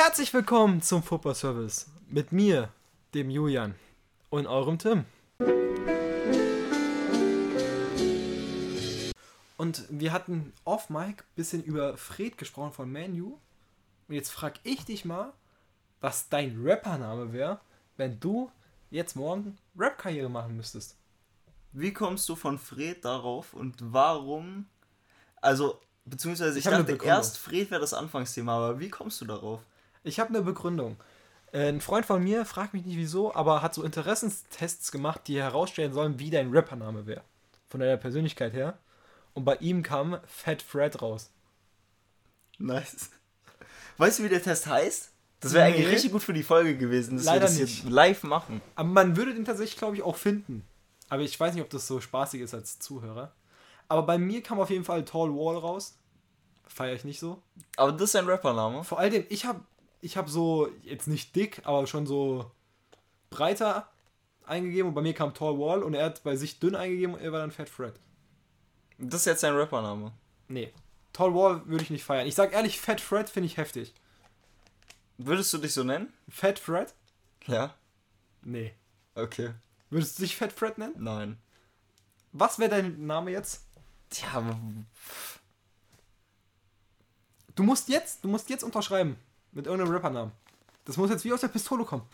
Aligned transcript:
Herzlich 0.00 0.32
willkommen 0.32 0.80
zum 0.80 1.02
Football 1.02 1.34
Service 1.34 1.88
mit 2.08 2.30
mir, 2.30 2.68
dem 3.14 3.30
Julian 3.30 3.74
und 4.30 4.46
eurem 4.46 4.78
Tim. 4.78 5.04
Und 9.56 9.82
wir 9.90 10.12
hatten 10.12 10.52
off 10.64 10.88
Mic 10.88 11.24
bisschen 11.34 11.64
über 11.64 11.96
Fred 11.96 12.38
gesprochen 12.38 12.72
von 12.72 12.92
Manu. 12.92 13.40
Und 14.06 14.14
jetzt 14.14 14.30
frag 14.30 14.60
ich 14.62 14.84
dich 14.84 15.04
mal, 15.04 15.32
was 16.00 16.28
dein 16.28 16.62
Rappername 16.64 17.32
wäre, 17.32 17.58
wenn 17.96 18.20
du 18.20 18.52
jetzt 18.90 19.16
morgen 19.16 19.58
Rap-Karriere 19.76 20.28
machen 20.28 20.56
müsstest. 20.56 20.96
Wie 21.72 21.92
kommst 21.92 22.28
du 22.28 22.36
von 22.36 22.60
Fred 22.60 23.04
darauf 23.04 23.52
und 23.52 23.74
warum? 23.80 24.66
Also, 25.40 25.80
beziehungsweise 26.04 26.56
ich, 26.56 26.66
Ich 26.66 26.70
dachte 26.70 27.00
erst, 27.02 27.36
Fred 27.36 27.72
wäre 27.72 27.80
das 27.80 27.94
Anfangsthema, 27.94 28.54
aber 28.58 28.78
wie 28.78 28.90
kommst 28.90 29.20
du 29.20 29.24
darauf? 29.24 29.60
Ich 30.04 30.20
habe 30.20 30.30
eine 30.30 30.42
Begründung. 30.42 30.96
Äh, 31.52 31.68
Ein 31.68 31.80
Freund 31.80 32.06
von 32.06 32.22
mir, 32.22 32.44
fragt 32.44 32.74
mich 32.74 32.84
nicht 32.84 32.96
wieso, 32.96 33.34
aber 33.34 33.62
hat 33.62 33.74
so 33.74 33.82
Interessenstests 33.82 34.92
gemacht, 34.92 35.22
die 35.26 35.40
herausstellen 35.40 35.92
sollen, 35.92 36.18
wie 36.18 36.30
dein 36.30 36.50
Rappername 36.50 37.06
wäre. 37.06 37.22
Von 37.68 37.80
deiner 37.80 37.96
Persönlichkeit 37.96 38.52
her. 38.52 38.78
Und 39.34 39.44
bei 39.44 39.56
ihm 39.56 39.82
kam 39.82 40.18
Fat 40.26 40.62
Fred 40.62 41.00
raus. 41.02 41.30
Nice. 42.58 43.10
Weißt 43.98 44.18
du, 44.18 44.24
wie 44.24 44.28
der 44.28 44.42
Test 44.42 44.66
heißt? 44.66 45.10
Das 45.40 45.52
wäre 45.52 45.66
eigentlich 45.66 45.86
Nee. 45.86 45.92
richtig 45.92 46.12
gut 46.12 46.22
für 46.22 46.32
die 46.32 46.42
Folge 46.42 46.76
gewesen, 46.76 47.16
dass 47.16 47.26
Leider 47.26 47.42
wir 47.42 47.46
das 47.48 47.58
nicht. 47.58 47.84
live 47.88 48.24
machen. 48.24 48.60
Aber 48.74 48.88
man 48.88 49.16
würde 49.16 49.34
den 49.34 49.44
tatsächlich, 49.44 49.78
glaube 49.78 49.96
ich, 49.96 50.02
auch 50.02 50.16
finden. 50.16 50.64
Aber 51.08 51.22
ich 51.22 51.38
weiß 51.38 51.54
nicht, 51.54 51.62
ob 51.62 51.70
das 51.70 51.86
so 51.86 52.00
spaßig 52.00 52.40
ist 52.40 52.54
als 52.54 52.78
Zuhörer. 52.80 53.32
Aber 53.88 54.02
bei 54.02 54.18
mir 54.18 54.42
kam 54.42 54.58
auf 54.60 54.70
jeden 54.70 54.84
Fall 54.84 55.04
Tall 55.04 55.30
Wall 55.30 55.56
raus. 55.56 55.96
Feiere 56.66 56.94
ich 56.94 57.04
nicht 57.04 57.20
so. 57.20 57.40
Aber 57.76 57.92
das 57.92 58.02
ist 58.10 58.16
ein 58.16 58.26
Rappername. 58.28 58.82
Vor 58.84 58.98
allem, 58.98 59.24
ich 59.28 59.44
habe 59.46 59.60
ich 60.00 60.16
hab 60.16 60.28
so, 60.28 60.68
jetzt 60.82 61.08
nicht 61.08 61.34
dick, 61.34 61.62
aber 61.64 61.86
schon 61.86 62.06
so 62.06 62.50
breiter 63.30 63.90
eingegeben. 64.44 64.88
Und 64.88 64.94
bei 64.94 65.02
mir 65.02 65.14
kam 65.14 65.34
Tall 65.34 65.58
Wall 65.58 65.82
und 65.82 65.94
er 65.94 66.06
hat 66.06 66.22
bei 66.22 66.36
sich 66.36 66.58
dünn 66.60 66.74
eingegeben 66.74 67.14
und 67.14 67.20
er 67.20 67.32
war 67.32 67.40
dann 67.40 67.50
Fat 67.50 67.68
Fred. 67.68 67.94
Das 68.98 69.22
ist 69.22 69.26
jetzt 69.26 69.44
ein 69.44 69.54
Rappername. 69.54 70.12
Nee. 70.48 70.72
Tall 71.12 71.34
Wall 71.34 71.66
würde 71.66 71.84
ich 71.84 71.90
nicht 71.90 72.04
feiern. 72.04 72.26
Ich 72.26 72.34
sag 72.34 72.52
ehrlich, 72.52 72.80
Fat 72.80 73.00
Fred 73.00 73.28
finde 73.28 73.46
ich 73.46 73.56
heftig. 73.56 73.94
Würdest 75.18 75.52
du 75.52 75.58
dich 75.58 75.72
so 75.72 75.84
nennen? 75.84 76.12
Fat 76.28 76.58
Fred? 76.58 76.94
Ja. 77.46 77.74
Nee. 78.42 78.72
Okay. 79.14 79.52
Würdest 79.90 80.18
du 80.18 80.22
dich 80.22 80.36
Fat 80.36 80.52
Fred 80.52 80.78
nennen? 80.78 80.94
Nein. 80.98 81.38
Was 82.32 82.58
wäre 82.58 82.70
dein 82.70 83.06
Name 83.06 83.30
jetzt? 83.30 83.66
Tja, 84.10 84.58
Du 87.54 87.64
musst 87.64 87.88
jetzt, 87.88 88.22
du 88.22 88.28
musst 88.28 88.48
jetzt 88.50 88.62
unterschreiben. 88.62 89.16
Mit 89.52 89.66
irgendeinem 89.66 89.92
Rappernamen. 89.92 90.32
Das 90.84 90.96
muss 90.96 91.10
jetzt 91.10 91.24
wie 91.24 91.32
aus 91.32 91.40
der 91.40 91.48
Pistole 91.48 91.84
kommen. 91.84 92.08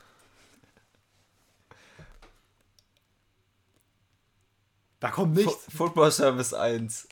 Da 5.01 5.11
kommt 5.11 5.35
nichts. 5.35 5.67
Football 5.77 6.11
Service 6.11 6.55
1. 6.55 7.09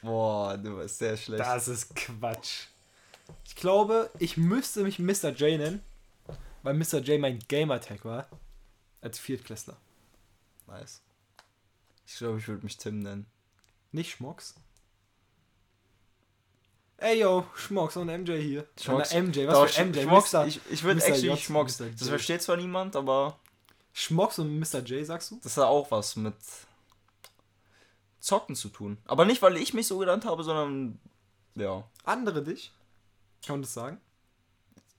Boah, 0.00 0.56
du 0.56 0.78
bist 0.78 0.98
sehr 0.98 1.16
schlecht. 1.16 1.40
Das 1.40 1.68
ist 1.68 1.94
Quatsch. 1.94 2.68
Ich 3.44 3.54
glaube, 3.54 4.10
ich 4.18 4.36
müsste 4.36 4.82
mich 4.82 4.98
Mr. 4.98 5.30
J 5.30 5.58
nennen, 5.58 5.82
weil 6.62 6.74
Mr. 6.74 6.98
J 7.00 7.20
mein 7.20 7.38
Gamertag 7.48 8.04
war. 8.04 8.28
Als 9.02 9.18
Viertklässler. 9.18 9.76
Nice. 10.66 11.02
Ich 12.06 12.16
glaube, 12.16 12.38
ich 12.38 12.48
würde 12.48 12.64
mich 12.64 12.76
Tim 12.78 13.00
nennen. 13.00 13.26
Nicht 13.90 14.12
Schmocks. 14.12 14.54
Ey 17.02 17.20
yo, 17.20 17.44
Schmocks 17.56 17.96
und 17.96 18.06
MJ 18.08 18.32
hier. 18.40 18.66
Schmocks- 18.80 19.12
MJ, 19.12 19.46
was 19.46 19.54
Doch, 19.54 19.68
für 19.68 19.84
MJ? 19.84 20.02
Schmocks, 20.02 20.32
Mr. 20.32 20.46
ich 20.46 20.60
ich 20.70 20.82
würde 20.84 21.00
actually 21.04 21.26
J, 21.28 21.38
Schmocks. 21.38 21.80
Mr. 21.80 21.86
Das 21.98 22.08
versteht 22.08 22.42
zwar 22.42 22.56
niemand, 22.56 22.94
aber 22.96 23.38
Schmocks 23.92 24.38
und 24.38 24.58
Mr. 24.58 24.80
J, 24.84 25.04
sagst 25.04 25.32
du? 25.32 25.40
das 25.42 25.56
hat 25.56 25.64
auch 25.64 25.90
was 25.90 26.14
mit 26.16 26.34
Zocken 28.20 28.54
zu 28.54 28.68
tun. 28.68 28.98
Aber 29.06 29.24
nicht, 29.24 29.42
weil 29.42 29.56
ich 29.56 29.74
mich 29.74 29.86
so 29.88 29.98
genannt 29.98 30.24
habe, 30.24 30.44
sondern 30.44 30.98
ja. 31.56 31.82
Andere 32.04 32.42
dich? 32.42 32.72
Kann 33.44 33.54
man 33.56 33.62
das 33.62 33.74
sagen? 33.74 34.00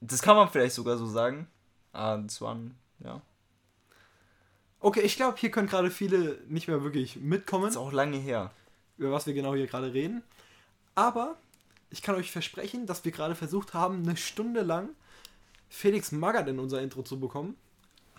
Das 0.02 0.22
kann 0.22 0.36
man 0.36 0.50
vielleicht 0.50 0.76
sogar 0.76 0.98
so 0.98 1.08
sagen. 1.08 1.48
Ah, 1.94 2.18
das 2.18 2.42
waren, 2.42 2.76
ja. 3.00 3.22
Okay, 4.82 5.00
ich 5.02 5.16
glaube, 5.16 5.38
hier 5.38 5.52
können 5.52 5.70
gerade 5.70 5.90
viele 5.90 6.38
nicht 6.50 6.68
mehr 6.68 6.84
wirklich 6.84 7.16
mitkommen, 7.16 7.70
Ist 7.70 7.78
auch 7.78 7.94
lange 7.94 8.18
her. 8.18 8.52
über 8.98 9.12
was 9.14 9.26
wir 9.26 9.34
genau 9.34 9.56
hier 9.56 9.68
gerade 9.68 9.94
reden. 9.94 10.22
Aber 10.96 11.38
ich 11.94 12.02
kann 12.02 12.16
euch 12.16 12.32
versprechen, 12.32 12.88
dass 12.88 13.06
wir 13.06 13.12
gerade 13.12 13.36
versucht 13.36 13.76
haben, 13.76 14.02
eine 14.02 14.18
Stunde 14.18 14.62
lang 14.62 14.90
Felix 15.70 16.12
Magath 16.12 16.48
in 16.48 16.58
unser 16.58 16.82
Intro 16.82 17.04
zu 17.04 17.20
bekommen. 17.20 17.56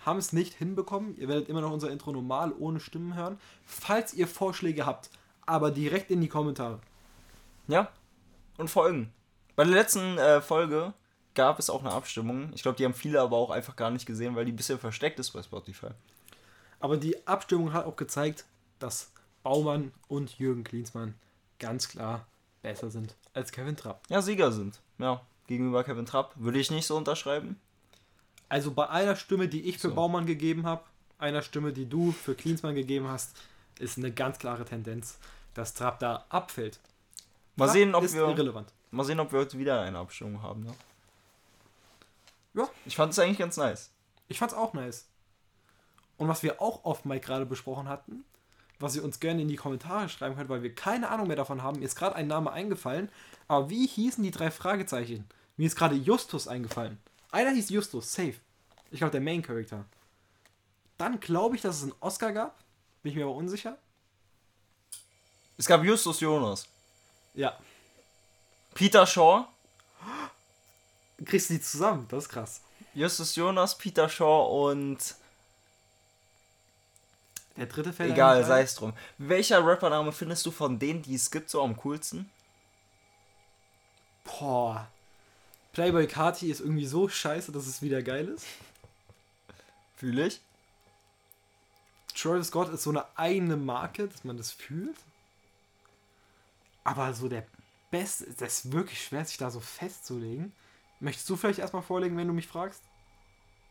Haben 0.05 0.17
es 0.17 0.31
nicht 0.31 0.53
hinbekommen. 0.53 1.17
Ihr 1.17 1.27
werdet 1.27 1.49
immer 1.49 1.59
noch 1.59 1.71
unser 1.71 1.91
Intro 1.91 2.13
normal 2.13 2.53
ohne 2.57 2.79
Stimmen 2.79 3.15
hören. 3.15 3.37
Falls 3.65 4.13
ihr 4.13 4.29
Vorschläge 4.29 4.85
habt, 4.85 5.09
aber 5.45 5.71
direkt 5.71 6.09
in 6.09 6.21
die 6.21 6.29
Kommentare. 6.29 6.79
Ja. 7.67 7.89
Und 8.57 8.69
Folgen. 8.69 9.11
Bei 9.57 9.65
der 9.65 9.73
letzten 9.73 10.17
äh, 10.17 10.41
Folge 10.41 10.93
gab 11.33 11.59
es 11.59 11.69
auch 11.69 11.81
eine 11.81 11.91
Abstimmung. 11.91 12.51
Ich 12.53 12.61
glaube, 12.61 12.77
die 12.77 12.85
haben 12.85 12.93
viele 12.93 13.19
aber 13.19 13.35
auch 13.35 13.49
einfach 13.49 13.75
gar 13.75 13.89
nicht 13.89 14.05
gesehen, 14.05 14.37
weil 14.37 14.45
die 14.45 14.53
ein 14.53 14.57
bisschen 14.57 14.79
versteckt 14.79 15.19
ist 15.19 15.31
bei 15.31 15.43
Spotify. 15.43 15.89
Aber 16.79 16.95
die 16.95 17.27
Abstimmung 17.27 17.73
hat 17.73 17.85
auch 17.85 17.97
gezeigt, 17.97 18.45
dass 18.79 19.11
Baumann 19.43 19.91
und 20.07 20.39
Jürgen 20.39 20.63
Klinsmann 20.63 21.15
ganz 21.59 21.89
klar 21.89 22.25
besser 22.65 22.89
sind 22.89 23.15
als 23.33 23.51
Kevin 23.51 23.77
Trapp. 23.77 24.01
Ja, 24.09 24.21
Sieger 24.21 24.51
sind. 24.51 24.81
Ja. 24.97 25.21
Gegenüber 25.47 25.83
Kevin 25.83 26.07
Trapp 26.07 26.33
würde 26.35 26.57
ich 26.59 26.71
nicht 26.71 26.87
so 26.87 26.97
unterschreiben. 26.97 27.59
Also 28.49 28.71
bei 28.71 28.89
einer 28.89 29.15
Stimme, 29.15 29.47
die 29.47 29.69
ich 29.69 29.77
für 29.77 29.89
So. 29.89 29.95
Baumann 29.95 30.25
gegeben 30.25 30.65
habe, 30.65 30.83
einer 31.19 31.43
Stimme, 31.43 31.73
die 31.73 31.87
du 31.87 32.11
für 32.11 32.33
Klinsmann 32.33 32.73
gegeben 32.73 33.07
hast, 33.07 33.37
ist 33.77 33.97
eine 33.99 34.11
ganz 34.11 34.39
klare 34.39 34.65
Tendenz, 34.65 35.19
dass 35.53 35.75
Trapp 35.75 35.99
da 35.99 36.25
abfällt. 36.29 36.79
Mal 37.55 37.65
Trapp 37.65 37.73
sehen, 37.75 37.93
ob 37.95 38.03
ist 38.03 38.15
wir, 38.15 38.21
irrelevant. 38.23 38.73
mal 38.89 39.03
sehen, 39.03 39.19
ob 39.19 39.31
wir 39.31 39.39
heute 39.39 39.59
wieder 39.59 39.81
eine 39.81 39.99
Abstimmung 39.99 40.41
haben. 40.41 40.63
Ne? 40.63 40.73
Ja. 42.55 42.67
Ich 42.85 42.95
fand 42.95 43.13
es 43.13 43.19
eigentlich 43.19 43.37
ganz 43.37 43.57
nice. 43.57 43.91
Ich 44.27 44.39
fand's 44.39 44.55
auch 44.55 44.73
nice. 44.73 45.07
Und 46.17 46.29
was 46.29 46.41
wir 46.41 46.61
auch 46.61 46.83
oft 46.83 47.05
mal 47.05 47.19
gerade 47.19 47.45
besprochen 47.45 47.87
hatten, 47.89 48.25
was 48.79 48.95
ihr 48.95 49.03
uns 49.03 49.19
gerne 49.19 49.41
in 49.41 49.47
die 49.47 49.55
Kommentare 49.55 50.09
schreiben 50.09 50.35
könnt, 50.35 50.49
weil 50.49 50.63
wir 50.63 50.73
keine 50.73 51.09
Ahnung 51.09 51.27
mehr 51.27 51.35
davon 51.35 51.63
haben, 51.63 51.79
mir 51.79 51.85
ist 51.85 51.95
gerade 51.95 52.15
ein 52.15 52.27
Name 52.27 52.51
eingefallen, 52.51 53.09
aber 53.47 53.69
wie 53.69 53.87
hießen 53.87 54.23
die 54.23 54.31
drei 54.31 54.51
Fragezeichen? 54.51 55.27
Mir 55.57 55.67
ist 55.67 55.75
gerade 55.75 55.95
Justus 55.95 56.47
eingefallen. 56.47 56.97
Einer 57.31 57.51
hieß 57.51 57.69
Justus, 57.69 58.11
safe. 58.11 58.35
Ich 58.91 58.99
glaube, 58.99 59.11
der 59.11 59.21
Main 59.21 59.41
Character. 59.41 59.85
Dann 60.97 61.19
glaube 61.19 61.55
ich, 61.55 61.61
dass 61.61 61.77
es 61.77 61.83
einen 61.83 61.93
Oscar 61.99 62.31
gab. 62.31 62.57
Bin 63.03 63.11
ich 63.11 63.17
mir 63.17 63.25
aber 63.25 63.35
unsicher. 63.35 63.77
Es 65.57 65.65
gab 65.65 65.83
Justus 65.83 66.19
Jonas. 66.19 66.67
Ja. 67.33 67.57
Peter 68.73 69.05
Shaw. 69.05 69.47
Kriegst 71.23 71.49
du 71.49 71.53
die 71.53 71.61
zusammen? 71.61 72.05
Das 72.09 72.25
ist 72.25 72.29
krass. 72.29 72.61
Justus 72.93 73.35
Jonas, 73.35 73.77
Peter 73.77 74.09
Shaw 74.09 74.69
und. 74.69 75.15
Der 77.57 77.67
dritte 77.67 77.93
fällt 77.93 78.11
Egal, 78.11 78.43
sei 78.43 78.61
es 78.61 78.75
drum. 78.75 78.93
Welcher 79.17 79.65
Rappername 79.65 80.11
findest 80.11 80.45
du 80.45 80.51
von 80.51 80.77
denen, 80.77 81.01
die 81.01 81.15
es 81.15 81.31
gibt, 81.31 81.49
so 81.49 81.63
am 81.63 81.77
coolsten? 81.77 82.29
Boah. 84.25 84.87
Playboy 85.71 86.07
Carti 86.07 86.49
ist 86.49 86.59
irgendwie 86.59 86.85
so 86.85 87.07
scheiße, 87.07 87.51
dass 87.51 87.67
es 87.67 87.81
wieder 87.81 88.01
geil 88.01 88.27
ist. 88.27 88.45
Fühle 89.95 90.27
ich. 90.27 90.41
Travis 92.13 92.47
Scott 92.47 92.69
ist 92.69 92.83
so 92.83 92.89
eine 92.89 93.05
eigene 93.17 93.57
Marke, 93.57 94.07
dass 94.07 94.23
man 94.23 94.37
das 94.37 94.51
fühlt. 94.51 94.95
Aber 96.83 97.13
so 97.13 97.27
der 97.27 97.45
Beste, 97.91 98.25
das 98.37 98.65
ist 98.65 98.71
wirklich 98.71 99.03
schwer, 99.03 99.25
sich 99.25 99.37
da 99.37 99.51
so 99.51 99.59
festzulegen. 99.59 100.53
Möchtest 100.99 101.29
du 101.29 101.35
vielleicht 101.35 101.59
erstmal 101.59 101.81
vorlegen, 101.81 102.17
wenn 102.17 102.27
du 102.27 102.33
mich 102.33 102.47
fragst? 102.47 102.81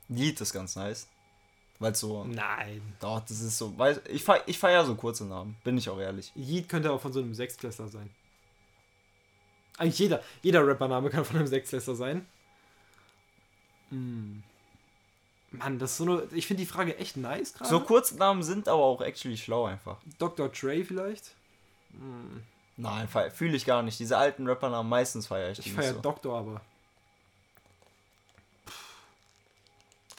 Yeet 0.08 0.40
ist 0.40 0.52
ganz 0.52 0.76
nice. 0.76 1.08
Weil 1.78 1.94
so. 1.94 2.24
Nein. 2.24 2.82
Doch, 3.00 3.20
das 3.20 3.40
ist 3.40 3.58
so. 3.58 3.76
Weiß, 3.76 4.00
ich 4.08 4.22
feier, 4.22 4.42
ich 4.46 4.58
feier 4.58 4.84
so 4.84 4.94
kurze 4.94 5.24
Namen, 5.24 5.56
bin 5.64 5.76
ich 5.76 5.88
auch 5.88 5.98
ehrlich. 5.98 6.32
Yeet 6.36 6.68
könnte 6.68 6.92
auch 6.92 7.00
von 7.00 7.12
so 7.12 7.20
einem 7.20 7.34
Sechsklässler 7.34 7.88
sein. 7.88 8.10
Eigentlich 9.76 9.98
jeder, 9.98 10.22
jeder 10.42 10.66
Rappername 10.66 11.10
kann 11.10 11.24
von 11.24 11.36
einem 11.36 11.46
Sechsklässler 11.48 11.96
sein. 11.96 12.26
Hm. 13.90 14.42
Mann, 15.50 15.78
das 15.78 15.92
ist 15.92 15.96
so 15.98 16.04
eine. 16.04 16.22
Ich 16.32 16.46
finde 16.46 16.62
die 16.62 16.68
Frage 16.68 16.96
echt 16.98 17.16
nice 17.16 17.54
gerade. 17.54 17.70
So 17.70 17.80
kurze 17.80 18.16
Namen 18.16 18.42
sind 18.42 18.68
aber 18.68 18.82
auch 18.82 19.00
actually 19.00 19.36
schlau 19.36 19.66
einfach. 19.66 19.98
Dr. 20.18 20.48
Dre 20.48 20.84
vielleicht. 20.84 21.34
Nein, 22.76 23.08
fühle 23.32 23.56
ich 23.56 23.64
gar 23.64 23.82
nicht. 23.82 23.98
Diese 24.00 24.18
alten 24.18 24.48
Rappernamen 24.48 24.88
meistens 24.88 25.28
feiere 25.28 25.52
ich 25.52 25.60
Ich 25.60 25.72
feiere 25.72 25.94
so. 25.94 26.00
Doktor, 26.00 26.38
aber. 26.38 26.60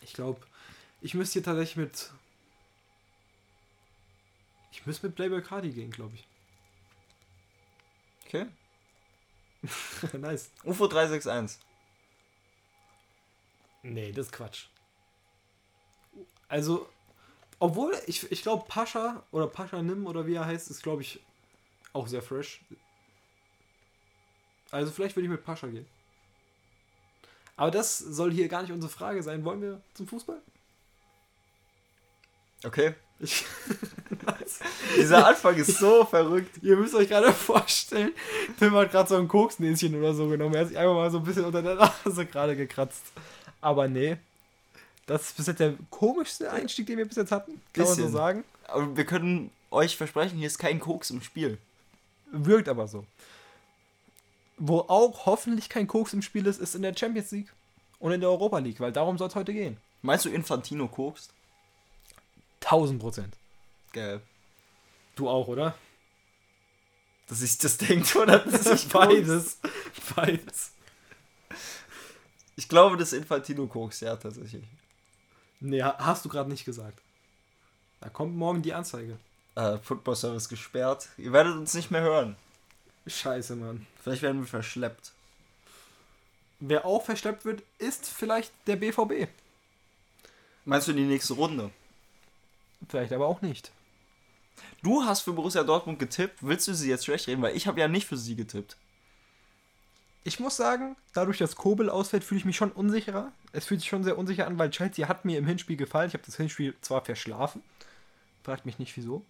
Ich 0.02 0.14
glaube, 0.14 0.40
ich 1.06 1.14
müsste 1.14 1.34
hier 1.34 1.44
tatsächlich 1.44 1.78
mit. 1.78 2.12
Ich 4.72 4.88
müsste 4.88 5.06
mit 5.06 5.16
Playboy 5.16 5.44
Cardi 5.44 5.70
gehen, 5.70 5.92
glaube 5.92 6.16
ich. 6.16 6.28
Okay. 8.26 8.48
nice. 10.18 10.50
UFO 10.64 10.88
361. 10.88 11.64
Nee, 13.84 14.12
das 14.14 14.26
ist 14.26 14.32
Quatsch. 14.32 14.66
Also, 16.48 16.90
obwohl, 17.60 17.94
ich, 18.08 18.32
ich 18.32 18.42
glaube, 18.42 18.66
Pascha 18.68 19.22
oder 19.32 19.46
Pascha 19.46 19.84
Nim 19.84 20.08
oder 20.08 20.26
wie 20.26 20.34
er 20.34 20.48
heißt, 20.48 20.72
ist, 20.72 20.82
glaube 20.82 21.04
ich, 21.04 21.20
auch 21.94 22.08
sehr 22.08 22.24
fresh. 22.24 22.62
Also, 24.72 24.92
vielleicht 24.92 25.16
würde 25.16 25.26
ich 25.26 25.32
mit 25.32 25.46
Pascha 25.46 25.68
gehen. 25.68 25.86
Aber 27.58 27.70
das 27.70 28.00
soll 28.00 28.32
hier 28.32 28.48
gar 28.48 28.64
nicht 28.64 28.72
unsere 28.72 28.92
Frage 28.92 29.22
sein. 29.22 29.46
Wollen 29.46 29.62
wir 29.62 29.82
zum 29.94 30.08
Fußball? 30.08 30.42
Okay. 32.66 32.94
Ich, 33.20 33.46
Dieser 34.98 35.26
Anfang 35.26 35.56
ist 35.56 35.78
so 35.78 36.04
verrückt. 36.04 36.58
ihr 36.62 36.76
müsst 36.76 36.94
euch 36.96 37.08
gerade 37.08 37.32
vorstellen, 37.32 38.12
Tim 38.60 38.74
hat 38.76 38.92
gerade 38.92 39.08
so 39.08 39.16
ein 39.16 39.28
Koksnäschen 39.28 39.96
oder 39.96 40.14
so 40.14 40.28
genommen. 40.28 40.54
Er 40.56 40.62
hat 40.62 40.68
sich 40.68 40.78
einfach 40.78 40.94
mal 40.96 41.10
so 41.10 41.20
ein 41.20 41.24
bisschen 41.24 41.46
unter 41.46 41.62
der 41.62 41.76
Nase 41.76 42.26
gerade 42.26 42.56
gekratzt. 42.56 43.04
Aber 43.62 43.88
nee. 43.88 44.18
Das 45.06 45.28
ist 45.28 45.38
bis 45.38 45.48
jetzt 45.48 45.60
der 45.60 45.76
komischste 45.92 46.52
Einstieg, 46.52 46.88
den 46.88 46.98
wir 46.98 47.06
bis 47.08 47.16
jetzt 47.16 47.32
hatten. 47.32 47.62
Kann 47.74 47.86
man 47.86 47.94
so 47.94 47.96
Bisschen. 47.96 48.12
sagen. 48.12 48.44
Aber 48.68 48.98
wir 48.98 49.06
können 49.06 49.52
euch 49.72 49.96
versprechen, 49.96 50.38
hier 50.38 50.48
ist 50.48 50.58
kein 50.58 50.80
Koks 50.80 51.12
im 51.12 51.22
Spiel. 51.22 51.58
Wirkt 52.32 52.68
aber 52.68 52.88
so. 52.88 53.06
Wo 54.58 54.80
auch 54.80 55.26
hoffentlich 55.26 55.70
kein 55.70 55.88
Koks 55.88 56.14
im 56.14 56.22
Spiel 56.22 56.46
ist, 56.48 56.60
ist 56.60 56.76
in 56.76 56.82
der 56.82 56.96
Champions 56.96 57.32
League 57.32 57.54
und 58.00 58.12
in 58.12 58.22
der 58.22 58.30
Europa 58.30 58.58
League, 58.60 58.80
weil 58.80 58.92
darum 58.92 59.18
soll 59.18 59.28
es 59.28 59.36
heute 59.36 59.54
gehen. 59.54 59.78
Meinst 60.02 60.26
du 60.26 60.30
Infantino 60.30 60.88
kokst? 60.88 61.32
1000 62.66 63.00
Prozent. 63.00 63.36
Geil. 63.94 64.22
Du 65.16 65.30
auch, 65.30 65.48
oder? 65.48 65.76
Dass 67.28 67.42
ich 67.42 67.58
das 67.58 67.78
denke 67.78 68.20
oder 68.20 68.40
dass 68.40 68.62
ich 68.66 68.90
kokst? 68.90 68.94
Beides. 68.94 69.58
Beides. 70.16 70.72
Ich 72.56 72.70
glaube, 72.70 72.98
das 72.98 73.14
Infantino 73.14 73.68
kokst, 73.68 74.02
ja, 74.02 74.16
tatsächlich. 74.16 74.64
Nee, 75.60 75.82
ha- 75.84 75.98
hast 76.00 76.24
du 76.26 76.30
gerade 76.30 76.50
nicht 76.50 76.66
gesagt. 76.66 77.00
Da 78.02 78.10
kommt 78.10 78.36
morgen 78.36 78.62
die 78.62 78.74
Anzeige. 78.74 79.18
Äh, 79.56 79.78
Football 79.80 80.16
Service 80.16 80.50
gesperrt. 80.50 81.10
Ihr 81.18 81.32
werdet 81.32 81.56
uns 81.56 81.74
nicht 81.74 81.92
mehr 81.92 82.02
hören. 82.02 82.36
Scheiße, 83.08 83.56
Mann. 83.56 83.88
Vielleicht 84.04 84.22
werden 84.22 84.42
wir 84.42 84.48
verschleppt. 84.48 85.12
Wer 86.60 86.86
auch 86.86 87.04
verschleppt 87.04 87.46
wird, 87.46 87.64
ist 87.78 88.08
vielleicht 88.08 88.52
der 88.68 88.76
BVB. 88.78 89.30
Meinst 90.66 90.88
du 90.88 90.94
die 90.94 91.04
nächste 91.04 91.34
Runde? 91.34 91.72
Vielleicht 92.88 93.14
aber 93.14 93.28
auch 93.28 93.42
nicht. 93.42 93.72
Du 94.84 95.04
hast 95.04 95.22
für 95.22 95.34
Borussia 95.34 95.64
Dortmund 95.64 96.00
getippt. 96.00 96.40
Willst 96.42 96.68
du 96.68 96.74
sie 96.74 96.90
jetzt 96.90 97.06
schlecht 97.06 97.28
reden? 97.28 97.42
Weil 97.42 97.56
ich 97.56 97.68
habe 97.68 97.80
ja 97.80 97.88
nicht 97.88 98.08
für 98.08 98.18
sie 98.18 98.36
getippt. 98.36 98.78
Ich 100.24 100.40
muss 100.40 100.58
sagen, 100.58 100.96
dadurch, 101.14 101.38
dass 101.38 101.56
Kobel 101.56 101.90
ausfällt, 101.90 102.24
fühle 102.24 102.40
ich 102.40 102.46
mich 102.46 102.56
schon 102.56 102.72
unsicherer. 102.72 103.32
Es 103.52 103.66
fühlt 103.66 103.82
sich 103.82 103.90
schon 103.90 104.04
sehr 104.04 104.18
unsicher 104.18 104.48
an, 104.48 104.58
weil 104.58 104.72
Chelsea 104.72 105.08
hat 105.08 105.24
mir 105.24 105.38
im 105.38 105.46
Hinspiel 105.46 105.78
gefallen. 105.78 106.08
Ich 106.08 106.14
habe 106.14 106.26
das 106.26 106.38
Hinspiel 106.38 106.76
zwar 106.82 107.06
verschlafen. 107.06 107.62
Fragt 108.44 108.66
mich 108.66 108.80
nicht 108.80 108.96
wieso. 108.98 109.24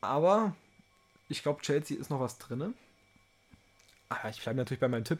Aber 0.00 0.54
ich 1.28 1.42
glaube, 1.42 1.62
Chelsea 1.62 1.96
ist 1.96 2.10
noch 2.10 2.20
was 2.20 2.38
drinne. 2.38 2.74
Aber 4.08 4.28
ich 4.30 4.42
bleibe 4.42 4.58
natürlich 4.58 4.80
bei 4.80 4.88
meinem 4.88 5.04
Tipp. 5.04 5.18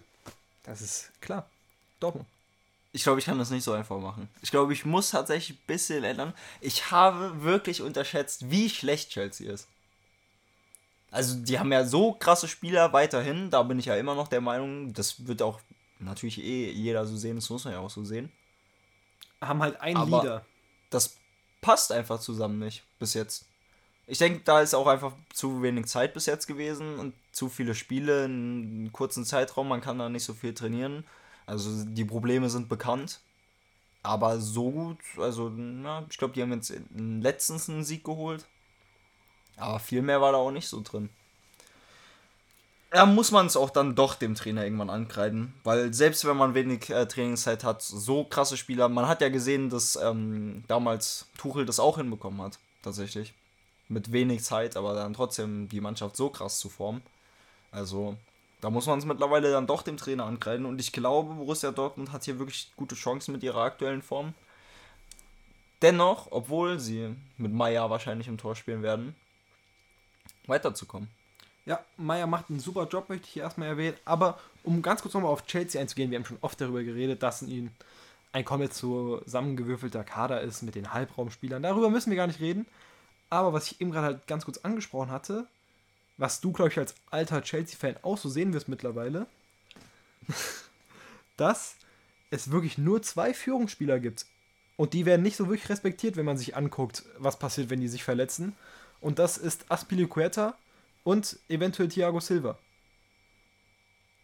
Das 0.62 0.80
ist 0.80 1.10
klar. 1.20 1.48
Dortmund. 1.98 2.26
Ich 2.94 3.04
glaube, 3.04 3.18
ich 3.20 3.24
kann 3.24 3.38
das 3.38 3.50
nicht 3.50 3.64
so 3.64 3.72
einfach 3.72 3.98
machen. 3.98 4.28
Ich 4.42 4.50
glaube, 4.50 4.72
ich 4.74 4.84
muss 4.84 5.10
tatsächlich 5.10 5.58
ein 5.58 5.62
bisschen 5.66 6.04
ändern. 6.04 6.34
Ich 6.60 6.90
habe 6.90 7.42
wirklich 7.42 7.80
unterschätzt, 7.80 8.50
wie 8.50 8.68
schlecht 8.68 9.10
Chelsea 9.10 9.50
ist. 9.50 9.66
Also, 11.10 11.36
die 11.36 11.58
haben 11.58 11.72
ja 11.72 11.84
so 11.86 12.12
krasse 12.12 12.48
Spieler 12.48 12.92
weiterhin. 12.92 13.50
Da 13.50 13.62
bin 13.62 13.78
ich 13.78 13.86
ja 13.86 13.96
immer 13.96 14.14
noch 14.14 14.28
der 14.28 14.40
Meinung, 14.40 14.92
das 14.92 15.26
wird 15.26 15.40
auch 15.42 15.60
natürlich 15.98 16.38
eh 16.42 16.70
jeder 16.70 17.06
so 17.06 17.16
sehen. 17.16 17.36
Das 17.36 17.48
muss 17.48 17.64
man 17.64 17.74
ja 17.74 17.80
auch 17.80 17.90
so 17.90 18.04
sehen. 18.04 18.30
Haben 19.40 19.62
halt 19.62 19.80
einen 19.80 19.96
Aber- 19.96 20.18
Leader. 20.22 20.46
Das 20.90 21.16
passt 21.62 21.92
einfach 21.92 22.20
zusammen 22.20 22.58
nicht 22.58 22.82
bis 22.98 23.14
jetzt. 23.14 23.46
Ich 24.06 24.18
denke, 24.18 24.40
da 24.44 24.60
ist 24.60 24.74
auch 24.74 24.86
einfach 24.86 25.12
zu 25.32 25.62
wenig 25.62 25.86
Zeit 25.86 26.12
bis 26.12 26.26
jetzt 26.26 26.46
gewesen 26.46 26.98
und 26.98 27.14
zu 27.30 27.48
viele 27.48 27.74
Spiele 27.74 28.24
in 28.26 28.32
einem 28.32 28.92
kurzen 28.92 29.24
Zeitraum. 29.24 29.68
Man 29.68 29.80
kann 29.80 29.98
da 29.98 30.08
nicht 30.10 30.24
so 30.24 30.34
viel 30.34 30.52
trainieren. 30.52 31.04
Also 31.46 31.84
die 31.84 32.04
Probleme 32.04 32.48
sind 32.50 32.68
bekannt. 32.68 33.20
Aber 34.02 34.40
so 34.40 34.70
gut, 34.70 34.98
also 35.16 35.48
na, 35.48 36.04
ich 36.10 36.18
glaube, 36.18 36.34
die 36.34 36.42
haben 36.42 36.52
jetzt 36.52 36.72
letztens 36.94 37.68
einen 37.68 37.84
Sieg 37.84 38.04
geholt. 38.04 38.46
Aber 39.56 39.78
viel 39.78 40.02
mehr 40.02 40.20
war 40.20 40.32
da 40.32 40.38
auch 40.38 40.50
nicht 40.50 40.68
so 40.68 40.80
drin. 40.82 41.08
Da 42.90 43.06
muss 43.06 43.30
man 43.30 43.46
es 43.46 43.56
auch 43.56 43.70
dann 43.70 43.94
doch 43.94 44.16
dem 44.16 44.34
Trainer 44.34 44.64
irgendwann 44.64 44.90
ankreiden. 44.90 45.54
Weil 45.64 45.94
selbst 45.94 46.26
wenn 46.26 46.36
man 46.36 46.54
wenig 46.54 46.90
äh, 46.90 47.06
Trainingszeit 47.06 47.64
hat, 47.64 47.80
so 47.80 48.24
krasse 48.24 48.56
Spieler, 48.56 48.88
man 48.88 49.08
hat 49.08 49.22
ja 49.22 49.30
gesehen, 49.30 49.70
dass 49.70 49.96
ähm, 49.96 50.64
damals 50.68 51.26
Tuchel 51.38 51.64
das 51.64 51.80
auch 51.80 51.96
hinbekommen 51.96 52.42
hat, 52.42 52.58
tatsächlich. 52.82 53.34
Mit 53.88 54.12
wenig 54.12 54.42
Zeit, 54.44 54.76
aber 54.76 54.94
dann 54.94 55.14
trotzdem 55.14 55.68
die 55.68 55.80
Mannschaft 55.80 56.16
so 56.16 56.28
krass 56.28 56.58
zu 56.58 56.68
formen. 56.68 57.02
Also, 57.70 58.16
da 58.62 58.70
muss 58.70 58.86
man 58.86 59.00
es 59.00 59.04
mittlerweile 59.04 59.50
dann 59.50 59.66
doch 59.66 59.82
dem 59.82 59.96
Trainer 59.96 60.24
ankreiden. 60.24 60.66
Und 60.66 60.80
ich 60.80 60.92
glaube, 60.92 61.34
Borussia 61.34 61.72
Dortmund 61.72 62.12
hat 62.12 62.24
hier 62.24 62.38
wirklich 62.38 62.70
gute 62.76 62.94
Chancen 62.94 63.32
mit 63.32 63.42
ihrer 63.42 63.60
aktuellen 63.60 64.02
Form. 64.02 64.34
Dennoch, 65.82 66.28
obwohl 66.30 66.78
sie 66.78 67.16
mit 67.38 67.52
Meier 67.52 67.90
wahrscheinlich 67.90 68.28
im 68.28 68.38
Tor 68.38 68.54
spielen 68.54 68.84
werden, 68.84 69.16
weiterzukommen. 70.46 71.08
Ja, 71.66 71.80
Meier 71.96 72.28
macht 72.28 72.50
einen 72.50 72.60
super 72.60 72.86
Job, 72.86 73.08
möchte 73.08 73.26
ich 73.26 73.32
hier 73.32 73.42
erstmal 73.42 73.66
erwähnen. 73.66 73.96
Aber 74.04 74.38
um 74.62 74.80
ganz 74.80 75.02
kurz 75.02 75.14
nochmal 75.14 75.32
auf 75.32 75.44
Chelsea 75.46 75.80
einzugehen, 75.80 76.12
wir 76.12 76.18
haben 76.18 76.24
schon 76.24 76.38
oft 76.40 76.60
darüber 76.60 76.84
geredet, 76.84 77.24
dass 77.24 77.42
ihnen 77.42 77.74
ein 78.32 78.44
komplett 78.44 78.74
zusammengewürfelter 78.74 80.04
Kader 80.04 80.40
ist 80.40 80.62
mit 80.62 80.76
den 80.76 80.94
Halbraumspielern. 80.94 81.64
Darüber 81.64 81.90
müssen 81.90 82.10
wir 82.10 82.16
gar 82.16 82.28
nicht 82.28 82.40
reden. 82.40 82.66
Aber 83.28 83.52
was 83.52 83.72
ich 83.72 83.80
eben 83.80 83.90
gerade 83.90 84.06
halt 84.06 84.28
ganz 84.28 84.44
kurz 84.44 84.58
angesprochen 84.58 85.10
hatte, 85.10 85.48
was 86.22 86.40
du, 86.40 86.52
glaube 86.52 86.70
ich, 86.70 86.78
als 86.78 86.94
alter 87.10 87.42
Chelsea-Fan 87.42 87.96
auch 88.02 88.16
so 88.16 88.28
sehen 88.28 88.52
wirst 88.52 88.68
mittlerweile, 88.68 89.26
dass 91.36 91.74
es 92.30 92.52
wirklich 92.52 92.78
nur 92.78 93.02
zwei 93.02 93.34
Führungsspieler 93.34 93.98
gibt. 93.98 94.26
Und 94.76 94.92
die 94.92 95.04
werden 95.04 95.22
nicht 95.22 95.34
so 95.34 95.48
wirklich 95.48 95.68
respektiert, 95.68 96.16
wenn 96.16 96.24
man 96.24 96.38
sich 96.38 96.56
anguckt, 96.56 97.02
was 97.18 97.40
passiert, 97.40 97.70
wenn 97.70 97.80
die 97.80 97.88
sich 97.88 98.04
verletzen. 98.04 98.54
Und 99.00 99.18
das 99.18 99.36
ist 99.36 99.68
Aspilicueta 99.68 100.56
und 101.02 101.40
eventuell 101.48 101.88
Thiago 101.88 102.20
Silva. 102.20 102.56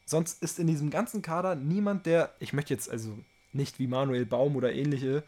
Sonst 0.07 0.41
ist 0.41 0.61
in 0.61 0.69
diesem 0.69 0.91
ganzen 0.91 1.21
Kader 1.21 1.57
niemand, 1.57 2.07
der, 2.07 2.33
ich 2.39 2.53
möchte 2.53 2.73
jetzt 2.73 2.89
also 2.89 3.19
nicht 3.53 3.81
wie 3.81 3.89
Manuel 3.89 4.25
Baum 4.25 4.55
oder 4.55 4.73
ähnliche 4.73 5.25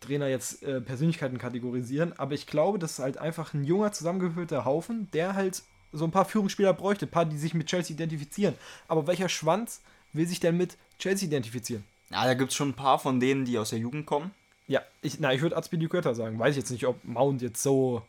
Trainer 0.00 0.28
jetzt 0.28 0.62
äh, 0.62 0.80
Persönlichkeiten 0.80 1.38
kategorisieren, 1.38 2.12
aber 2.18 2.34
ich 2.34 2.46
glaube, 2.46 2.78
das 2.78 2.92
ist 2.92 2.98
halt 3.00 3.18
einfach 3.18 3.54
ein 3.54 3.64
junger, 3.64 3.92
zusammengewürfelter 3.92 4.64
Haufen, 4.64 5.08
der 5.12 5.34
halt 5.34 5.62
so 5.92 6.04
ein 6.04 6.10
paar 6.10 6.24
Führungsspieler 6.24 6.74
bräuchte, 6.74 7.06
ein 7.06 7.10
paar, 7.10 7.24
die 7.24 7.38
sich 7.38 7.54
mit 7.54 7.66
Chelsea 7.66 7.94
identifizieren. 7.94 8.54
Aber 8.88 9.06
welcher 9.06 9.28
Schwanz 9.28 9.82
will 10.12 10.26
sich 10.26 10.40
denn 10.40 10.56
mit 10.56 10.76
Chelsea 10.98 11.26
identifizieren? 11.26 11.84
Ja, 12.10 12.24
da 12.24 12.34
gibt 12.34 12.50
es 12.50 12.56
schon 12.56 12.70
ein 12.70 12.74
paar 12.74 12.98
von 12.98 13.20
denen, 13.20 13.44
die 13.44 13.58
aus 13.58 13.70
der 13.70 13.78
Jugend 13.78 14.06
kommen. 14.06 14.32
Ja, 14.66 14.82
ich, 15.02 15.18
na, 15.20 15.32
ich 15.32 15.40
würde 15.40 15.56
Azpilicueta 15.56 16.14
sagen. 16.14 16.38
Weiß 16.38 16.50
ich 16.50 16.58
jetzt 16.58 16.70
nicht, 16.70 16.86
ob 16.86 17.02
Mount 17.04 17.40
jetzt 17.42 17.62
so 17.62 18.02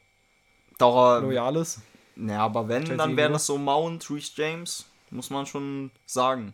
Dauer, 0.78 1.22
loyal 1.22 1.56
ist. 1.58 1.80
Naja, 2.16 2.42
aber 2.42 2.68
wenn, 2.68 2.84
Chelsea 2.84 2.98
dann 2.98 3.16
wären 3.16 3.34
das 3.34 3.46
so 3.46 3.58
Mount, 3.58 4.10
Reece 4.10 4.34
James, 4.36 4.86
muss 5.10 5.30
man 5.30 5.46
schon 5.46 5.92
sagen. 6.06 6.54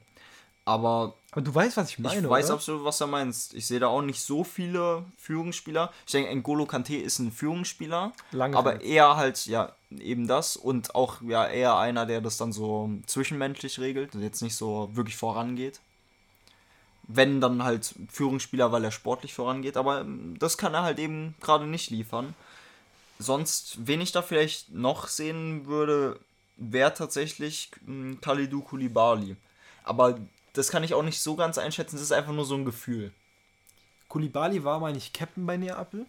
Aber 0.68 1.14
Aber 1.32 1.42
du 1.42 1.54
weißt, 1.54 1.78
was 1.78 1.90
ich 1.92 2.00
meine, 2.00 2.22
ich 2.22 2.30
weiß 2.30 2.46
oder? 2.46 2.56
absolut, 2.56 2.84
was 2.84 2.98
du 2.98 3.06
meinst. 3.08 3.54
Ich 3.54 3.68
sehe 3.68 3.80
da 3.80 3.88
auch 3.88 4.02
nicht 4.02 4.22
so 4.22 4.44
viele 4.44 5.06
Führungsspieler. 5.18 5.92
Ich 6.08 6.12
denke, 6.12 6.32
N'Golo 6.32 6.66
Kante 6.66 6.96
ist 6.96 7.20
ein 7.20 7.32
Führungsspieler, 7.32 8.14
Lange 8.32 8.58
aber 8.58 8.72
verletzt. 8.72 8.88
eher 8.90 9.16
halt, 9.16 9.46
ja, 9.46 9.74
eben 9.92 10.28
das 10.28 10.58
und 10.58 10.96
auch 10.96 11.22
ja 11.22 11.48
eher 11.48 11.78
einer, 11.78 12.06
der 12.08 12.20
das 12.22 12.38
dann 12.38 12.52
so 12.52 12.90
zwischenmenschlich 13.06 13.80
regelt 13.80 14.16
und 14.16 14.24
jetzt 14.24 14.42
nicht 14.42 14.56
so 14.56 14.90
wirklich 14.94 15.18
vorangeht. 15.18 15.82
Wenn 17.08 17.40
dann 17.40 17.64
halt 17.64 17.94
Führungsspieler, 18.12 18.72
weil 18.72 18.84
er 18.84 18.92
sportlich 18.92 19.36
vorangeht, 19.36 19.78
aber 19.78 20.02
ähm, 20.02 20.36
das 20.40 20.58
kann 20.58 20.74
er 20.74 20.82
halt 20.82 20.98
eben 20.98 21.36
gerade 21.42 21.68
nicht 21.68 21.92
liefern. 21.92 22.34
Sonst, 23.20 23.78
wen 23.86 24.02
ich 24.02 24.12
da 24.12 24.24
vielleicht 24.24 24.72
noch 24.74 25.08
sehen 25.08 25.68
würde, 25.68 26.20
wäre 26.58 26.94
tatsächlich 26.96 27.70
mh, 27.86 28.18
Kalidou 28.22 28.62
Koulibaly. 28.62 29.36
Aber 29.84 30.18
das 30.58 30.70
kann 30.70 30.84
ich 30.84 30.94
auch 30.94 31.04
nicht 31.04 31.22
so 31.22 31.36
ganz 31.36 31.58
einschätzen, 31.58 31.96
das 31.96 32.04
ist 32.04 32.12
einfach 32.12 32.34
nur 32.34 32.46
so 32.46 32.56
ein 32.56 32.66
Gefühl. 32.66 33.12
Kulibali 34.08 34.64
war 34.64 34.80
mal 34.80 34.94
nicht 34.94 35.14
Captain 35.14 35.46
bei 35.46 35.58
Neapel. 35.58 36.06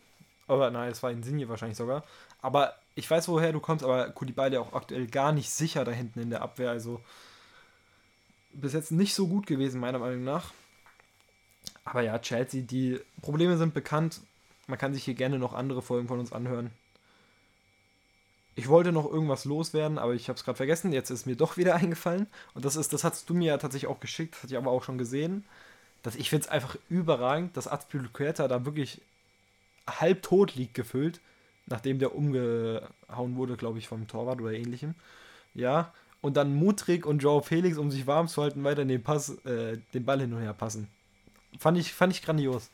Aber 0.47 0.71
nein, 0.71 0.91
es 0.91 1.03
war 1.03 1.11
Insigne 1.11 1.49
wahrscheinlich 1.49 1.79
sogar. 1.79 2.05
Aber 2.41 2.75
ich 2.95 3.11
weiß, 3.11 3.29
woher 3.29 3.53
du 3.53 3.61
kommst, 3.61 3.85
aber 3.85 4.11
Kulibali 4.11 4.57
auch 4.59 4.73
aktuell 4.75 5.07
gar 5.07 5.33
nicht 5.33 5.51
sicher 5.51 5.85
da 5.85 5.91
hinten 5.91 6.21
in 6.21 6.31
der 6.31 6.43
Abwehr. 6.43 6.71
Also 6.71 7.01
bis 8.53 8.73
jetzt 8.73 8.93
nicht 8.93 9.15
so 9.15 9.27
gut 9.27 9.47
gewesen, 9.47 9.81
meiner 9.81 9.99
Meinung 9.99 10.25
nach. 10.25 10.53
Aber 11.85 12.03
ja, 12.03 12.19
Chelsea, 12.19 12.63
die 12.63 13.01
Probleme 13.23 13.57
sind 13.57 13.75
bekannt. 13.75 14.21
Man 14.67 14.79
kann 14.79 14.95
sich 14.95 15.05
hier 15.05 15.15
gerne 15.15 15.39
noch 15.39 15.53
andere 15.53 15.83
Folgen 15.83 16.09
von 16.09 16.21
uns 16.21 16.33
anhören. 16.33 16.71
Ich 18.57 18.69
wollte 18.69 18.91
noch 18.91 19.09
irgendwas 19.09 19.45
loswerden, 19.45 19.99
aber 19.99 20.15
ich 20.15 20.29
habe 20.29 20.37
es 20.37 20.45
gerade 20.45 20.57
vergessen. 20.57 20.93
Jetzt 20.93 21.11
ist 21.11 21.27
mir 21.27 21.37
doch 21.37 21.57
wieder 21.57 21.75
eingefallen. 21.77 22.27
Und 22.55 22.65
das 22.65 22.75
ist, 22.75 22.93
das 22.93 23.05
hast 23.05 23.31
du 23.31 23.35
mir 23.35 23.49
ja 23.49 23.59
tatsächlich 23.59 23.89
auch 23.89 24.01
geschickt, 24.01 24.35
das 24.35 24.43
hatte 24.43 24.55
ich 24.55 24.59
aber 24.59 24.73
auch 24.73 24.83
schon 24.83 24.99
gesehen 24.99 25.45
dass 26.07 26.15
ich 26.15 26.31
finde 26.31 26.45
es 26.45 26.53
einfach 26.53 26.77
überragend, 26.89 27.57
dass 27.57 27.67
Azpilicueta 27.67 28.47
da 28.47 28.65
wirklich 28.65 29.01
halb 29.89 30.23
tot 30.23 30.55
liegt 30.55 30.75
gefüllt, 30.75 31.21
nachdem 31.67 31.99
der 31.99 32.15
umgehauen 32.15 33.35
wurde, 33.35 33.57
glaube 33.57 33.81
ich, 33.81 33.89
vom 33.89 34.07
Torwart 34.07 34.41
oder 34.41 34.53
ähnlichem. 34.53 34.95
Ja, 35.53 35.93
und 36.21 36.37
dann 36.37 36.55
Mutrik 36.55 37.07
und 37.07 37.25
Joe 37.25 37.43
Felix, 37.43 37.77
um 37.77 37.91
sich 37.91 38.07
warm 38.07 38.29
zu 38.29 38.41
halten, 38.41 38.63
weiter 38.63 38.85
den 38.85 39.03
Pass, 39.03 39.31
äh, 39.45 39.79
den 39.95 40.05
Ball 40.05 40.21
hin 40.21 40.33
und 40.33 40.43
her 40.43 40.53
passen. 40.53 40.87
Fand 41.59 41.77
ich, 41.77 41.93
fand 41.93 42.13
ich 42.13 42.23
grandios. 42.23 42.71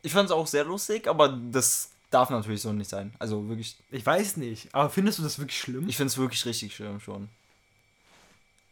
Ich 0.00 0.12
fand 0.12 0.30
es 0.30 0.32
auch 0.32 0.46
sehr 0.46 0.64
lustig, 0.64 1.06
aber 1.06 1.28
das 1.28 1.90
darf 2.10 2.30
natürlich 2.30 2.62
so 2.62 2.72
nicht 2.72 2.90
sein. 2.90 3.14
Also 3.18 3.48
wirklich. 3.48 3.76
Ich 3.90 4.04
weiß 4.04 4.36
nicht, 4.36 4.74
aber 4.74 4.90
findest 4.90 5.18
du 5.18 5.22
das 5.22 5.38
wirklich 5.38 5.58
schlimm? 5.58 5.88
Ich 5.88 5.96
finde 5.96 6.08
es 6.08 6.18
wirklich 6.18 6.44
richtig 6.46 6.74
schlimm 6.74 7.00
schon. 7.00 7.28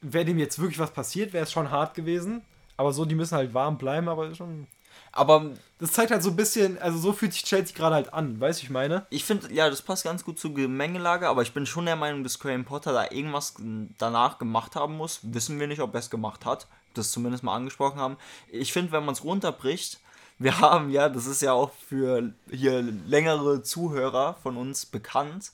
Wäre 0.00 0.24
dem 0.24 0.38
jetzt 0.38 0.58
wirklich 0.58 0.78
was 0.78 0.92
passiert, 0.92 1.32
wäre 1.32 1.44
es 1.44 1.52
schon 1.52 1.70
hart 1.70 1.94
gewesen. 1.94 2.42
Aber 2.76 2.92
so, 2.92 3.04
die 3.04 3.14
müssen 3.14 3.36
halt 3.36 3.54
warm 3.54 3.78
bleiben, 3.78 4.08
aber 4.08 4.34
schon. 4.34 4.66
Aber 5.12 5.50
das 5.78 5.92
zeigt 5.92 6.10
halt 6.10 6.22
so 6.22 6.30
ein 6.30 6.36
bisschen, 6.36 6.78
also 6.78 6.98
so 6.98 7.12
fühlt 7.12 7.32
sich 7.32 7.44
Chelsea 7.44 7.74
gerade 7.74 7.94
halt 7.94 8.12
an, 8.12 8.38
weißt 8.38 8.60
du, 8.60 8.64
ich 8.64 8.70
meine? 8.70 9.06
Ich 9.08 9.24
finde, 9.24 9.52
ja, 9.52 9.68
das 9.70 9.80
passt 9.80 10.04
ganz 10.04 10.24
gut 10.24 10.38
zur 10.38 10.54
Gemengelage, 10.54 11.28
aber 11.28 11.42
ich 11.42 11.52
bin 11.52 11.64
schon 11.64 11.86
der 11.86 11.96
Meinung, 11.96 12.22
dass 12.22 12.38
Graham 12.38 12.64
Potter 12.64 12.92
da 12.92 13.10
irgendwas 13.10 13.54
danach 13.98 14.38
gemacht 14.38 14.76
haben 14.76 14.96
muss. 14.96 15.20
Wissen 15.22 15.58
wir 15.58 15.66
nicht, 15.66 15.80
ob 15.80 15.94
er 15.94 16.00
es 16.00 16.10
gemacht 16.10 16.44
hat. 16.44 16.66
Das 16.94 17.10
zumindest 17.10 17.42
mal 17.42 17.54
angesprochen 17.54 17.98
haben. 17.98 18.16
Ich 18.48 18.72
finde, 18.72 18.92
wenn 18.92 19.04
man 19.04 19.14
es 19.14 19.24
runterbricht, 19.24 20.00
wir 20.38 20.60
haben 20.60 20.90
ja, 20.90 21.08
das 21.08 21.26
ist 21.26 21.42
ja 21.42 21.52
auch 21.52 21.72
für 21.72 22.32
hier 22.50 22.82
längere 22.82 23.62
Zuhörer 23.62 24.34
von 24.42 24.56
uns 24.56 24.86
bekannt, 24.86 25.52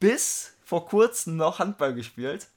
bis 0.00 0.54
vor 0.64 0.86
kurzem 0.86 1.36
noch 1.36 1.58
Handball 1.58 1.94
gespielt. 1.94 2.48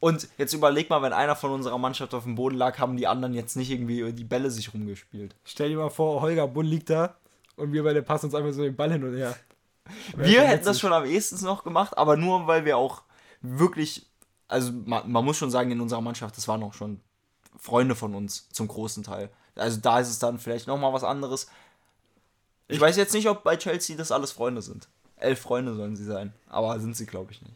Und 0.00 0.28
jetzt 0.38 0.52
überleg 0.52 0.90
mal, 0.90 1.02
wenn 1.02 1.12
einer 1.12 1.34
von 1.34 1.50
unserer 1.50 1.78
Mannschaft 1.78 2.14
auf 2.14 2.22
dem 2.22 2.36
Boden 2.36 2.56
lag, 2.56 2.78
haben 2.78 2.96
die 2.96 3.08
anderen 3.08 3.34
jetzt 3.34 3.56
nicht 3.56 3.70
irgendwie 3.70 4.12
die 4.12 4.24
Bälle 4.24 4.50
sich 4.50 4.72
rumgespielt. 4.72 5.34
Stell 5.44 5.70
dir 5.70 5.76
mal 5.76 5.90
vor, 5.90 6.22
Holger 6.22 6.46
Bull 6.46 6.66
liegt 6.66 6.90
da 6.90 7.16
und 7.56 7.72
wir 7.72 7.82
beide 7.82 8.02
passen 8.02 8.26
uns 8.26 8.34
einfach 8.36 8.52
so 8.52 8.62
den 8.62 8.76
Ball 8.76 8.92
hin 8.92 9.02
und 9.02 9.16
her. 9.16 9.34
Wir 10.16 10.42
hätten 10.46 10.66
das 10.66 10.78
schon 10.78 10.92
am 10.92 11.04
ehesten 11.04 11.44
noch 11.44 11.64
gemacht, 11.64 11.98
aber 11.98 12.16
nur 12.16 12.46
weil 12.46 12.64
wir 12.64 12.76
auch 12.76 13.02
wirklich, 13.40 14.06
also 14.46 14.70
man, 14.72 15.10
man 15.10 15.24
muss 15.24 15.36
schon 15.36 15.50
sagen, 15.50 15.70
in 15.72 15.80
unserer 15.80 16.00
Mannschaft, 16.00 16.36
das 16.36 16.46
waren 16.46 16.62
auch 16.62 16.74
schon 16.74 17.00
Freunde 17.56 17.96
von 17.96 18.14
uns 18.14 18.48
zum 18.50 18.68
großen 18.68 19.02
Teil. 19.02 19.30
Also 19.58 19.80
da 19.80 20.00
ist 20.00 20.08
es 20.08 20.18
dann 20.18 20.38
vielleicht 20.38 20.66
nochmal 20.66 20.92
was 20.92 21.04
anderes. 21.04 21.48
Ich, 22.68 22.76
ich 22.76 22.80
weiß 22.80 22.96
jetzt 22.96 23.14
nicht, 23.14 23.28
ob 23.28 23.42
bei 23.44 23.56
Chelsea 23.56 23.96
das 23.96 24.12
alles 24.12 24.32
Freunde 24.32 24.62
sind. 24.62 24.88
Elf 25.16 25.40
Freunde 25.40 25.74
sollen 25.74 25.96
sie 25.96 26.04
sein, 26.04 26.32
aber 26.48 26.78
sind 26.80 26.96
sie, 26.96 27.06
glaube 27.06 27.32
ich, 27.32 27.42
nicht. 27.42 27.54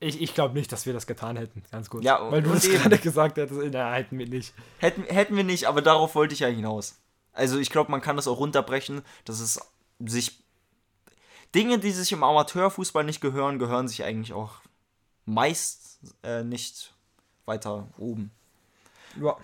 Ich, 0.00 0.20
ich 0.20 0.34
glaube 0.34 0.54
nicht, 0.54 0.72
dass 0.72 0.84
wir 0.84 0.92
das 0.92 1.06
getan 1.06 1.36
hätten, 1.36 1.62
ganz 1.70 1.88
gut. 1.88 2.02
Ja, 2.02 2.28
Weil 2.30 2.42
du 2.42 2.50
das 2.50 2.68
gerade 2.68 2.98
gesagt 2.98 3.36
hättest, 3.36 3.60
na, 3.70 3.92
hätten 3.92 4.18
wir 4.18 4.28
nicht. 4.28 4.52
Hätten, 4.78 5.04
hätten 5.04 5.36
wir 5.36 5.44
nicht, 5.44 5.66
aber 5.66 5.80
darauf 5.80 6.16
wollte 6.16 6.34
ich 6.34 6.40
ja 6.40 6.48
hinaus. 6.48 6.98
Also 7.32 7.58
ich 7.58 7.70
glaube, 7.70 7.90
man 7.90 8.00
kann 8.00 8.16
das 8.16 8.26
auch 8.26 8.38
runterbrechen, 8.38 9.02
dass 9.24 9.38
es 9.38 9.60
sich. 10.00 10.42
Dinge, 11.54 11.78
die 11.78 11.92
sich 11.92 12.10
im 12.12 12.24
Amateurfußball 12.24 13.04
nicht 13.04 13.20
gehören, 13.20 13.58
gehören 13.58 13.86
sich 13.86 14.02
eigentlich 14.04 14.32
auch 14.32 14.54
meist 15.26 16.00
äh, 16.22 16.42
nicht 16.42 16.94
weiter 17.44 17.88
oben. 17.98 18.32
Ja. 19.20 19.36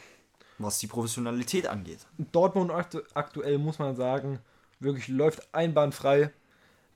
Was 0.59 0.79
die 0.79 0.87
Professionalität 0.87 1.67
angeht. 1.69 2.01
Dortmund 2.33 2.71
aktu 2.71 3.01
aktuell 3.15 3.59
muss 3.59 3.79
man 3.79 3.95
sagen, 3.97 4.41
wirklich 4.81 5.09
läuft 5.09 5.55
einbahnfrei. 5.55 6.33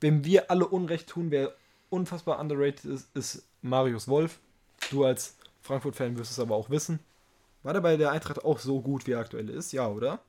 Wenn 0.01 0.25
wir 0.25 0.51
alle 0.51 0.67
Unrecht 0.67 1.09
tun, 1.09 1.31
wer 1.31 1.55
unfassbar 1.91 2.41
underrated 2.41 2.85
ist, 2.87 3.17
ist 3.17 3.47
Marius 3.61 4.09
Wolf. 4.09 4.41
Du 4.91 5.05
als 5.05 5.37
Frankfurt-Fan 5.61 6.17
wirst 6.19 6.33
es 6.33 6.41
aber 6.41 6.57
auch 6.57 6.71
wissen. 6.71 6.99
War 7.63 7.73
der 7.73 7.81
bei 7.81 7.97
der 7.97 8.11
Eintracht 8.11 8.45
auch 8.45 8.59
so 8.59 8.81
gut, 8.81 9.07
wie 9.07 9.13
er 9.13 9.21
aktuell 9.21 9.49
ist? 9.49 9.73
Ja, 9.73 9.87
oder? 9.87 10.21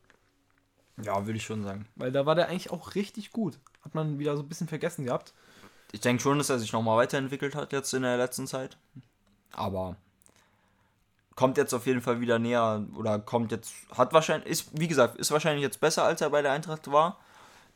Ja, 1.01 1.25
würde 1.25 1.37
ich 1.37 1.45
schon 1.45 1.63
sagen. 1.63 1.87
Weil 1.95 2.11
da 2.11 2.25
war 2.27 2.35
der 2.35 2.49
eigentlich 2.49 2.69
auch 2.69 2.93
richtig 2.93 3.31
gut. 3.31 3.57
Hat 3.81 3.95
man 3.95 4.19
wieder 4.19 4.37
so 4.37 4.43
ein 4.43 4.49
bisschen 4.49 4.67
vergessen 4.67 5.05
gehabt. 5.05 5.33
Ich 5.91 6.01
denke 6.01 6.21
schon, 6.21 6.37
dass 6.37 6.49
er 6.49 6.59
sich 6.59 6.71
nochmal 6.71 6.97
weiterentwickelt 6.97 7.55
hat 7.55 7.73
jetzt 7.73 7.93
in 7.93 8.03
der 8.03 8.17
letzten 8.17 8.45
Zeit. 8.45 8.77
Aber 9.51 9.95
kommt 11.35 11.57
jetzt 11.57 11.73
auf 11.73 11.85
jeden 11.85 12.01
Fall 12.01 12.21
wieder 12.21 12.39
näher 12.39 12.85
oder 12.95 13.19
kommt 13.19 13.51
jetzt, 13.51 13.73
hat 13.95 14.13
wahrscheinlich, 14.13 14.49
ist, 14.49 14.79
wie 14.79 14.87
gesagt, 14.87 15.17
ist 15.17 15.31
wahrscheinlich 15.31 15.63
jetzt 15.63 15.79
besser, 15.79 16.03
als 16.03 16.21
er 16.21 16.29
bei 16.29 16.41
der 16.41 16.51
Eintracht 16.51 16.91
war. 16.91 17.17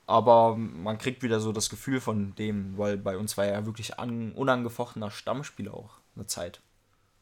Aber 0.06 0.56
man 0.56 0.98
kriegt 0.98 1.22
wieder 1.22 1.40
so 1.40 1.52
das 1.52 1.70
Gefühl 1.70 2.00
von 2.00 2.34
dem, 2.36 2.78
weil 2.78 2.98
bei 2.98 3.18
uns 3.18 3.36
war 3.38 3.46
er 3.46 3.60
ja 3.60 3.66
wirklich 3.66 4.00
an, 4.00 4.32
unangefochtener 4.32 5.12
Stammspieler 5.12 5.74
auch 5.74 5.98
eine 6.16 6.28
Zeit. 6.28 6.62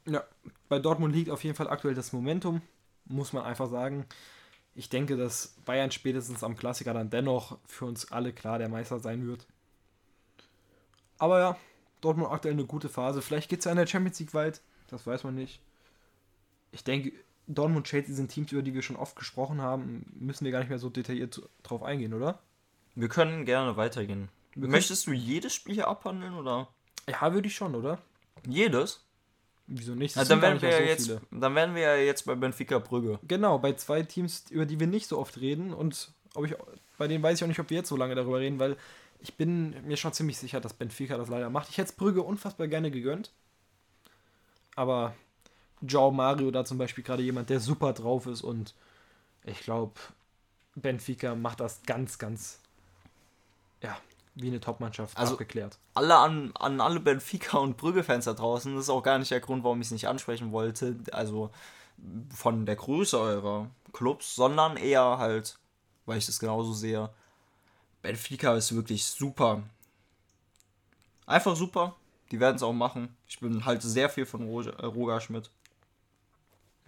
Ja, 0.05 0.23
bei 0.69 0.77
Dortmund 0.77 1.15
liegt 1.15 1.31
auf 1.31 1.43
jeden 1.43 1.55
Fall 1.55 1.67
aktuell 1.67 1.95
das 1.95 2.13
Momentum, 2.13 2.61
muss 3.05 3.33
man 3.33 3.43
einfach 3.43 3.69
sagen. 3.69 4.05
Ich 4.75 4.89
denke, 4.89 5.17
dass 5.17 5.55
Bayern 5.65 5.89
spätestens 5.89 6.43
am 6.43 6.55
Klassiker 6.55 6.93
dann 6.93 7.09
dennoch 7.09 7.57
für 7.65 7.85
uns 7.85 8.11
alle 8.11 8.33
klar 8.33 8.59
der 8.59 8.69
Meister 8.69 8.99
sein 8.99 9.25
wird. 9.25 9.47
Aber 11.17 11.39
ja, 11.39 11.57
Dortmund 12.01 12.31
aktuell 12.31 12.53
eine 12.53 12.65
gute 12.65 12.89
Phase. 12.89 13.21
Vielleicht 13.21 13.49
geht 13.49 13.59
es 13.59 13.65
ja 13.65 13.71
in 13.71 13.77
der 13.77 13.87
Champions 13.87 14.19
League 14.19 14.33
weit, 14.33 14.61
das 14.89 15.07
weiß 15.07 15.23
man 15.23 15.33
nicht. 15.33 15.59
Ich 16.75 16.83
denke, 16.83 17.13
Dortmund 17.47 17.77
und 17.77 17.87
Chelsea 17.87 18.13
sind 18.13 18.29
Teams, 18.29 18.51
über 18.51 18.61
die 18.61 18.73
wir 18.73 18.81
schon 18.81 18.97
oft 18.97 19.15
gesprochen 19.15 19.61
haben. 19.61 20.05
Müssen 20.19 20.43
wir 20.43 20.51
gar 20.51 20.59
nicht 20.59 20.69
mehr 20.69 20.77
so 20.77 20.89
detailliert 20.89 21.41
drauf 21.63 21.83
eingehen, 21.83 22.13
oder? 22.13 22.39
Wir 22.95 23.07
können 23.07 23.45
gerne 23.45 23.77
weitergehen. 23.77 24.29
Wir 24.55 24.67
Möchtest 24.67 25.07
du 25.07 25.13
jedes 25.13 25.53
Spiel 25.53 25.75
hier 25.75 25.87
abhandeln 25.87 26.33
oder? 26.33 26.67
Ja, 27.09 27.33
würde 27.33 27.47
ich 27.47 27.55
schon, 27.55 27.75
oder? 27.75 27.99
Jedes? 28.47 29.05
Wieso 29.67 29.95
nicht? 29.95 30.17
Also 30.17 30.33
dann, 30.33 30.41
werden 30.41 30.61
wir 30.61 30.71
so 30.71 30.83
jetzt, 30.83 31.21
dann 31.31 31.55
werden 31.55 31.75
wir 31.75 31.81
ja 31.81 31.95
jetzt 31.95 32.25
bei 32.25 32.35
Benfica 32.35 32.79
Brügge. 32.79 33.19
Genau, 33.23 33.57
bei 33.57 33.73
zwei 33.73 34.03
Teams, 34.03 34.45
über 34.49 34.65
die 34.65 34.79
wir 34.79 34.87
nicht 34.87 35.07
so 35.07 35.17
oft 35.17 35.39
reden 35.39 35.73
und 35.73 36.11
ob 36.35 36.45
ich, 36.45 36.55
bei 36.97 37.07
denen 37.07 37.23
weiß 37.23 37.37
ich 37.37 37.43
auch 37.43 37.47
nicht, 37.47 37.59
ob 37.59 37.69
wir 37.69 37.77
jetzt 37.77 37.89
so 37.89 37.97
lange 37.97 38.15
darüber 38.15 38.39
reden, 38.39 38.59
weil 38.59 38.77
ich 39.19 39.35
bin 39.35 39.75
mir 39.87 39.97
schon 39.97 40.13
ziemlich 40.13 40.37
sicher, 40.37 40.59
dass 40.59 40.73
Benfica 40.73 41.17
das 41.17 41.29
leider 41.29 41.49
macht. 41.49 41.69
Ich 41.69 41.77
hätte 41.77 41.93
Brügge 41.95 42.21
unfassbar 42.21 42.67
gerne 42.67 42.91
gegönnt. 42.91 43.31
Aber 44.75 45.15
Joao 45.87 46.11
Mario 46.11 46.51
da 46.51 46.65
zum 46.65 46.77
Beispiel 46.77 47.03
gerade 47.03 47.23
jemand, 47.23 47.49
der 47.49 47.59
super 47.59 47.93
drauf 47.93 48.27
ist 48.27 48.41
und 48.41 48.73
ich 49.43 49.59
glaube, 49.59 49.93
Benfica 50.75 51.35
macht 51.35 51.59
das 51.59 51.83
ganz, 51.83 52.17
ganz 52.17 52.59
ja, 53.81 53.97
wie 54.35 54.47
eine 54.47 54.59
Topmannschaft 54.59 55.17
also 55.17 55.33
abgeklärt. 55.33 55.77
Alle 55.93 56.17
an, 56.17 56.51
an 56.55 56.81
alle 56.81 56.99
Benfica 56.99 57.57
und 57.57 57.77
Brügge-Fans 57.77 58.25
da 58.25 58.33
draußen, 58.33 58.73
das 58.75 58.85
ist 58.85 58.89
auch 58.89 59.03
gar 59.03 59.17
nicht 59.17 59.31
der 59.31 59.39
Grund, 59.39 59.63
warum 59.63 59.79
ich 59.81 59.87
es 59.87 59.91
nicht 59.91 60.07
ansprechen 60.07 60.51
wollte, 60.51 60.97
also 61.11 61.51
von 62.33 62.65
der 62.65 62.75
Größe 62.75 63.17
eurer 63.17 63.69
Clubs, 63.93 64.35
sondern 64.35 64.75
eher 64.77 65.17
halt, 65.17 65.57
weil 66.05 66.17
ich 66.17 66.25
das 66.25 66.39
genauso 66.39 66.73
sehe, 66.73 67.09
Benfica 68.01 68.55
ist 68.55 68.75
wirklich 68.75 69.05
super. 69.05 69.63
Einfach 71.25 71.55
super. 71.55 71.95
Die 72.31 72.39
werden 72.39 72.55
es 72.55 72.63
auch 72.63 72.73
machen. 72.73 73.15
Ich 73.27 73.39
bin 73.39 73.65
halt 73.65 73.81
sehr 73.81 74.09
viel 74.09 74.25
von 74.25 74.43
Roger, 74.43 74.79
äh, 74.79 74.85
Roger 74.85 75.21
Schmidt. 75.21 75.49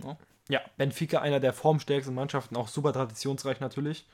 Ja. 0.03 0.17
ja, 0.49 0.61
Benfica 0.77 1.21
einer 1.21 1.39
der 1.39 1.53
formstärksten 1.53 2.15
Mannschaften, 2.15 2.55
auch 2.55 2.67
super 2.67 2.93
traditionsreich 2.93 3.59
natürlich. 3.59 4.05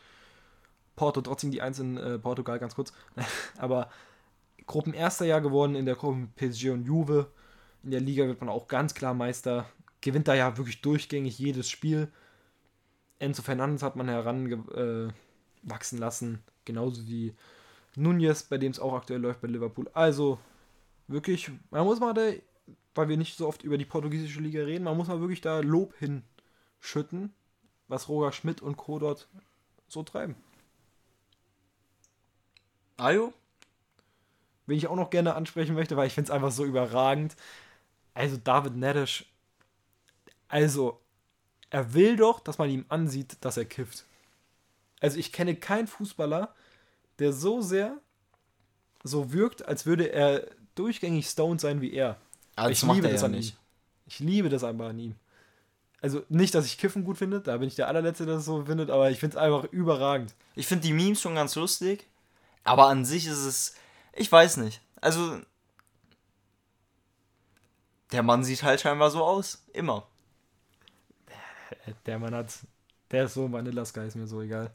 Porto 0.96 1.22
trotzdem 1.22 1.52
die 1.52 1.62
Eins 1.62 1.80
in 1.80 1.98
äh, 1.98 2.20
Portugal, 2.20 2.60
ganz 2.60 2.76
kurz. 2.76 2.94
Aber 3.58 3.90
Gruppenerster 4.66 5.26
Jahr 5.26 5.42
geworden 5.42 5.76
in 5.76 5.86
der 5.86 5.96
Gruppe 5.96 6.28
PSG 6.36 6.70
und 6.70 6.86
Juve. 6.86 7.32
In 7.84 7.92
der 7.92 8.00
Liga 8.00 8.26
wird 8.28 8.40
man 8.40 8.50
auch 8.50 8.68
ganz 8.68 8.94
klar 8.94 9.14
Meister. 9.14 9.66
Gewinnt 10.02 10.28
da 10.28 10.34
ja 10.34 10.58
wirklich 10.58 10.82
durchgängig 10.82 11.38
jedes 11.38 11.70
Spiel. 11.70 12.10
Enzo 13.20 13.42
Fernandes 13.42 13.84
hat 13.84 13.96
man 13.96 14.08
heranwachsen 14.08 15.14
äh, 15.98 16.02
lassen. 16.02 16.44
Genauso 16.66 17.06
wie 17.08 17.34
Nunez, 17.96 18.44
bei 18.44 18.58
dem 18.58 18.72
es 18.72 18.80
auch 18.80 18.94
aktuell 18.94 19.22
läuft 19.22 19.42
bei 19.42 19.48
Liverpool. 19.48 19.90
Also 19.94 20.40
wirklich, 21.08 21.52
man 21.72 21.86
muss 21.86 22.00
mal 22.00 22.14
da, 22.14 22.32
weil 22.96 23.10
wir 23.10 23.18
nicht 23.18 23.38
so 23.38 23.48
oft 23.48 23.64
über 23.64 23.78
die 23.78 23.86
portugiesische 23.86 24.40
Liga 24.40 24.64
reden, 24.64 24.84
man 24.84 24.98
muss 24.98 25.08
mal 25.08 25.20
wirklich 25.20 25.42
da 25.42 25.60
Lob 25.60 25.94
hinschütten, 25.98 27.34
was 27.88 28.10
Roger 28.10 28.32
Schmidt 28.32 28.62
und 28.62 28.78
Co. 28.78 29.00
dort 29.00 29.28
so 29.88 30.04
treiben. 30.04 30.36
Ayo? 32.98 33.34
Wen 34.66 34.78
ich 34.78 34.88
auch 34.88 34.96
noch 34.96 35.10
gerne 35.10 35.36
ansprechen 35.36 35.76
möchte, 35.76 35.98
weil 35.98 36.08
ich 36.08 36.14
finde 36.14 36.30
es 36.30 36.36
einfach 36.36 36.52
so 36.52 36.64
überragend. 36.64 37.36
Also 38.14 38.38
David 38.38 38.76
Nedesch, 38.76 39.26
also 40.48 41.02
er 41.70 41.94
will 41.94 42.16
doch, 42.16 42.40
dass 42.40 42.60
man 42.60 42.70
ihm 42.70 42.86
ansieht, 42.90 43.38
dass 43.42 43.58
er 43.58 43.66
kifft. 43.66 44.06
Also 45.02 45.18
ich 45.18 45.34
kenne 45.34 45.56
keinen 45.56 45.88
Fußballer, 45.88 46.54
der 47.20 47.34
so 47.34 47.62
sehr 47.62 48.00
so 49.04 49.34
wirkt, 49.34 49.68
als 49.68 49.86
würde 49.86 50.12
er 50.14 50.48
durchgängig 50.76 51.28
stoned 51.28 51.60
sein 51.60 51.82
wie 51.82 51.94
er. 51.94 52.20
Also 52.56 52.72
ich 52.72 52.94
liebe 52.96 53.10
das 53.10 53.22
ja 53.22 53.26
an 53.26 53.32
nicht. 53.32 53.54
ihm. 53.54 53.58
Ich 54.06 54.20
liebe 54.20 54.50
das 54.50 54.64
einfach 54.64 54.90
an 54.90 55.00
ihm. 55.00 55.16
Also 56.02 56.24
nicht, 56.28 56.54
dass 56.54 56.66
ich 56.66 56.78
Kiffen 56.78 57.06
gut 57.06 57.18
finde, 57.18 57.40
da 57.40 57.58
bin 57.58 57.68
ich 57.68 57.76
der 57.76 57.88
allerletzte, 57.88 58.26
der 58.26 58.36
das 58.36 58.46
so 58.46 58.66
findet, 58.66 58.90
aber 58.90 59.10
ich 59.10 59.20
finde 59.20 59.38
es 59.38 59.42
einfach 59.42 59.64
überragend. 59.72 60.34
Ich 60.54 60.68
finde 60.68 60.86
die 60.86 60.94
Memes 60.94 61.22
schon 61.22 61.36
ganz 61.36 61.56
lustig. 61.56 62.08
Aber 62.66 62.88
an 62.88 63.06
sich 63.06 63.26
ist 63.26 63.46
es, 63.46 63.76
ich 64.14 64.32
weiß 64.32 64.58
nicht. 64.58 64.82
Also, 65.00 65.40
der 68.12 68.24
Mann 68.24 68.44
sieht 68.44 68.64
halt 68.64 68.82
scheinbar 68.82 69.12
so 69.12 69.24
aus. 69.24 69.64
Immer. 69.74 70.06
der 72.06 72.20
Mann 72.20 72.36
hat, 72.36 72.54
der 73.12 73.26
ist 73.26 73.34
so 73.34 73.52
Vanilla 73.52 73.86
Sky, 73.86 74.02
ist 74.02 74.16
mir 74.16 74.28
so 74.28 74.42
egal. 74.42 74.72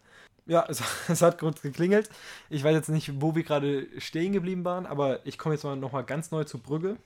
Ja, 0.47 0.65
es, 0.69 0.83
es 1.09 1.23
hat 1.23 1.39
kurz 1.39 1.61
geklingelt. 1.63 2.09
Ich 2.49 2.65
weiß 2.65 2.75
jetzt 2.75 2.89
nicht, 2.89 3.21
wo 3.21 3.35
wir 3.35 3.45
gerade 3.45 3.87
stehen 4.01 4.33
geblieben 4.33 4.65
waren, 4.65 4.87
aber 4.87 5.25
ich 5.27 5.39
komme 5.39 5.55
jetzt 5.55 5.65
mal 5.65 5.77
nochmal 5.77 6.05
ganz 6.05 6.31
neu 6.31 6.45
zu 6.45 6.59
Brügge. 6.59 6.97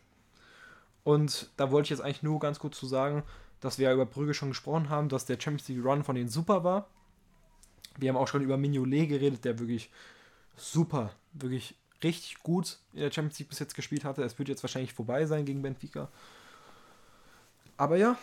Und 1.05 1.51
da 1.57 1.71
wollte 1.71 1.87
ich 1.87 1.91
jetzt 1.91 2.01
eigentlich 2.01 2.23
nur 2.23 2.39
ganz 2.39 2.59
kurz 2.59 2.79
zu 2.79 2.87
sagen, 2.87 3.23
dass 3.61 3.79
wir 3.79 3.89
ja 3.89 3.95
über 3.95 4.07
Brügge 4.07 4.35
schon 4.35 4.51
gesprochen 4.51 4.89
haben, 4.89 5.09
dass 5.09 5.25
der 5.25 5.41
Champions 5.41 5.69
League 5.69 5.85
Run 5.85 6.05
von 6.05 6.15
denen 6.15 6.29
super 6.29 6.65
war. 6.65 6.89
Wir 7.99 8.09
haben 8.09 8.17
auch 8.17 8.29
schon 8.29 8.43
über 8.43 8.57
Mignolet 8.57 9.09
geredet, 9.09 9.45
der 9.45 9.59
wirklich 9.59 9.91
super, 10.57 11.11
wirklich 11.33 11.77
richtig 12.03 12.43
gut 12.43 12.79
in 12.93 13.01
der 13.01 13.13
Champions 13.13 13.39
League 13.39 13.49
bis 13.49 13.59
jetzt 13.59 13.75
gespielt 13.75 14.05
hatte. 14.05 14.23
Es 14.23 14.39
wird 14.39 14.49
jetzt 14.49 14.63
wahrscheinlich 14.63 14.93
vorbei 14.93 15.27
sein 15.27 15.45
gegen 15.45 15.63
Benfica. 15.63 16.09
Aber 17.77 17.97
ja, 17.97 18.17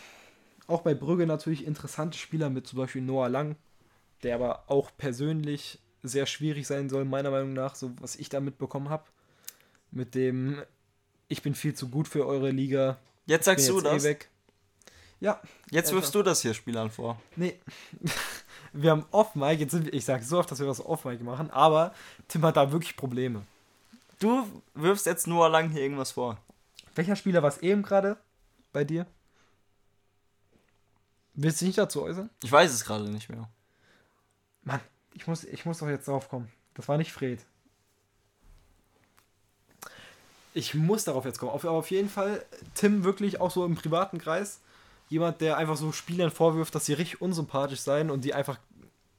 auch 0.68 0.82
bei 0.82 0.94
Brügge 0.94 1.26
natürlich 1.26 1.66
interessante 1.66 2.18
Spieler 2.18 2.50
mit 2.50 2.68
zum 2.68 2.78
Beispiel 2.78 3.02
Noah 3.02 3.30
Lang, 3.30 3.56
der 4.24 4.36
aber 4.36 4.64
auch 4.68 4.92
persönlich 4.98 5.80
sehr 6.04 6.26
schwierig 6.26 6.68
sein 6.68 6.90
soll, 6.90 7.06
meiner 7.06 7.32
Meinung 7.32 7.54
nach, 7.54 7.76
so 7.76 7.92
was 8.00 8.16
ich 8.16 8.30
da 8.30 8.40
mitbekommen 8.40 8.90
habe. 8.90 9.06
Mit 9.92 10.16
dem, 10.16 10.62
ich 11.30 11.42
bin 11.42 11.56
viel 11.56 11.74
zu 11.74 11.88
gut 11.88 12.10
für 12.10 12.26
eure 12.26 12.52
Liga. 12.52 12.98
Jetzt 13.26 13.46
sagst 13.46 13.70
du 13.70 13.80
jetzt 13.80 13.86
eh 13.86 13.94
das? 13.94 14.06
Eh 14.06 14.18
ja. 15.22 15.42
Jetzt 15.70 15.94
wirfst 15.94 16.14
du 16.16 16.24
das 16.24 16.42
hier 16.42 16.54
Spielern 16.54 16.90
vor. 16.90 17.22
Nee. 17.36 17.60
wir 18.74 18.92
haben 18.92 19.06
Off-Mic, 19.12 19.60
jetzt 19.60 19.72
sind 19.72 19.86
wir, 19.86 19.94
ich 19.94 20.06
sage 20.06 20.24
so 20.24 20.40
oft, 20.40 20.52
dass 20.52 20.60
wir 20.60 20.68
was 20.68 20.86
Off-Mic 20.86 21.24
machen, 21.24 21.50
aber 21.52 21.94
Tim 22.28 22.44
hat 22.46 22.58
da 22.58 22.72
wirklich 22.72 22.98
Probleme. 22.98 23.44
Du 24.20 24.46
wirfst 24.74 25.06
jetzt 25.06 25.28
nur 25.28 25.48
lang 25.50 25.70
hier 25.70 25.82
irgendwas 25.82 26.12
vor. 26.12 26.38
Welcher 26.96 27.16
Spieler 27.16 27.42
war 27.42 27.50
es 27.50 27.60
eben 27.60 27.84
gerade 27.84 28.18
bei 28.74 28.84
dir? 28.84 29.06
Willst 31.36 31.62
du 31.62 31.66
dich 31.66 31.70
nicht 31.70 31.78
dazu 31.78 32.04
äußern? 32.04 32.30
Ich 32.44 32.52
weiß 32.52 32.72
es 32.72 32.84
gerade 32.84 33.10
nicht 33.10 33.30
mehr. 33.30 33.50
Mann, 34.64 34.82
ich 35.14 35.28
muss, 35.28 35.44
ich 35.44 35.66
muss 35.66 35.80
doch 35.80 35.88
jetzt 35.88 36.08
drauf 36.08 36.28
kommen. 36.28 36.52
Das 36.74 36.88
war 36.88 36.98
nicht 36.98 37.14
Fred. 37.14 37.46
Ich 40.54 40.74
muss 40.74 41.04
darauf 41.04 41.26
jetzt 41.26 41.40
kommen. 41.40 41.52
Auf, 41.52 41.64
aber 41.64 41.78
auf 41.78 41.92
jeden 41.92 42.10
Fall, 42.10 42.44
Tim 42.74 43.04
wirklich 43.04 43.40
auch 43.40 43.52
so 43.52 43.66
im 43.66 43.76
privaten 43.76 44.18
Kreis 44.18 44.60
jemand, 45.10 45.42
der 45.42 45.58
einfach 45.58 45.78
so 45.78 45.92
Spielern 45.92 46.32
vorwirft, 46.32 46.74
dass 46.76 46.86
sie 46.86 46.94
richtig 46.94 47.22
unsympathisch 47.22 47.82
seien 47.82 48.10
und 48.10 48.24
die 48.24 48.34
einfach 48.34 48.60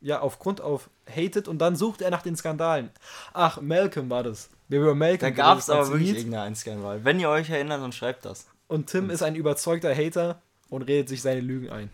ja 0.01 0.21
auf 0.21 0.39
Grund 0.39 0.61
auf 0.61 0.89
hatet 1.09 1.47
und 1.49 1.59
dann 1.59 1.77
sucht 1.77 2.01
er 2.01 2.11
nach 2.11 2.23
den 2.23 2.37
Skandalen. 2.37 2.91
Ach, 3.33 3.61
Malcolm 3.61 4.09
war 4.09 4.23
das. 4.23 4.49
Wir 4.69 4.81
über 4.81 4.95
Malcolm. 4.95 5.19
Da 5.19 5.31
gab 5.31 5.59
es 5.59 5.69
aber 5.69 5.89
wirklich 5.89 6.17
irgendeinen 6.17 6.55
Skandal. 6.55 7.05
Wenn 7.05 7.21
ihr 7.21 7.29
euch 7.29 7.51
erinnert, 7.51 7.83
dann 7.83 7.93
schreibt 7.93 8.25
das. 8.25 8.47
Und 8.69 8.89
Tim 8.89 9.05
und 9.05 9.11
ist 9.11 9.23
ein 9.23 9.35
überzeugter 9.35 9.95
Hater 9.95 10.41
und 10.69 10.83
redet 10.83 11.09
sich 11.09 11.23
seine 11.23 11.41
Lügen 11.41 11.71
ein. 11.71 11.91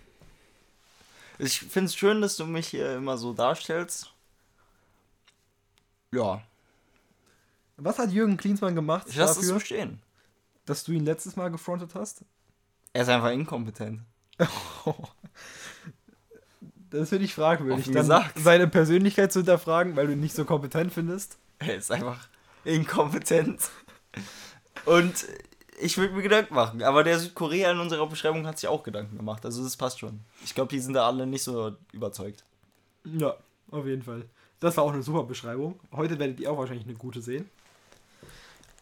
Ich 1.38 1.60
finde 1.60 1.86
es 1.86 1.96
schön, 1.96 2.20
dass 2.20 2.36
du 2.36 2.46
mich 2.46 2.68
hier 2.68 2.96
immer 2.96 3.18
so 3.18 3.32
darstellst. 3.32 4.12
Ja. 6.12 6.42
Was 7.76 7.98
hat 7.98 8.10
Jürgen 8.10 8.36
Klinsmann 8.36 8.74
gemacht? 8.74 9.06
Ich 9.08 9.16
lasse 9.16 9.40
es 9.40 9.46
so 9.46 9.60
stehen. 9.60 10.00
Dass 10.64 10.84
du 10.84 10.92
ihn 10.92 11.04
letztes 11.04 11.36
Mal 11.36 11.50
gefrontet 11.50 11.94
hast? 11.94 12.24
Er 12.92 13.02
ist 13.02 13.08
einfach 13.08 13.30
inkompetent. 13.30 14.00
das 16.90 17.08
finde 17.10 17.24
ich 17.24 17.34
fragwürdig, 17.34 17.86
dann 17.86 17.94
gesagt. 17.94 18.38
seine 18.38 18.66
Persönlichkeit 18.66 19.32
zu 19.32 19.40
hinterfragen, 19.40 19.96
weil 19.96 20.06
du 20.06 20.14
ihn 20.14 20.20
nicht 20.20 20.34
so 20.34 20.44
kompetent 20.44 20.92
findest. 20.92 21.36
Er 21.58 21.76
ist 21.76 21.90
einfach 21.90 22.28
inkompetent. 22.64 23.70
Und 24.86 25.26
ich 25.78 25.98
würde 25.98 26.14
mir 26.14 26.22
Gedanken 26.22 26.54
machen. 26.54 26.82
Aber 26.82 27.04
der 27.04 27.18
Südkorea 27.18 27.70
in 27.70 27.78
unserer 27.78 28.06
Beschreibung 28.06 28.46
hat 28.46 28.58
sich 28.58 28.68
auch 28.68 28.82
Gedanken 28.82 29.16
gemacht. 29.16 29.44
Also 29.44 29.62
das 29.62 29.76
passt 29.76 29.98
schon. 29.98 30.20
Ich 30.44 30.54
glaube, 30.54 30.70
die 30.70 30.80
sind 30.80 30.94
da 30.94 31.06
alle 31.06 31.26
nicht 31.26 31.42
so 31.42 31.72
überzeugt. 31.92 32.44
Ja, 33.04 33.36
auf 33.70 33.86
jeden 33.86 34.02
Fall. 34.02 34.24
Das 34.60 34.76
war 34.76 34.84
auch 34.84 34.92
eine 34.92 35.02
super 35.02 35.24
Beschreibung. 35.24 35.78
Heute 35.92 36.18
werdet 36.18 36.40
ihr 36.40 36.50
auch 36.50 36.58
wahrscheinlich 36.58 36.86
eine 36.86 36.96
gute 36.96 37.20
sehen. 37.20 37.48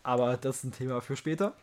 Aber 0.05 0.37
das 0.37 0.59
ist 0.59 0.65
ein 0.65 0.73
Thema 0.73 1.01
für 1.01 1.17
später. 1.17 1.55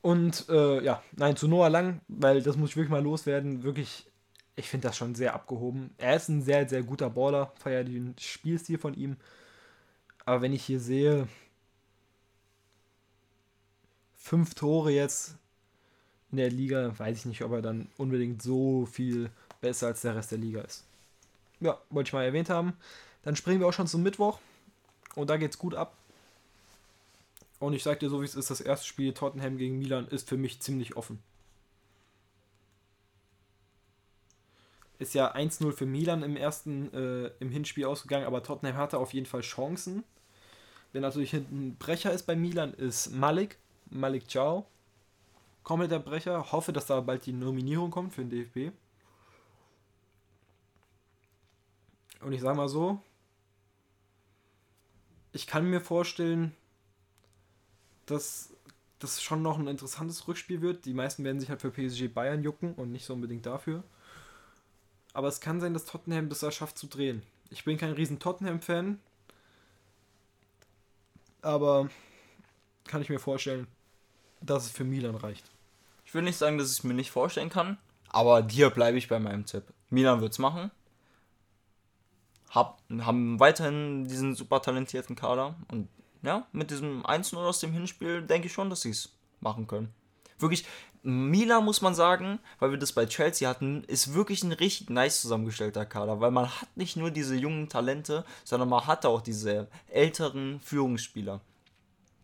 Und 0.00 0.48
äh, 0.48 0.82
ja, 0.82 1.02
nein, 1.12 1.36
zu 1.36 1.46
Noah 1.46 1.68
Lang, 1.68 2.00
weil 2.08 2.40
das 2.40 2.56
muss 2.56 2.70
ich 2.70 2.76
wirklich 2.76 2.90
mal 2.90 3.02
loswerden. 3.02 3.62
Wirklich, 3.62 4.06
ich 4.56 4.70
finde 4.70 4.88
das 4.88 4.96
schon 4.96 5.14
sehr 5.14 5.34
abgehoben. 5.34 5.90
Er 5.98 6.16
ist 6.16 6.28
ein 6.28 6.40
sehr, 6.40 6.66
sehr 6.66 6.82
guter 6.82 7.10
Baller. 7.10 7.52
Feier 7.56 7.84
den 7.84 8.14
Spielstil 8.18 8.78
von 8.78 8.94
ihm. 8.94 9.16
Aber 10.24 10.40
wenn 10.40 10.52
ich 10.54 10.64
hier 10.64 10.80
sehe, 10.80 11.28
fünf 14.16 14.54
Tore 14.54 14.92
jetzt 14.92 15.34
in 16.30 16.38
der 16.38 16.50
Liga, 16.50 16.96
weiß 16.98 17.18
ich 17.18 17.26
nicht, 17.26 17.42
ob 17.42 17.52
er 17.52 17.62
dann 17.62 17.88
unbedingt 17.96 18.40
so 18.40 18.86
viel 18.86 19.30
besser 19.60 19.88
als 19.88 20.02
der 20.02 20.14
Rest 20.14 20.30
der 20.30 20.38
Liga 20.38 20.60
ist. 20.60 20.84
Ja, 21.58 21.78
wollte 21.90 22.08
ich 22.08 22.12
mal 22.12 22.24
erwähnt 22.24 22.48
haben. 22.48 22.74
Dann 23.22 23.36
springen 23.36 23.60
wir 23.60 23.66
auch 23.66 23.72
schon 23.72 23.88
zum 23.88 24.02
Mittwoch. 24.02 24.38
Und 25.16 25.28
da 25.28 25.36
geht's 25.36 25.58
gut 25.58 25.74
ab. 25.74 25.96
Und 27.60 27.74
ich 27.74 27.82
sag 27.82 28.00
dir 28.00 28.08
so, 28.08 28.22
wie 28.22 28.24
es 28.24 28.34
ist, 28.34 28.50
das 28.50 28.62
erste 28.62 28.86
Spiel 28.86 29.12
Tottenham 29.12 29.58
gegen 29.58 29.78
Milan 29.78 30.08
ist 30.08 30.28
für 30.28 30.38
mich 30.38 30.60
ziemlich 30.60 30.96
offen. 30.96 31.22
Ist 34.98 35.14
ja 35.14 35.34
1-0 35.34 35.72
für 35.72 35.86
Milan 35.86 36.22
im 36.22 36.36
ersten, 36.36 36.92
äh, 36.94 37.30
im 37.38 37.50
Hinspiel 37.50 37.84
ausgegangen, 37.84 38.26
aber 38.26 38.42
Tottenham 38.42 38.76
hatte 38.76 38.98
auf 38.98 39.12
jeden 39.12 39.26
Fall 39.26 39.42
Chancen. 39.42 40.04
Wer 40.92 41.02
natürlich 41.02 41.30
hinten 41.30 41.76
Brecher 41.76 42.12
ist 42.12 42.24
bei 42.24 42.34
Milan, 42.34 42.72
ist 42.72 43.10
Malik, 43.10 43.58
Malik 43.90 44.28
Ciao. 44.28 44.66
Komplett 45.62 45.90
der 45.90 45.98
Brecher. 45.98 46.52
Hoffe, 46.52 46.72
dass 46.72 46.86
da 46.86 47.00
bald 47.00 47.26
die 47.26 47.32
Nominierung 47.32 47.90
kommt 47.90 48.14
für 48.14 48.24
den 48.24 48.30
DFB. 48.30 48.74
Und 52.22 52.32
ich 52.32 52.40
sag 52.40 52.56
mal 52.56 52.68
so, 52.68 53.00
ich 55.32 55.46
kann 55.46 55.68
mir 55.68 55.80
vorstellen, 55.80 56.56
dass 58.10 58.50
das 58.98 59.22
schon 59.22 59.42
noch 59.42 59.58
ein 59.58 59.66
interessantes 59.66 60.28
Rückspiel 60.28 60.60
wird. 60.60 60.84
Die 60.84 60.94
meisten 60.94 61.24
werden 61.24 61.40
sich 61.40 61.48
halt 61.48 61.60
für 61.60 61.70
PSG 61.70 62.08
Bayern 62.08 62.42
jucken 62.42 62.74
und 62.74 62.92
nicht 62.92 63.06
so 63.06 63.14
unbedingt 63.14 63.46
dafür. 63.46 63.82
Aber 65.12 65.28
es 65.28 65.40
kann 65.40 65.60
sein, 65.60 65.74
dass 65.74 65.86
Tottenham 65.86 66.28
das 66.28 66.40
da 66.40 66.50
schafft 66.50 66.78
zu 66.78 66.86
drehen. 66.86 67.22
Ich 67.50 67.64
bin 67.64 67.78
kein 67.78 67.92
riesen 67.92 68.20
Tottenham-Fan, 68.20 69.00
aber 71.42 71.88
kann 72.84 73.02
ich 73.02 73.08
mir 73.08 73.18
vorstellen, 73.18 73.66
dass 74.40 74.66
es 74.66 74.70
für 74.70 74.84
Milan 74.84 75.16
reicht. 75.16 75.50
Ich 76.04 76.14
will 76.14 76.22
nicht 76.22 76.36
sagen, 76.36 76.58
dass 76.58 76.70
ich 76.70 76.78
es 76.78 76.84
mir 76.84 76.94
nicht 76.94 77.10
vorstellen 77.10 77.50
kann, 77.50 77.78
aber 78.08 78.46
hier 78.46 78.70
bleibe 78.70 78.98
ich 78.98 79.08
bei 79.08 79.18
meinem 79.18 79.46
Tipp. 79.46 79.64
Milan 79.88 80.20
wird 80.20 80.32
es 80.32 80.38
machen. 80.38 80.70
Hab, 82.50 82.80
haben 83.00 83.38
weiterhin 83.40 84.06
diesen 84.06 84.34
super 84.34 84.60
talentierten 84.60 85.16
Kader 85.16 85.56
und 85.70 85.88
ja, 86.22 86.46
mit 86.52 86.70
diesem 86.70 87.04
1-0 87.04 87.36
aus 87.36 87.60
dem 87.60 87.72
Hinspiel 87.72 88.22
denke 88.22 88.46
ich 88.46 88.52
schon, 88.52 88.70
dass 88.70 88.82
sie 88.82 88.90
es 88.90 89.10
machen 89.40 89.66
können. 89.66 89.92
Wirklich, 90.38 90.64
Mila 91.02 91.60
muss 91.60 91.80
man 91.80 91.94
sagen, 91.94 92.40
weil 92.58 92.70
wir 92.70 92.78
das 92.78 92.92
bei 92.92 93.06
Chelsea 93.06 93.48
hatten, 93.48 93.84
ist 93.84 94.12
wirklich 94.12 94.42
ein 94.42 94.52
richtig 94.52 94.90
nice 94.90 95.22
zusammengestellter 95.22 95.86
Kader, 95.86 96.20
weil 96.20 96.30
man 96.30 96.46
hat 96.48 96.76
nicht 96.76 96.96
nur 96.96 97.10
diese 97.10 97.36
jungen 97.36 97.68
Talente, 97.68 98.24
sondern 98.44 98.68
man 98.68 98.86
hat 98.86 99.06
auch 99.06 99.22
diese 99.22 99.68
älteren 99.88 100.60
Führungsspieler. 100.60 101.40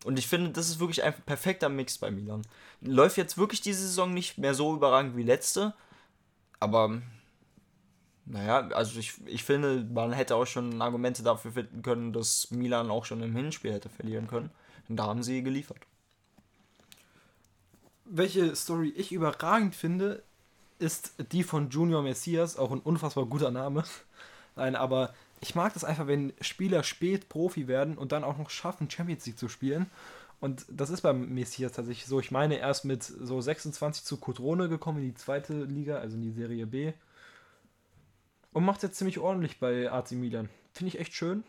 Und 0.05 0.19
ich 0.19 0.27
finde, 0.27 0.51
das 0.51 0.69
ist 0.69 0.79
wirklich 0.79 1.03
ein 1.03 1.13
perfekter 1.25 1.69
Mix 1.69 1.97
bei 1.97 2.11
Milan. 2.11 2.43
Läuft 2.81 3.17
jetzt 3.17 3.37
wirklich 3.37 3.61
diese 3.61 3.81
Saison 3.81 4.13
nicht 4.13 4.37
mehr 4.37 4.53
so 4.53 4.75
überragend 4.75 5.17
wie 5.17 5.23
letzte, 5.23 5.73
aber 6.59 7.01
naja, 8.29 8.67
also 8.69 8.99
ich, 8.99 9.13
ich 9.25 9.43
finde, 9.43 9.85
man 9.93 10.11
hätte 10.11 10.35
auch 10.35 10.45
schon 10.45 10.81
Argumente 10.81 11.23
dafür 11.23 11.53
finden 11.53 11.81
können, 11.81 12.11
dass 12.11 12.51
Milan 12.51 12.91
auch 12.91 13.05
schon 13.05 13.23
im 13.23 13.35
Hinspiel 13.35 13.73
hätte 13.73 13.89
verlieren 13.89 14.27
können. 14.27 14.51
Und 14.89 14.97
da 14.97 15.05
haben 15.05 15.23
sie 15.23 15.43
geliefert. 15.43 15.79
Welche 18.03 18.55
Story 18.55 18.89
ich 18.89 19.11
überragend 19.11 19.75
finde, 19.75 20.23
ist 20.79 21.13
die 21.31 21.43
von 21.43 21.69
Junior 21.69 22.01
Messias, 22.01 22.57
auch 22.57 22.71
ein 22.71 22.79
unfassbar 22.79 23.25
guter 23.25 23.51
Name. 23.51 23.83
Nein, 24.55 24.75
aber 24.75 25.13
ich 25.39 25.55
mag 25.55 25.73
das 25.73 25.83
einfach, 25.83 26.07
wenn 26.07 26.33
Spieler 26.41 26.83
spät 26.83 27.29
Profi 27.29 27.67
werden 27.67 27.97
und 27.97 28.11
dann 28.11 28.23
auch 28.23 28.37
noch 28.37 28.49
schaffen, 28.49 28.89
Champions 28.89 29.25
League 29.25 29.37
zu 29.37 29.47
spielen. 29.47 29.89
Und 30.39 30.65
das 30.69 30.89
ist 30.89 31.01
beim 31.01 31.33
Messias 31.33 31.71
tatsächlich 31.71 32.07
so. 32.07 32.19
Ich 32.19 32.31
meine, 32.31 32.59
er 32.59 32.71
ist 32.71 32.83
mit 32.83 33.03
so 33.03 33.39
26 33.39 34.03
zu 34.03 34.17
Cotrone 34.17 34.67
gekommen 34.67 34.99
in 34.99 35.05
die 35.05 35.15
zweite 35.15 35.63
Liga, 35.63 35.97
also 35.97 36.15
in 36.15 36.23
die 36.23 36.31
Serie 36.31 36.65
B 36.67 36.93
und 38.57 38.65
macht 38.65 38.81
jetzt 38.81 38.97
ziemlich 38.97 39.19
ordentlich 39.19 39.59
bei 39.59 39.91
AC 39.91 40.13
Milan. 40.13 40.49
Finde 40.73 40.87
ich 40.87 40.99
echt 40.99 41.13
schön. 41.13 41.43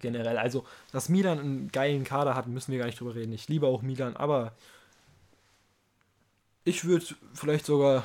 Generell, 0.00 0.38
also, 0.38 0.64
dass 0.92 1.10
Milan 1.10 1.38
einen 1.38 1.72
geilen 1.72 2.04
Kader 2.04 2.34
hat, 2.34 2.46
müssen 2.46 2.72
wir 2.72 2.78
gar 2.78 2.86
nicht 2.86 2.98
drüber 2.98 3.14
reden. 3.14 3.34
Ich 3.34 3.48
liebe 3.48 3.66
auch 3.66 3.82
Milan, 3.82 4.16
aber 4.16 4.52
ich 6.64 6.86
würde 6.86 7.04
vielleicht 7.34 7.66
sogar, 7.66 8.02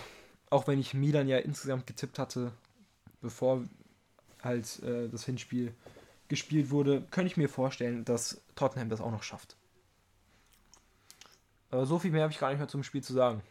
auch 0.50 0.68
wenn 0.68 0.78
ich 0.78 0.94
Milan 0.94 1.30
ja 1.30 1.38
insgesamt 1.38 1.88
getippt 1.88 2.20
hatte, 2.20 2.52
bevor 3.22 3.64
halt 4.44 4.84
äh, 4.84 5.08
das 5.08 5.24
Hinspiel 5.24 5.74
gespielt 6.28 6.72
wurde, 6.72 7.02
könnte 7.12 7.32
ich 7.32 7.38
mir 7.38 7.48
vorstellen, 7.48 8.04
dass 8.04 8.42
Tottenham 8.56 8.90
das 8.90 9.00
auch 9.00 9.12
noch 9.12 9.24
schafft. 9.24 9.56
Aber 11.72 11.86
so 11.86 11.98
viel 11.98 12.12
mehr 12.12 12.24
habe 12.24 12.34
ich 12.34 12.40
gar 12.40 12.50
nicht 12.50 12.60
mehr 12.60 12.68
zum 12.68 12.84
Spiel 12.84 13.04
zu 13.04 13.14
sagen. 13.14 13.42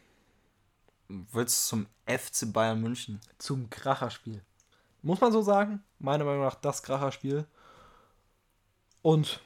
Willst 1.09 1.65
du 1.65 1.69
zum 1.77 1.87
FC 2.05 2.51
Bayern 2.53 2.81
München? 2.81 3.19
Zum 3.39 3.69
Kracherspiel. 3.69 4.41
Muss 5.01 5.19
man 5.19 5.31
so 5.31 5.41
sagen? 5.41 5.81
Meiner 5.97 6.23
Meinung 6.23 6.43
nach 6.43 6.55
das 6.55 6.83
Kracherspiel. 6.83 7.45
Und 9.01 9.39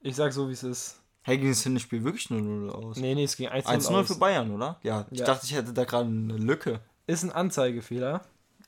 ich 0.00 0.16
sag 0.16 0.32
so, 0.32 0.48
wie 0.48 0.52
es 0.52 0.62
ist. 0.62 1.00
Hey, 1.22 1.38
ging 1.38 1.48
das 1.50 1.62
Hinspiel 1.62 2.02
wirklich 2.04 2.26
0-0 2.26 2.70
aus? 2.70 2.96
Nee, 2.96 3.14
nee, 3.14 3.24
es 3.24 3.36
ging 3.36 3.48
1-0 3.48 3.64
1-0 3.64 3.94
aus. 4.00 4.06
für 4.08 4.16
Bayern, 4.16 4.50
oder? 4.50 4.78
Ja, 4.82 5.06
ich 5.10 5.20
Ja. 5.20 5.26
dachte, 5.26 5.46
ich 5.46 5.54
hätte 5.54 5.72
da 5.72 5.84
gerade 5.84 6.06
eine 6.08 6.36
Lücke. 6.36 6.80
Ist 7.06 7.22
ein 7.22 7.32
Anzeigefehler. 7.32 8.22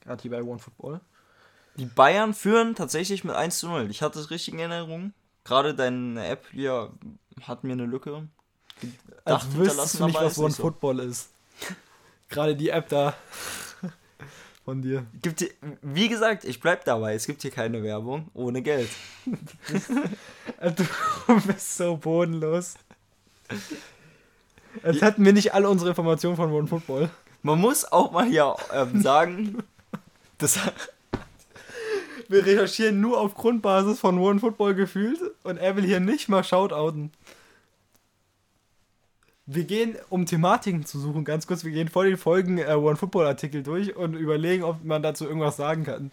Gerade 0.04 0.22
hier 0.22 0.30
bei 0.30 0.42
OneFootball. 0.42 1.00
Die 1.76 1.84
Bayern 1.86 2.32
führen 2.32 2.74
tatsächlich 2.74 3.24
mit 3.24 3.34
1 3.34 3.58
zu 3.58 3.68
0. 3.68 3.90
Ich 3.90 4.00
hatte 4.02 4.18
es 4.20 4.30
richtig 4.30 4.54
in 4.54 4.60
Erinnerung. 4.60 5.12
Gerade 5.44 5.74
deine 5.74 6.26
App 6.26 6.46
hier 6.52 6.92
hat 7.42 7.64
mir 7.64 7.72
eine 7.72 7.84
Lücke. 7.86 8.28
Als 9.24 9.52
wüsstest 9.54 9.98
du 10.00 10.06
nicht, 10.06 10.14
was 10.14 10.24
nicht 10.24 10.34
so. 10.36 10.44
OneFootball 10.44 11.00
ist. 11.00 11.30
Gerade 12.28 12.56
die 12.56 12.70
App 12.70 12.88
da. 12.88 13.14
Von 14.64 14.82
dir. 14.82 15.06
Gibt 15.22 15.40
hier, 15.40 15.50
wie 15.82 16.08
gesagt, 16.08 16.44
ich 16.44 16.60
bleib 16.60 16.84
dabei. 16.84 17.14
Es 17.14 17.26
gibt 17.26 17.42
hier 17.42 17.50
keine 17.50 17.82
Werbung 17.82 18.28
ohne 18.34 18.62
Geld. 18.62 18.90
Du 20.58 21.40
bist 21.46 21.76
so 21.76 21.96
bodenlos. 21.98 22.76
Als 24.82 25.02
hätten 25.02 25.24
wir 25.24 25.32
nicht 25.32 25.54
alle 25.54 25.68
unsere 25.68 25.90
Informationen 25.90 26.36
von 26.36 26.50
OneFootball. 26.50 27.10
Man 27.42 27.60
muss 27.60 27.84
auch 27.84 28.10
mal 28.10 28.24
hier 28.26 28.56
ähm, 28.72 29.02
sagen, 29.02 29.62
das, 30.38 30.58
Wir 32.28 32.44
recherchieren 32.44 33.00
nur 33.00 33.20
auf 33.20 33.34
Grundbasis 33.34 34.00
von 34.00 34.18
OneFootball 34.18 34.74
gefühlt 34.74 35.20
und 35.44 35.58
er 35.58 35.76
will 35.76 35.84
hier 35.84 36.00
nicht 36.00 36.28
mal 36.28 36.42
shoutouten. 36.42 37.12
Wir 39.46 39.64
gehen, 39.64 39.96
um 40.10 40.26
Thematiken 40.26 40.84
zu 40.84 40.98
suchen, 40.98 41.24
ganz 41.24 41.46
kurz, 41.46 41.62
wir 41.62 41.70
gehen 41.70 41.88
vor 41.88 42.04
den 42.04 42.16
Folgen 42.16 42.58
äh, 42.58 42.72
OneFootball-Artikel 42.72 43.62
durch 43.62 43.94
und 43.94 44.14
überlegen, 44.14 44.64
ob 44.64 44.82
man 44.84 45.02
dazu 45.02 45.24
irgendwas 45.24 45.56
sagen 45.56 45.84
kann. 45.84 46.10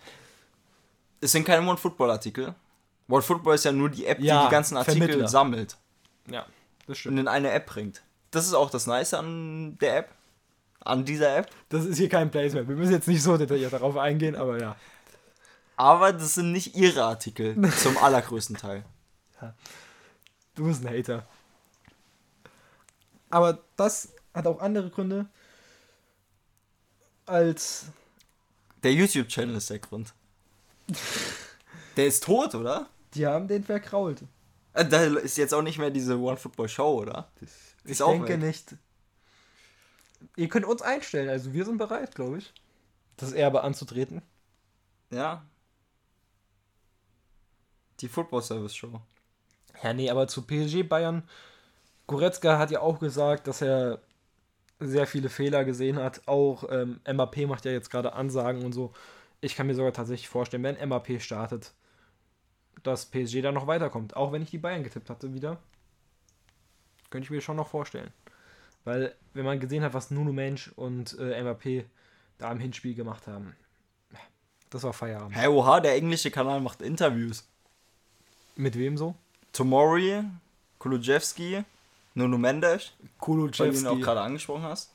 es 1.20 1.32
sind 1.32 1.44
keine 1.44 1.68
One-Football-Artikel. 1.68 2.54
One-Football 3.10 3.56
ist 3.56 3.66
ja 3.66 3.72
nur 3.72 3.90
die 3.90 4.06
App, 4.06 4.20
die 4.20 4.26
Ja, 4.26 4.46
die 4.46 4.52
ganzen 4.52 4.78
Artikel 4.78 5.00
Vermittler. 5.00 5.28
sammelt 5.28 5.78
Ja, 6.30 6.46
das 6.88 7.06
und 7.06 7.18
in 7.18 7.28
eine 7.28 7.52
App 7.52 7.66
bringt. 7.66 8.04
Das 8.32 8.46
ist 8.46 8.54
auch 8.54 8.70
das 8.70 8.88
Nice 8.88 9.14
an 9.14 9.78
der 9.80 9.98
App. 9.98 10.10
An 10.80 11.06
dieser 11.06 11.36
App. 11.38 11.50
Das 11.70 11.86
ist 11.86 11.98
hier 11.98 12.10
kein 12.10 12.30
Placement. 12.30 12.68
Wir 12.68 12.76
müssen 12.76 12.92
jetzt 12.92 13.08
nicht 13.08 13.24
so 13.24 13.38
detailliert 13.38 13.72
darauf 13.74 13.96
eingehen, 13.98 14.36
aber 14.36 14.60
ja. 14.60 14.76
Aber 15.76 16.14
das 16.14 16.36
sind 16.36 16.52
nicht 16.52 16.76
ihre 16.76 17.04
Artikel. 17.04 17.56
zum 17.72 17.98
allergrößten 17.98 18.58
Teil. 18.58 18.84
Du 20.56 20.66
bist 20.66 20.86
ein 20.86 20.94
Hater. 20.96 21.26
Aber 23.34 23.64
das 23.78 24.14
hat 24.36 24.46
auch 24.46 24.60
andere 24.62 24.92
Gründe 24.92 25.26
als. 27.26 27.88
Der 28.84 28.94
YouTube-Channel 28.94 29.56
ist 29.56 29.72
der 29.72 29.80
Grund. 29.80 30.14
Der 31.96 32.08
ist 32.08 32.24
tot, 32.24 32.54
oder? 32.56 32.88
Die 33.14 33.26
haben 33.28 33.48
den 33.48 33.64
verkrault. 33.64 34.24
Äh, 34.74 34.86
Da 34.86 35.04
ist 35.04 35.38
jetzt 35.38 35.54
auch 35.54 35.62
nicht 35.62 35.78
mehr 35.78 35.92
diese 35.92 36.18
One-Football-Show, 36.20 37.02
oder? 37.02 37.32
Ich 37.40 37.50
Ist 37.92 38.02
auch 38.02 38.12
denke 38.12 38.30
weg. 38.34 38.40
nicht. 38.42 38.76
Ihr 40.36 40.50
könnt 40.50 40.66
uns 40.66 40.82
einstellen, 40.82 41.30
also 41.30 41.54
wir 41.54 41.66
sind 41.66 41.78
bereit, 41.78 42.16
glaube 42.16 42.40
ich. 42.40 42.52
Das 43.18 43.32
Erbe 43.32 43.64
anzutreten. 43.64 44.24
Ja. 45.12 45.46
Die 48.00 48.08
Football-Service-Show. 48.10 49.00
Ja, 49.84 49.94
nee, 49.94 50.10
aber 50.10 50.28
zu 50.28 50.42
PSG 50.42 50.82
Bayern. 50.82 51.30
Goretzka 52.08 52.58
hat 52.58 52.72
ja 52.72 52.82
auch 52.82 53.00
gesagt, 53.00 53.48
dass 53.48 53.62
er 53.62 54.00
sehr 54.80 55.08
viele 55.08 55.30
Fehler 55.30 55.64
gesehen 55.64 55.98
hat. 55.98 56.28
Auch 56.28 56.66
ähm, 56.70 57.00
MAP 57.12 57.38
macht 57.48 57.66
ja 57.66 57.72
jetzt 57.72 57.90
gerade 57.90 58.14
Ansagen 58.14 58.64
und 58.64 58.74
so. 58.74 58.94
Ich 59.42 59.56
kann 59.56 59.68
mir 59.68 59.76
sogar 59.76 59.94
tatsächlich 59.94 60.30
vorstellen, 60.30 60.64
wenn 60.64 60.90
MAP 60.90 61.22
startet, 61.22 61.74
dass 62.84 63.06
PSG 63.06 63.42
dann 63.42 63.54
noch 63.54 63.68
weiterkommt. 63.68 64.16
Auch 64.16 64.32
wenn 64.32 64.42
ich 64.42 64.50
die 64.50 64.58
Bayern 64.58 64.84
getippt 64.84 65.10
hatte 65.10 65.34
wieder. 65.34 65.58
Könnte 67.10 67.26
ich 67.26 67.32
mir 67.32 67.42
schon 67.42 67.58
noch 67.58 67.68
vorstellen. 67.68 68.12
Weil, 68.84 69.16
wenn 69.34 69.46
man 69.46 69.60
gesehen 69.60 69.84
hat, 69.84 69.94
was 69.94 70.12
Nuno 70.12 70.34
Mensch 70.34 70.72
und 70.76 71.18
äh, 71.20 71.42
MAP 71.42 71.86
da 72.38 72.52
im 72.52 72.60
Hinspiel 72.60 72.96
gemacht 72.96 73.28
haben, 73.28 73.56
das 74.70 74.84
war 74.84 74.92
Feierabend. 74.92 75.36
Hey, 75.36 75.48
oha, 75.48 75.80
der 75.80 75.94
englische 75.96 76.32
Kanal 76.32 76.60
macht 76.60 76.82
Interviews. 76.82 77.48
Mit 78.56 78.78
wem 78.78 78.98
so? 78.98 79.16
Tomori, 79.52 80.24
Kulujewski, 80.80 81.64
Nuno 82.16 82.38
Mendes, 82.38 82.92
weil 83.00 83.02
du 83.02 83.08
ihn 83.08 83.08
auch 83.10 83.20
Kulujewski. 83.20 84.02
gerade 84.02 84.22
angesprochen 84.22 84.64
hast. 84.64 84.94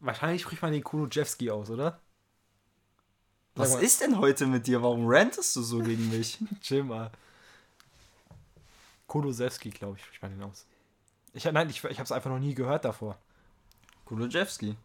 Wahrscheinlich 0.00 0.42
spricht 0.42 0.62
man 0.62 0.72
den 0.72 0.82
Kulujewski 0.82 1.50
aus, 1.50 1.70
oder? 1.70 2.00
Was 3.54 3.74
ist 3.74 4.00
denn 4.00 4.18
heute 4.18 4.46
mit 4.46 4.66
dir? 4.66 4.82
Warum 4.82 5.06
rantest 5.06 5.54
du 5.56 5.62
so 5.62 5.80
gegen 5.80 6.08
mich? 6.10 6.38
Chill 6.62 6.82
mal. 6.82 7.10
Kolosewski, 9.06 9.70
glaube 9.70 9.98
ich, 9.98 10.04
spricht 10.04 10.22
man 10.22 10.32
den 10.32 10.42
aus. 10.42 10.66
Ich, 11.34 11.44
nein, 11.44 11.68
ich, 11.68 11.84
ich 11.84 11.98
habe 11.98 12.04
es 12.04 12.12
einfach 12.12 12.30
noch 12.30 12.38
nie 12.38 12.54
gehört 12.54 12.84
davor. 12.84 13.18
Kulujewski. 14.04 14.76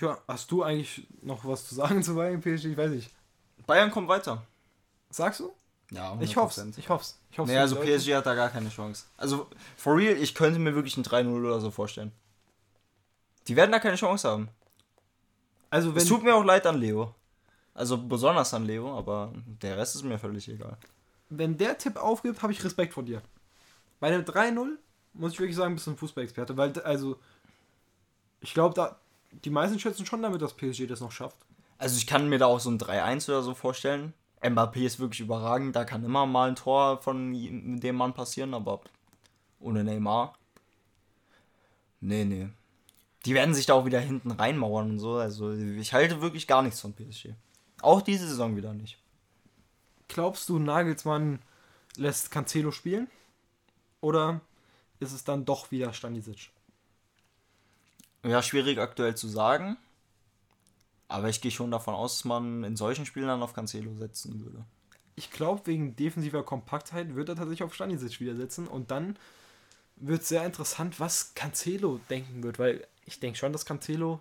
Ja, 0.00 0.18
hast 0.26 0.50
du 0.50 0.62
eigentlich 0.62 1.06
noch 1.20 1.44
was 1.44 1.68
zu 1.68 1.74
sagen 1.74 2.02
zu 2.02 2.14
Bayern 2.14 2.40
PSG? 2.40 2.66
Ich 2.66 2.76
weiß 2.76 2.90
nicht. 2.90 3.10
Bayern 3.66 3.90
kommt 3.90 4.08
weiter. 4.08 4.46
Sagst 5.12 5.40
du? 5.40 5.52
Ja, 5.90 6.16
Ich 6.20 6.36
hoffe 6.36 6.72
Ich 6.78 6.88
hoffe 6.88 7.04
Ich 7.30 7.38
hoffe 7.38 7.50
Nee, 7.50 7.58
also 7.58 7.76
PSG 7.76 8.14
hat 8.14 8.24
da 8.24 8.34
gar 8.34 8.48
keine 8.48 8.70
Chance. 8.70 9.04
Also, 9.18 9.46
for 9.76 9.96
real, 9.96 10.16
ich 10.16 10.34
könnte 10.34 10.58
mir 10.58 10.74
wirklich 10.74 10.96
ein 10.96 11.04
3-0 11.04 11.28
oder 11.44 11.60
so 11.60 11.70
vorstellen. 11.70 12.12
Die 13.46 13.56
werden 13.56 13.72
da 13.72 13.78
keine 13.78 13.96
Chance 13.96 14.28
haben. 14.28 14.48
Also 15.68 15.90
Es 15.90 15.96
wenn 15.96 16.06
tut 16.06 16.22
mir 16.22 16.34
auch 16.34 16.44
leid 16.44 16.66
an 16.66 16.78
Leo. 16.78 17.14
Also 17.74 17.98
besonders 17.98 18.52
an 18.54 18.64
Leo, 18.66 18.96
aber 18.96 19.32
der 19.62 19.76
Rest 19.76 19.96
ist 19.96 20.02
mir 20.02 20.18
völlig 20.18 20.48
egal. 20.48 20.76
wenn 21.28 21.56
der 21.56 21.76
Tipp 21.78 21.96
aufgibt, 21.96 22.42
habe 22.42 22.52
ich 22.52 22.62
Respekt 22.64 22.92
vor 22.94 23.02
dir. 23.02 23.22
Bei 24.00 24.08
einem 24.08 24.22
3-0 24.24 24.76
muss 25.14 25.32
ich 25.32 25.40
wirklich 25.40 25.56
sagen, 25.56 25.74
bist 25.74 25.86
du 25.86 25.92
ein 25.92 25.96
Fußballexperte, 25.96 26.56
weil 26.56 26.78
also 26.82 27.18
ich 28.40 28.54
glaube, 28.54 28.74
da 28.74 28.98
die 29.44 29.50
meisten 29.50 29.78
schätzen 29.78 30.04
schon 30.04 30.22
damit, 30.22 30.42
dass 30.42 30.54
PSG 30.54 30.86
das 30.86 31.00
noch 31.00 31.12
schafft. 31.12 31.36
Also 31.78 31.96
ich 31.96 32.06
kann 32.06 32.28
mir 32.28 32.38
da 32.38 32.46
auch 32.46 32.60
so 32.60 32.70
ein 32.70 32.78
3-1 32.78 33.28
oder 33.28 33.42
so 33.42 33.54
vorstellen. 33.54 34.12
Mbappé 34.42 34.84
ist 34.84 34.98
wirklich 34.98 35.20
überragend, 35.20 35.76
da 35.76 35.84
kann 35.84 36.04
immer 36.04 36.26
mal 36.26 36.48
ein 36.48 36.56
Tor 36.56 37.00
von 37.00 37.32
dem 37.80 37.96
Mann 37.96 38.12
passieren, 38.12 38.54
aber 38.54 38.80
ohne 39.60 39.84
Neymar. 39.84 40.34
Nee, 42.00 42.24
nee. 42.24 42.48
Die 43.24 43.34
werden 43.34 43.54
sich 43.54 43.66
da 43.66 43.74
auch 43.74 43.86
wieder 43.86 44.00
hinten 44.00 44.32
reinmauern 44.32 44.90
und 44.90 44.98
so. 44.98 45.14
Also 45.14 45.52
ich 45.52 45.92
halte 45.92 46.20
wirklich 46.20 46.48
gar 46.48 46.62
nichts 46.62 46.80
von 46.80 46.92
PSG. 46.92 47.30
Auch 47.80 48.02
diese 48.02 48.26
Saison 48.26 48.56
wieder 48.56 48.74
nicht. 48.74 48.98
Glaubst 50.08 50.48
du, 50.48 50.58
Nagelsmann 50.58 51.38
lässt 51.96 52.30
Cancelo 52.30 52.72
spielen? 52.72 53.08
Oder 54.00 54.40
ist 54.98 55.12
es 55.12 55.22
dann 55.24 55.44
doch 55.44 55.70
wieder 55.70 55.92
Stanisic? 55.92 56.50
Ja, 58.24 58.42
schwierig 58.42 58.78
aktuell 58.78 59.14
zu 59.14 59.28
sagen. 59.28 59.76
Aber 61.12 61.28
ich 61.28 61.42
gehe 61.42 61.50
schon 61.50 61.70
davon 61.70 61.94
aus, 61.94 62.18
dass 62.18 62.24
man 62.24 62.64
in 62.64 62.74
solchen 62.74 63.04
Spielen 63.04 63.26
dann 63.26 63.42
auf 63.42 63.52
Cancelo 63.52 63.94
setzen 63.94 64.40
würde. 64.40 64.64
Ich 65.14 65.30
glaube, 65.30 65.66
wegen 65.66 65.94
defensiver 65.94 66.42
Kompaktheit 66.42 67.14
wird 67.14 67.28
er 67.28 67.36
tatsächlich 67.36 67.62
auf 67.62 67.74
Stanisic 67.74 68.18
wieder 68.20 68.34
setzen 68.34 68.66
und 68.66 68.90
dann 68.90 69.18
wird 69.96 70.24
sehr 70.24 70.44
interessant, 70.46 71.00
was 71.00 71.34
Cancelo 71.34 72.00
denken 72.08 72.42
wird, 72.42 72.58
weil 72.58 72.86
ich 73.04 73.20
denke 73.20 73.38
schon, 73.38 73.52
dass 73.52 73.66
Cancelo 73.66 74.20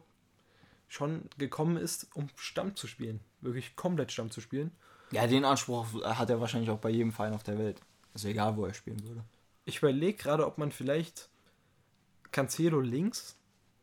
schon 0.89 1.29
gekommen 1.37 1.77
ist, 1.77 2.07
um 2.13 2.27
Stamm 2.35 2.75
zu 2.75 2.87
spielen. 2.87 3.21
Wirklich 3.39 3.77
komplett 3.77 4.11
Stamm 4.11 4.29
zu 4.29 4.41
spielen. 4.41 4.71
Ja, 5.11 5.25
den 5.27 5.45
Anspruch 5.45 5.85
hat 6.03 6.29
er 6.29 6.41
wahrscheinlich 6.41 6.69
auch 6.69 6.79
bei 6.79 6.89
jedem 6.89 7.13
Verein 7.13 7.33
auf 7.33 7.43
der 7.43 7.57
Welt. 7.57 7.79
Also 8.13 8.27
egal, 8.27 8.57
wo 8.57 8.65
er 8.65 8.73
spielen 8.73 9.01
würde. 9.07 9.23
Ich 9.63 9.77
überlege 9.77 10.17
gerade, 10.17 10.45
ob 10.45 10.57
man 10.57 10.73
vielleicht 10.73 11.29
Cancelo 12.33 12.81
links, 12.81 13.37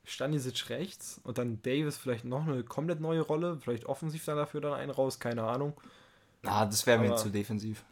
Stanisic 0.08 0.70
rechts 0.70 1.20
und 1.24 1.38
dann 1.38 1.60
Davis 1.62 1.96
vielleicht 1.96 2.24
noch 2.24 2.46
eine 2.46 2.64
komplett 2.64 3.00
neue 3.00 3.20
Rolle, 3.20 3.58
vielleicht 3.60 3.86
offensiv 3.86 4.24
dann 4.24 4.36
dafür 4.36 4.60
dann 4.60 4.72
einen 4.72 4.90
raus, 4.90 5.20
keine 5.20 5.44
Ahnung. 5.44 5.74
Ah, 6.44 6.64
das 6.64 6.86
wäre 6.86 6.98
mir 6.98 7.16
zu 7.16 7.30
defensiv. 7.30 7.84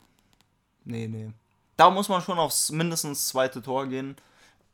Nee, 0.85 1.09
nee. 1.09 1.31
Da 1.77 1.91
muss 1.91 2.09
man 2.09 2.23
schon 2.23 2.39
aufs 2.39 2.71
mindestens 2.71 3.29
zweite 3.29 3.61
Tor 3.61 3.87
gehen. 3.87 4.17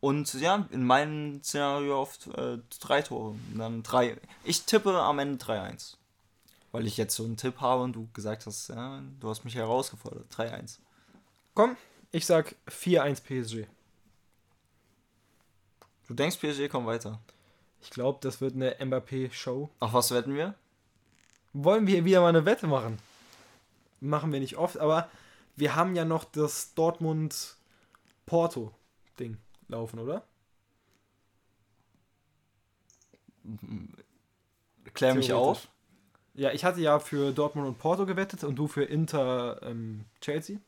Und 0.01 0.35
ja, 0.35 0.67
in 0.71 0.85
meinem 0.85 1.43
Szenario 1.43 2.01
auf 2.01 2.19
äh, 2.37 2.59
drei 2.81 3.03
Tore. 3.03 3.37
Dann 3.55 3.83
drei. 3.83 4.17
Ich 4.45 4.65
tippe 4.65 5.01
am 5.01 5.19
Ende 5.19 5.43
3-1. 5.45 5.97
Weil 6.73 6.87
ich 6.87 6.97
jetzt 6.97 7.15
so 7.15 7.25
einen 7.25 7.37
Tipp 7.37 7.61
habe 7.61 7.83
und 7.83 7.93
du 7.93 8.09
gesagt 8.13 8.47
hast, 8.47 8.69
ja, 8.69 9.03
du 9.21 9.29
hast 9.29 9.45
mich 9.45 9.55
herausgefordert. 9.55 10.27
3-1. 10.35 10.79
Komm, 11.55 11.77
ich 12.11 12.27
sag 12.27 12.55
4-1 12.69 13.23
PSG. 13.23 13.69
Du 16.09 16.15
denkst, 16.15 16.39
PSG 16.39 16.69
kommt 16.69 16.87
weiter. 16.87 17.21
Ich 17.83 17.91
glaube, 17.91 18.19
das 18.23 18.41
wird 18.41 18.55
eine 18.55 18.77
Mbappé-Show. 18.79 19.69
Auf 19.81 19.93
was 19.93 20.13
wetten 20.13 20.35
wir? 20.35 20.55
Wollen 21.53 21.87
wir 21.87 22.05
wieder 22.05 22.21
mal 22.21 22.29
eine 22.29 22.47
Wette 22.47 22.67
machen? 22.67 22.99
Machen 24.01 24.33
wir 24.33 24.41
nicht 24.41 24.57
oft, 24.57 24.79
aber 24.79 25.09
wir 25.57 25.75
haben 25.75 25.95
ja 25.95 26.05
noch 26.05 26.25
das 26.25 26.75
Dortmund 26.75 27.57
Porto-Ding 28.27 29.37
laufen, 29.69 29.99
oder? 29.99 30.25
Klär 34.95 35.15
mich 35.15 35.33
auf. 35.33 35.69
Ja, 36.35 36.53
ich 36.53 36.65
hatte 36.65 36.81
ja 36.81 36.99
für 36.99 37.33
Dortmund 37.33 37.69
und 37.69 37.79
Porto 37.79 38.07
gewettet 38.07 38.45
und 38.45 38.57
du 38.57 38.69
für 38.69 38.85
Inter 38.85 39.61
ähm, 39.63 40.07
Chelsea. 40.21 40.59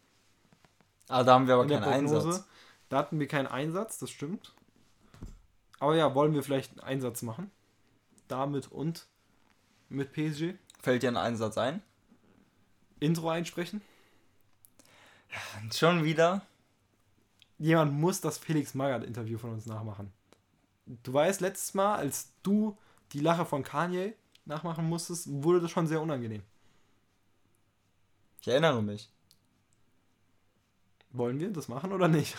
Ah, 1.09 1.23
da 1.23 1.35
haben 1.35 1.47
wir 1.47 1.55
aber 1.55 1.67
keinen. 1.67 1.85
Einsatz. 1.85 2.45
Da 2.89 2.99
hatten 2.99 3.19
wir 3.19 3.29
keinen 3.29 3.47
Einsatz, 3.47 3.99
das 3.99 4.11
stimmt. 4.11 4.53
Aber 5.79 5.97
ja, 5.97 6.15
wollen 6.15 6.35
wir 6.35 6.43
vielleicht 6.43 6.73
einen 6.73 6.81
Einsatz 6.81 7.23
machen? 7.23 7.51
Damit 8.29 8.71
und 8.71 9.07
mit 9.89 10.13
PSG? 10.13 10.55
Fällt 10.81 11.03
dir 11.03 11.09
ein 11.09 11.17
Einsatz 11.17 11.59
ein? 11.59 11.83
Intro 13.01 13.31
einsprechen? 13.31 13.83
Schon 15.73 16.05
wieder? 16.05 16.43
Jemand 17.59 17.93
muss 17.93 18.21
das 18.21 18.39
Felix 18.39 18.75
Magath-Interview 18.75 19.39
von 19.39 19.53
uns 19.53 19.67
nachmachen. 19.67 20.13
Du 20.87 21.13
weißt, 21.13 21.41
letztes 21.41 21.75
Mal, 21.75 21.97
als 21.97 22.33
du 22.43 22.77
die 23.13 23.21
Lache 23.21 23.45
von 23.45 23.63
Kanye 23.63 24.15
nachmachen 24.45 24.89
musstest, 24.89 25.29
wurde 25.43 25.61
das 25.61 25.71
schon 25.71 25.87
sehr 25.87 26.01
unangenehm. 26.01 26.43
Ich 28.41 28.49
erinnere 28.49 28.83
mich. 28.83 29.11
Wollen 31.11 31.41
wir 31.41 31.51
das 31.53 31.69
machen 31.69 31.93
oder 31.93 32.09
nicht? 32.09 32.37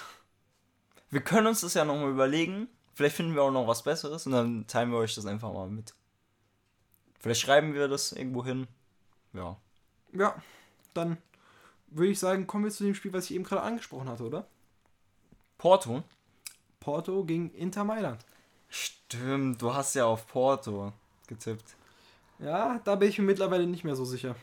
Wir 1.09 1.21
können 1.21 1.47
uns 1.47 1.61
das 1.61 1.73
ja 1.73 1.85
nochmal 1.85 2.11
überlegen. 2.11 2.67
Vielleicht 2.95 3.17
finden 3.17 3.35
wir 3.35 3.43
auch 3.43 3.51
noch 3.51 3.67
was 3.67 3.83
Besseres 3.83 4.25
und 4.25 4.31
dann 4.31 4.67
teilen 4.67 4.89
wir 4.89 4.97
euch 4.97 5.13
das 5.15 5.25
einfach 5.25 5.51
mal 5.51 5.69
mit. 5.69 5.93
Vielleicht 7.19 7.41
schreiben 7.41 7.73
wir 7.73 7.89
das 7.89 8.13
irgendwo 8.13 8.45
hin. 8.45 8.67
Ja. 9.33 9.57
Ja, 10.13 10.41
dann 10.93 11.17
würde 11.87 12.11
ich 12.11 12.19
sagen, 12.19 12.47
kommen 12.47 12.63
wir 12.63 12.71
zu 12.71 12.85
dem 12.85 12.95
Spiel, 12.95 13.11
was 13.11 13.25
ich 13.25 13.35
eben 13.35 13.43
gerade 13.43 13.63
angesprochen 13.63 14.07
hatte, 14.07 14.23
oder? 14.23 14.47
Porto? 15.57 16.03
Porto 16.79 17.25
gegen 17.25 17.51
Inter 17.51 17.83
Mailand. 17.83 18.25
Stimmt, 18.69 19.61
du 19.61 19.73
hast 19.73 19.93
ja 19.95 20.05
auf 20.05 20.25
Porto 20.27 20.93
getippt. 21.27 21.75
Ja, 22.39 22.79
da 22.85 22.95
bin 22.95 23.09
ich 23.09 23.19
mir 23.19 23.25
mittlerweile 23.25 23.67
nicht 23.67 23.83
mehr 23.83 23.97
so 23.97 24.05
sicher. 24.05 24.37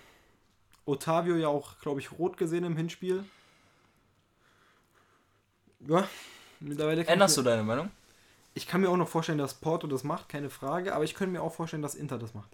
Otavio 0.84 1.36
ja 1.36 1.48
auch, 1.48 1.78
glaube 1.78 2.00
ich, 2.00 2.12
rot 2.12 2.36
gesehen 2.36 2.64
im 2.64 2.76
Hinspiel. 2.76 3.24
Ja, 5.80 6.06
mittlerweile 6.60 7.06
Änderst 7.06 7.38
du 7.38 7.42
deine 7.42 7.62
Meinung? 7.62 7.90
Ich 8.54 8.66
kann 8.66 8.80
mir 8.80 8.90
auch 8.90 8.96
noch 8.96 9.08
vorstellen, 9.08 9.38
dass 9.38 9.54
Porto 9.54 9.86
das 9.86 10.04
macht, 10.04 10.28
keine 10.28 10.50
Frage, 10.50 10.94
aber 10.94 11.04
ich 11.04 11.14
könnte 11.14 11.32
mir 11.32 11.42
auch 11.42 11.54
vorstellen, 11.54 11.82
dass 11.82 11.94
Inter 11.94 12.18
das 12.18 12.34
macht. 12.34 12.50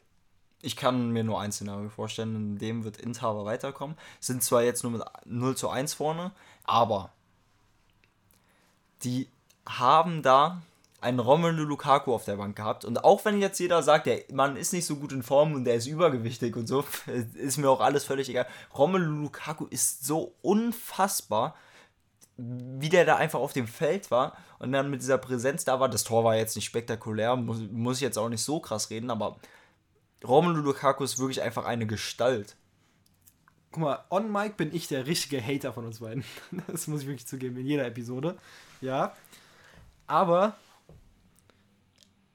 Ich 0.60 0.76
kann 0.76 1.10
mir 1.10 1.22
nur 1.22 1.40
ein 1.40 1.52
Szenario 1.52 1.88
vorstellen, 1.88 2.34
in 2.34 2.58
dem 2.58 2.84
wird 2.84 2.96
Inter 2.96 3.28
aber 3.28 3.44
weiterkommen. 3.44 3.96
Sind 4.18 4.42
zwar 4.42 4.62
jetzt 4.62 4.82
nur 4.82 4.92
mit 4.92 5.02
0 5.24 5.56
zu 5.56 5.68
1 5.68 5.94
vorne, 5.94 6.32
aber 6.64 7.10
die 9.04 9.28
haben 9.66 10.22
da 10.22 10.62
einen 11.00 11.20
Romelu 11.20 11.62
Lukaku 11.62 12.12
auf 12.12 12.24
der 12.24 12.36
Bank 12.36 12.56
gehabt. 12.56 12.84
Und 12.84 13.04
auch 13.04 13.24
wenn 13.24 13.40
jetzt 13.40 13.60
jeder 13.60 13.82
sagt, 13.82 14.06
der 14.06 14.24
Mann 14.32 14.56
ist 14.56 14.72
nicht 14.72 14.86
so 14.86 14.96
gut 14.96 15.12
in 15.12 15.22
Form 15.22 15.54
und 15.54 15.64
der 15.64 15.76
ist 15.76 15.86
übergewichtig 15.86 16.56
und 16.56 16.66
so, 16.66 16.84
ist 17.34 17.58
mir 17.58 17.70
auch 17.70 17.80
alles 17.80 18.04
völlig 18.04 18.28
egal. 18.28 18.46
Romelu 18.76 19.04
Lukaku 19.04 19.66
ist 19.70 20.04
so 20.04 20.34
unfassbar, 20.42 21.54
wie 22.38 22.88
der 22.88 23.04
da 23.04 23.16
einfach 23.16 23.40
auf 23.40 23.52
dem 23.52 23.66
Feld 23.66 24.10
war 24.12 24.36
und 24.60 24.70
dann 24.72 24.90
mit 24.90 25.02
dieser 25.02 25.18
Präsenz 25.18 25.64
da 25.64 25.80
war. 25.80 25.88
Das 25.88 26.04
Tor 26.04 26.22
war 26.22 26.36
jetzt 26.36 26.54
nicht 26.54 26.66
spektakulär, 26.66 27.34
muss, 27.34 27.58
muss 27.72 27.96
ich 27.96 28.02
jetzt 28.02 28.16
auch 28.16 28.28
nicht 28.28 28.42
so 28.42 28.60
krass 28.60 28.90
reden, 28.90 29.10
aber 29.10 29.36
Romelu 30.24 30.60
Lukaku 30.60 31.04
ist 31.04 31.18
wirklich 31.18 31.42
einfach 31.42 31.64
eine 31.64 31.86
Gestalt. 31.86 32.56
Guck 33.72 33.82
mal, 33.82 34.04
on 34.10 34.32
Mic 34.32 34.56
bin 34.56 34.74
ich 34.74 34.88
der 34.88 35.06
richtige 35.06 35.44
Hater 35.44 35.72
von 35.72 35.84
uns 35.84 35.98
beiden. 35.98 36.24
Das 36.68 36.86
muss 36.86 37.02
ich 37.02 37.08
wirklich 37.08 37.26
zugeben, 37.26 37.56
in 37.56 37.66
jeder 37.66 37.86
Episode. 37.86 38.36
Ja. 38.80 39.14
Aber 40.06 40.56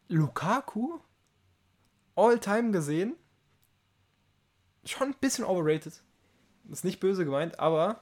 Lukaku, 0.10 1.00
all 2.16 2.40
time 2.40 2.72
gesehen, 2.72 3.16
schon 4.86 5.10
ein 5.10 5.16
bisschen 5.20 5.46
overrated. 5.46 6.02
Ist 6.70 6.86
nicht 6.86 7.00
böse 7.00 7.26
gemeint, 7.26 7.60
aber 7.60 8.02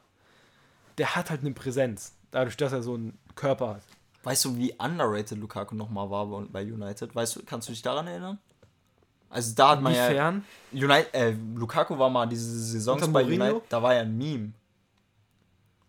der 1.02 1.16
hat 1.16 1.32
halt 1.32 1.42
eine 1.42 1.52
Präsenz. 1.52 2.14
Dadurch, 2.30 2.56
dass 2.58 2.72
er 2.74 2.84
so 2.84 2.94
einen 2.94 3.18
Körper 3.36 3.70
hat. 3.70 3.82
Weißt 4.22 4.46
du, 4.46 4.56
wie 4.56 4.72
underrated 4.78 5.40
Lukaku 5.40 5.74
nochmal 5.74 6.12
war 6.12 6.28
bei- 6.28 6.62
United? 6.64 7.16
Weißt 7.16 7.36
du, 7.38 7.44
kannst 7.44 7.68
du 7.68 7.72
dich 7.74 7.82
daran 7.82 8.06
erinnern? 8.06 8.38
Also 9.32 9.56
da 9.56 9.70
hat 9.70 9.82
man 9.82 9.96
ja. 9.96 10.06
Inwiefern? 10.06 10.46
United, 10.72 11.14
äh, 11.16 11.32
Lukaku 11.56 11.98
war 11.98 12.12
mal 12.12 12.28
diese 12.28 12.46
Saisons 12.46 13.02
Unter 13.02 13.14
bei? 13.14 13.24
United, 13.24 13.64
da 13.70 13.82
war 13.82 13.96
ja 13.96 14.02
ein 14.02 14.16
Meme. 14.16 14.54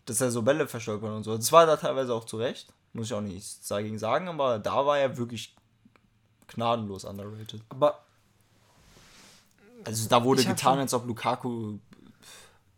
Dass 0.07 0.23
er 0.23 0.31
so 0.31 0.41
Bälle 0.41 0.67
verstolpert 0.67 1.11
und 1.11 1.25
so. 1.25 1.37
Das 1.37 1.53
war 1.53 1.67
da 1.67 1.77
teilweise 1.77 2.15
auch 2.15 2.25
zurecht. 2.25 2.73
Muss 2.95 3.09
ich 3.09 3.13
auch 3.13 3.21
nichts 3.21 3.69
dagegen 3.69 3.99
sagen, 3.99 4.29
aber 4.29 4.59
da 4.61 4.87
war 4.87 4.99
er 4.99 5.19
wirklich 5.19 5.55
gnadenlos 6.49 7.05
underrated. 7.05 7.61
Aber 7.69 8.03
Also 9.85 10.09
da 10.09 10.25
wurde 10.25 10.43
getan, 10.43 10.79
als 10.79 10.95
ob 10.95 11.07
Lukaku. 11.07 11.77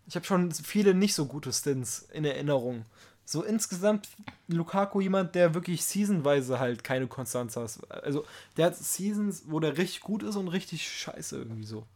Ich 0.06 0.14
habe 0.16 0.26
schon 0.26 0.52
viele 0.52 0.94
nicht 0.94 1.14
so 1.14 1.26
gute 1.26 1.52
Stints 1.52 2.06
in 2.12 2.24
Erinnerung. 2.24 2.84
So 3.26 3.42
insgesamt 3.42 4.08
Lukaku 4.48 5.00
jemand, 5.00 5.34
der 5.34 5.54
wirklich 5.54 5.84
seasonweise 5.84 6.58
halt 6.58 6.84
keine 6.84 7.06
Konstanz 7.06 7.56
hat. 7.56 7.78
Also 7.88 8.24
der 8.56 8.66
hat 8.66 8.76
Seasons, 8.76 9.44
wo 9.46 9.60
der 9.60 9.78
richtig 9.78 10.02
gut 10.02 10.22
ist 10.22 10.36
und 10.36 10.48
richtig 10.48 10.86
scheiße 10.90 11.38
irgendwie 11.38 11.64
so. 11.64 11.86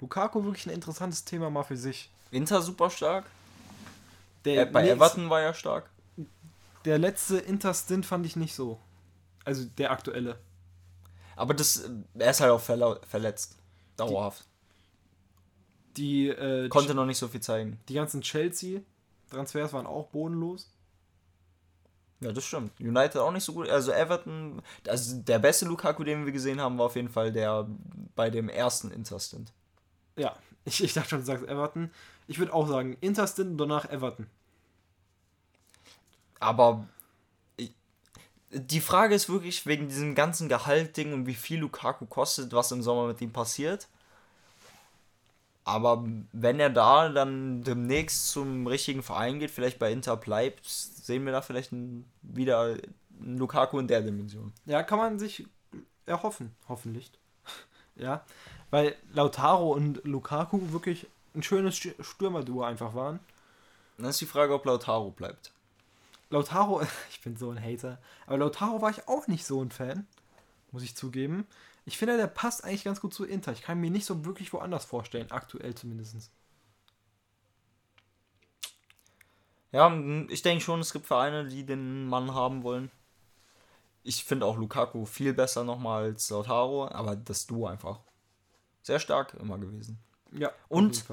Lukaku 0.00 0.44
wirklich 0.44 0.66
ein 0.66 0.70
interessantes 0.74 1.24
Thema 1.24 1.48
mal 1.48 1.62
für 1.62 1.76
sich. 1.76 2.10
Inter 2.32 2.60
super 2.60 2.90
stark. 2.90 3.24
Der, 4.44 4.62
Äh, 4.62 4.66
bei 4.66 4.88
Everton 4.88 5.30
war 5.30 5.40
er 5.40 5.54
stark. 5.54 5.88
der 6.84 6.98
letzte 6.98 7.38
Inter-Stint 7.38 8.04
fand 8.04 8.26
ich 8.26 8.34
nicht 8.34 8.56
so. 8.56 8.80
Also 9.44 9.64
der 9.78 9.92
aktuelle. 9.92 10.38
Aber 11.36 11.54
das, 11.54 11.88
er 12.18 12.30
ist 12.30 12.40
halt 12.40 12.50
auch 12.50 12.60
verletzt. 12.60 13.56
Dauerhaft. 13.96 14.44
Die, 15.96 16.28
äh, 16.28 16.68
Konnte 16.68 16.94
noch 16.94 17.06
nicht 17.06 17.18
so 17.18 17.28
viel 17.28 17.40
zeigen. 17.40 17.78
die 17.88 17.94
ganzen 17.94 18.22
Chelsea-Transfers 18.22 19.72
waren 19.72 19.86
auch 19.86 20.08
bodenlos. 20.08 20.70
Ja, 22.20 22.32
das 22.32 22.44
stimmt. 22.44 22.72
United 22.80 23.16
auch 23.16 23.32
nicht 23.32 23.42
so 23.42 23.52
gut. 23.52 23.68
Also 23.68 23.90
Everton, 23.90 24.62
also 24.86 25.20
der 25.20 25.40
beste 25.40 25.66
Lukaku, 25.66 26.04
den 26.04 26.24
wir 26.24 26.32
gesehen 26.32 26.60
haben, 26.60 26.78
war 26.78 26.86
auf 26.86 26.96
jeden 26.96 27.08
Fall 27.08 27.32
der 27.32 27.66
bei 28.14 28.30
dem 28.30 28.48
ersten 28.48 28.92
Interstint. 28.92 29.52
Ja, 30.16 30.36
ich, 30.64 30.82
ich 30.82 30.94
dachte 30.94 31.10
schon, 31.10 31.18
du 31.18 31.24
sagst 31.24 31.46
Everton. 31.46 31.90
Ich 32.28 32.38
würde 32.38 32.54
auch 32.54 32.68
sagen 32.68 32.96
Inter-Stint 33.00 33.50
und 33.50 33.58
danach 33.58 33.90
Everton. 33.90 34.26
Aber 36.38 36.86
die 38.50 38.80
Frage 38.80 39.14
ist 39.14 39.28
wirklich 39.28 39.66
wegen 39.66 39.88
diesem 39.88 40.14
ganzen 40.14 40.48
Gehaltding 40.48 41.12
und 41.12 41.26
wie 41.26 41.34
viel 41.34 41.60
Lukaku 41.60 42.06
kostet, 42.06 42.52
was 42.52 42.70
im 42.70 42.82
Sommer 42.82 43.06
mit 43.06 43.20
ihm 43.20 43.32
passiert. 43.32 43.88
Aber 45.64 46.04
wenn 46.32 46.58
er 46.58 46.70
da 46.70 47.08
dann 47.08 47.62
demnächst 47.62 48.30
zum 48.30 48.66
richtigen 48.66 49.02
Verein 49.02 49.38
geht, 49.38 49.50
vielleicht 49.50 49.78
bei 49.78 49.92
Inter 49.92 50.16
bleibt, 50.16 50.66
sehen 50.66 51.24
wir 51.24 51.32
da 51.32 51.40
vielleicht 51.40 51.72
ein, 51.72 52.04
wieder 52.22 52.76
einen 53.20 53.38
Lukaku 53.38 53.78
in 53.78 53.86
der 53.86 54.02
Dimension. 54.02 54.52
Ja, 54.66 54.82
kann 54.82 54.98
man 54.98 55.18
sich 55.20 55.46
erhoffen, 56.04 56.54
hoffentlich. 56.68 57.12
ja, 57.94 58.24
weil 58.70 58.96
Lautaro 59.12 59.72
und 59.72 60.04
Lukaku 60.04 60.72
wirklich 60.72 61.06
ein 61.34 61.42
schönes 61.44 61.76
St- 61.76 62.02
Stürmerduo 62.02 62.62
einfach 62.64 62.94
waren. 62.94 63.20
Dann 63.98 64.10
ist 64.10 64.20
die 64.20 64.26
Frage, 64.26 64.54
ob 64.54 64.64
Lautaro 64.66 65.10
bleibt. 65.10 65.52
Lautaro, 66.30 66.82
ich 67.10 67.20
bin 67.20 67.36
so 67.36 67.50
ein 67.50 67.62
Hater, 67.62 67.98
aber 68.26 68.38
Lautaro 68.38 68.82
war 68.82 68.90
ich 68.90 69.06
auch 69.06 69.28
nicht 69.28 69.46
so 69.46 69.62
ein 69.62 69.70
Fan, 69.70 70.06
muss 70.72 70.82
ich 70.82 70.96
zugeben. 70.96 71.46
Ich 71.84 71.98
finde, 71.98 72.16
der 72.16 72.28
passt 72.28 72.64
eigentlich 72.64 72.84
ganz 72.84 73.00
gut 73.00 73.12
zu 73.12 73.24
Inter. 73.24 73.52
Ich 73.52 73.62
kann 73.62 73.80
mir 73.80 73.90
nicht 73.90 74.04
so 74.04 74.24
wirklich 74.24 74.52
woanders 74.52 74.84
vorstellen, 74.84 75.30
aktuell 75.30 75.74
zumindest. 75.74 76.30
Ja, 79.72 79.92
ich 80.28 80.42
denke 80.42 80.62
schon, 80.62 80.80
es 80.80 80.92
gibt 80.92 81.06
Vereine, 81.06 81.48
die 81.48 81.64
den 81.64 82.06
Mann 82.06 82.34
haben 82.34 82.62
wollen. 82.62 82.90
Ich 84.04 84.24
finde 84.24 84.46
auch 84.46 84.56
Lukaku 84.56 85.06
viel 85.06 85.32
besser 85.32 85.64
nochmal 85.64 86.04
als 86.04 86.28
Lautaro, 86.30 86.88
aber 86.88 87.16
das 87.16 87.46
Duo 87.46 87.66
einfach 87.66 88.00
sehr 88.82 88.98
stark 88.98 89.34
immer 89.34 89.58
gewesen. 89.58 89.98
Ja, 90.32 90.50
Und-. 90.68 91.04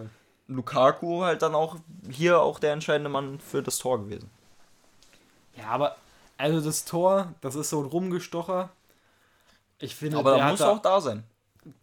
Lukaku 0.47 1.21
halt 1.21 1.43
dann 1.43 1.53
auch 1.53 1.75
hier 2.09 2.41
auch 2.41 2.57
der 2.57 2.73
entscheidende 2.73 3.09
Mann 3.09 3.39
für 3.39 3.61
das 3.61 3.77
Tor 3.77 3.99
gewesen. 3.99 4.31
Ja, 5.55 5.67
aber 5.67 5.95
also 6.37 6.59
das 6.59 6.85
Tor, 6.85 7.35
das 7.41 7.53
ist 7.55 7.69
so 7.69 7.81
ein 7.81 7.85
Rumgestocher. 7.85 8.69
Ich 9.79 9.95
finde, 9.95 10.17
Aber 10.17 10.35
der, 10.35 10.49
muss 10.49 10.59
da, 10.59 10.69
auch 10.69 10.79
da 10.81 10.99
sein. 11.01 11.23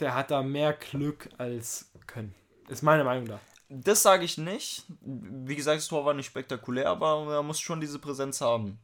der 0.01 0.15
hat 0.15 0.31
da 0.31 0.43
mehr 0.43 0.75
Glück 0.75 1.29
als 1.39 1.91
Können. 2.07 2.35
Ist 2.69 2.83
meine 2.83 3.05
Meinung 3.05 3.27
da. 3.27 3.41
Das 3.69 4.03
sage 4.03 4.25
ich 4.25 4.39
nicht. 4.39 4.85
Wie 5.01 5.57
gesagt, 5.57 5.79
das 5.79 5.89
Tor 5.89 6.05
war 6.05 6.15
nicht 6.15 6.27
spektakulär, 6.27 6.89
aber 6.89 7.27
er 7.35 7.43
muss 7.43 7.59
schon 7.59 7.81
diese 7.81 7.99
Präsenz 7.99 8.41
haben. 8.41 8.79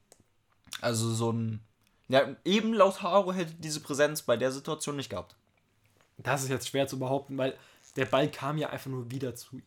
Also 0.81 1.13
so 1.13 1.31
ein. 1.33 1.61
Ja, 2.09 2.35
eben 2.45 2.75
Lautaro 2.75 3.33
hätte 3.33 3.55
diese 3.55 3.81
Präsenz 3.81 4.23
bei 4.23 4.37
der 4.37 4.51
Situation 4.51 4.97
nicht 4.97 5.11
gehabt. 5.11 5.37
Das 6.19 6.43
ist 6.43 6.49
jetzt 6.49 6.69
schwer 6.69 6.87
zu 6.89 6.99
behaupten, 6.99 7.39
weil 7.39 7.57
der 7.97 8.07
Ball 8.07 8.31
kam 8.31 8.59
ja 8.59 8.71
einfach 8.71 8.91
nur 8.91 9.11
wieder 9.11 9.35
zu 9.35 9.57
ihm. 9.57 9.63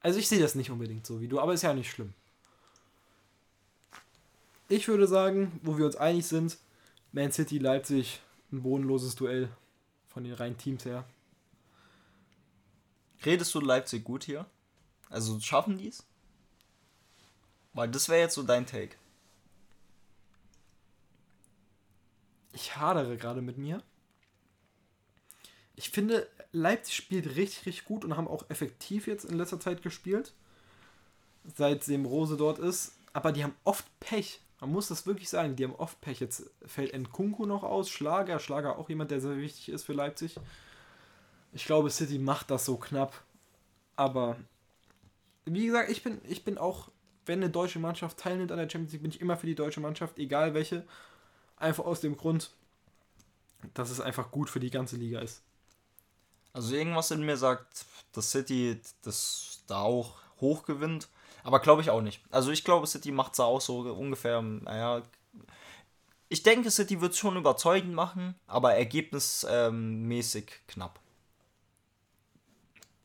Also 0.00 0.18
ich 0.18 0.28
sehe 0.28 0.40
das 0.40 0.54
nicht 0.54 0.70
unbedingt 0.70 1.06
so 1.06 1.20
wie 1.20 1.28
du, 1.28 1.40
aber 1.40 1.52
ist 1.52 1.62
ja 1.62 1.74
nicht 1.74 1.90
schlimm. 1.90 2.14
Ich 4.68 4.86
würde 4.88 5.06
sagen, 5.06 5.58
wo 5.62 5.76
wir 5.78 5.86
uns 5.86 5.96
einig 5.96 6.26
sind, 6.26 6.58
Man 7.12 7.32
City, 7.32 7.58
Leipzig, 7.58 8.20
ein 8.52 8.62
bodenloses 8.62 9.14
Duell 9.14 9.48
von 10.06 10.24
den 10.24 10.34
reinen 10.34 10.58
Teams 10.58 10.84
her. 10.84 11.04
Redest 13.24 13.54
du 13.54 13.60
Leipzig 13.60 14.04
gut 14.04 14.24
hier? 14.24 14.46
Also 15.08 15.40
schaffen 15.40 15.78
die 15.78 15.88
es? 15.88 16.04
Weil 17.72 17.90
das 17.90 18.08
wäre 18.08 18.20
jetzt 18.20 18.34
so 18.34 18.42
dein 18.42 18.66
Take. 18.66 18.96
Ich 22.52 22.76
hadere 22.76 23.16
gerade 23.16 23.40
mit 23.40 23.56
mir. 23.56 23.82
Ich 25.76 25.90
finde, 25.90 26.28
Leipzig 26.52 26.96
spielt 26.96 27.36
richtig, 27.36 27.66
richtig 27.66 27.84
gut 27.84 28.04
und 28.04 28.16
haben 28.16 28.26
auch 28.26 28.48
effektiv 28.50 29.06
jetzt 29.06 29.24
in 29.24 29.36
letzter 29.36 29.60
Zeit 29.60 29.82
gespielt. 29.82 30.34
Seitdem 31.56 32.04
Rose 32.04 32.36
dort 32.36 32.58
ist. 32.58 32.96
Aber 33.12 33.32
die 33.32 33.44
haben 33.44 33.54
oft 33.64 33.86
Pech. 34.00 34.40
Man 34.60 34.70
muss 34.70 34.88
das 34.88 35.06
wirklich 35.06 35.28
sagen. 35.28 35.56
Die 35.56 35.64
haben 35.64 35.74
oft 35.74 36.00
Pech. 36.00 36.20
Jetzt 36.20 36.50
fällt 36.66 36.96
Nkunku 36.96 37.46
noch 37.46 37.62
aus. 37.62 37.88
Schlager. 37.88 38.38
Schlager 38.38 38.78
auch 38.78 38.88
jemand, 38.88 39.10
der 39.10 39.20
sehr 39.20 39.36
wichtig 39.36 39.68
ist 39.68 39.84
für 39.84 39.92
Leipzig. 39.92 40.36
Ich 41.52 41.64
glaube, 41.64 41.90
City 41.90 42.18
macht 42.18 42.50
das 42.50 42.64
so 42.64 42.76
knapp. 42.76 43.22
Aber 43.96 44.36
wie 45.44 45.66
gesagt, 45.66 45.90
ich 45.90 46.02
bin, 46.02 46.20
ich 46.28 46.44
bin 46.44 46.58
auch, 46.58 46.90
wenn 47.26 47.40
eine 47.40 47.50
deutsche 47.50 47.78
Mannschaft 47.78 48.18
teilnimmt 48.18 48.52
an 48.52 48.58
der 48.58 48.68
Champions 48.68 48.92
League, 48.92 49.02
bin 49.02 49.10
ich 49.10 49.20
immer 49.20 49.36
für 49.36 49.46
die 49.46 49.54
deutsche 49.54 49.80
Mannschaft, 49.80 50.18
egal 50.18 50.54
welche. 50.54 50.84
Einfach 51.56 51.84
aus 51.84 52.00
dem 52.00 52.16
Grund, 52.16 52.52
dass 53.74 53.90
es 53.90 54.00
einfach 54.00 54.30
gut 54.30 54.50
für 54.50 54.60
die 54.60 54.70
ganze 54.70 54.96
Liga 54.96 55.20
ist. 55.20 55.42
Also 56.52 56.74
irgendwas 56.74 57.10
in 57.10 57.24
mir 57.24 57.36
sagt, 57.36 57.84
dass 58.12 58.30
City 58.30 58.80
das 59.02 59.62
da 59.66 59.80
auch 59.82 60.18
hoch 60.40 60.64
gewinnt. 60.64 61.08
Aber 61.48 61.60
glaube 61.60 61.80
ich 61.80 61.88
auch 61.88 62.02
nicht. 62.02 62.20
Also 62.30 62.50
ich 62.50 62.62
glaube, 62.62 62.86
City 62.86 63.10
macht 63.10 63.32
es 63.32 63.40
auch 63.40 63.62
so 63.62 63.78
ungefähr, 63.78 64.42
naja. 64.42 65.02
Ich 66.28 66.42
denke, 66.42 66.70
City 66.70 67.00
wird 67.00 67.14
es 67.14 67.18
schon 67.18 67.38
überzeugend 67.38 67.94
machen, 67.94 68.34
aber 68.46 68.74
ergebnismäßig 68.74 70.44
ähm, 70.44 70.66
knapp. 70.66 71.00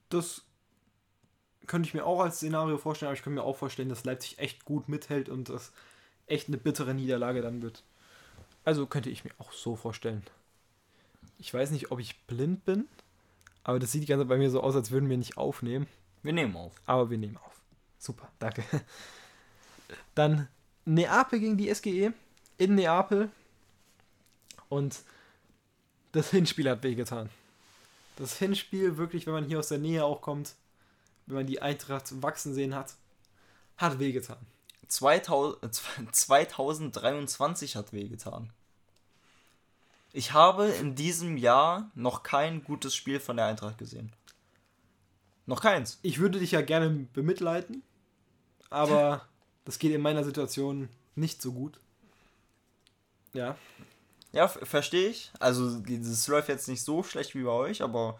Das 0.09 0.41
könnte 1.67 1.87
ich 1.87 1.93
mir 1.93 2.05
auch 2.05 2.19
als 2.19 2.35
Szenario 2.35 2.77
vorstellen, 2.77 3.07
aber 3.07 3.15
ich 3.17 3.23
könnte 3.23 3.39
mir 3.39 3.45
auch 3.45 3.55
vorstellen, 3.55 3.87
dass 3.87 4.03
Leipzig 4.03 4.37
echt 4.39 4.65
gut 4.65 4.89
mithält 4.89 5.29
und 5.29 5.47
das 5.47 5.71
echt 6.27 6.49
eine 6.49 6.57
bittere 6.57 6.93
Niederlage 6.93 7.41
dann 7.41 7.61
wird. 7.61 7.85
Also 8.65 8.87
könnte 8.87 9.09
ich 9.09 9.23
mir 9.23 9.31
auch 9.37 9.53
so 9.53 9.77
vorstellen. 9.77 10.21
Ich 11.37 11.53
weiß 11.53 11.71
nicht, 11.71 11.91
ob 11.91 11.99
ich 12.01 12.25
blind 12.27 12.65
bin, 12.65 12.89
aber 13.63 13.79
das 13.79 13.93
sieht 13.93 14.03
die 14.03 14.07
ganze 14.07 14.23
Zeit 14.23 14.29
bei 14.31 14.37
mir 14.37 14.51
so 14.51 14.59
aus, 14.59 14.75
als 14.75 14.91
würden 14.91 15.07
wir 15.07 15.17
nicht 15.17 15.37
aufnehmen. 15.37 15.87
Wir 16.23 16.33
nehmen 16.33 16.57
auf. 16.57 16.73
Aber 16.85 17.09
wir 17.09 17.17
nehmen 17.17 17.37
auf. 17.37 17.62
Super, 18.03 18.29
danke. 18.37 18.65
Dann 20.15 20.49
Neapel 20.83 21.39
gegen 21.39 21.55
die 21.55 21.73
SGE 21.73 22.11
in 22.57 22.75
Neapel. 22.75 23.31
Und 24.67 25.03
das 26.11 26.31
Hinspiel 26.31 26.69
hat 26.69 26.83
wehgetan. 26.83 27.29
Das 28.17 28.37
Hinspiel, 28.37 28.97
wirklich, 28.97 29.25
wenn 29.25 29.31
man 29.33 29.45
hier 29.45 29.57
aus 29.57 29.69
der 29.69 29.77
Nähe 29.77 30.03
auch 30.03 30.19
kommt, 30.19 30.55
wenn 31.27 31.37
man 31.37 31.47
die 31.47 31.61
Eintracht 31.61 32.21
wachsen 32.21 32.53
sehen 32.53 32.75
hat, 32.75 32.95
hat 33.77 33.99
wehgetan. 33.99 34.45
2000, 34.89 35.73
2023 36.11 37.75
hat 37.77 37.93
wehgetan. 37.93 38.49
Ich 40.11 40.33
habe 40.33 40.67
in 40.67 40.93
diesem 40.95 41.37
Jahr 41.37 41.89
noch 41.95 42.21
kein 42.21 42.65
gutes 42.65 42.93
Spiel 42.97 43.21
von 43.21 43.37
der 43.37 43.45
Eintracht 43.45 43.77
gesehen. 43.77 44.11
Noch 45.45 45.61
keins. 45.61 45.99
Ich 46.01 46.19
würde 46.19 46.39
dich 46.39 46.51
ja 46.51 46.61
gerne 46.61 46.89
bemitleiden, 46.89 47.81
aber 48.73 49.21
das 49.65 49.79
geht 49.79 49.93
in 49.93 50.01
meiner 50.01 50.23
Situation 50.23 50.89
nicht 51.15 51.41
so 51.41 51.53
gut. 51.53 51.79
Ja. 53.33 53.55
Ja, 54.31 54.47
verstehe 54.47 55.09
ich. 55.09 55.31
Also, 55.39 55.79
das 55.79 56.27
läuft 56.27 56.49
jetzt 56.49 56.67
nicht 56.67 56.81
so 56.81 57.03
schlecht 57.03 57.35
wie 57.35 57.43
bei 57.43 57.51
euch, 57.51 57.81
aber 57.83 58.19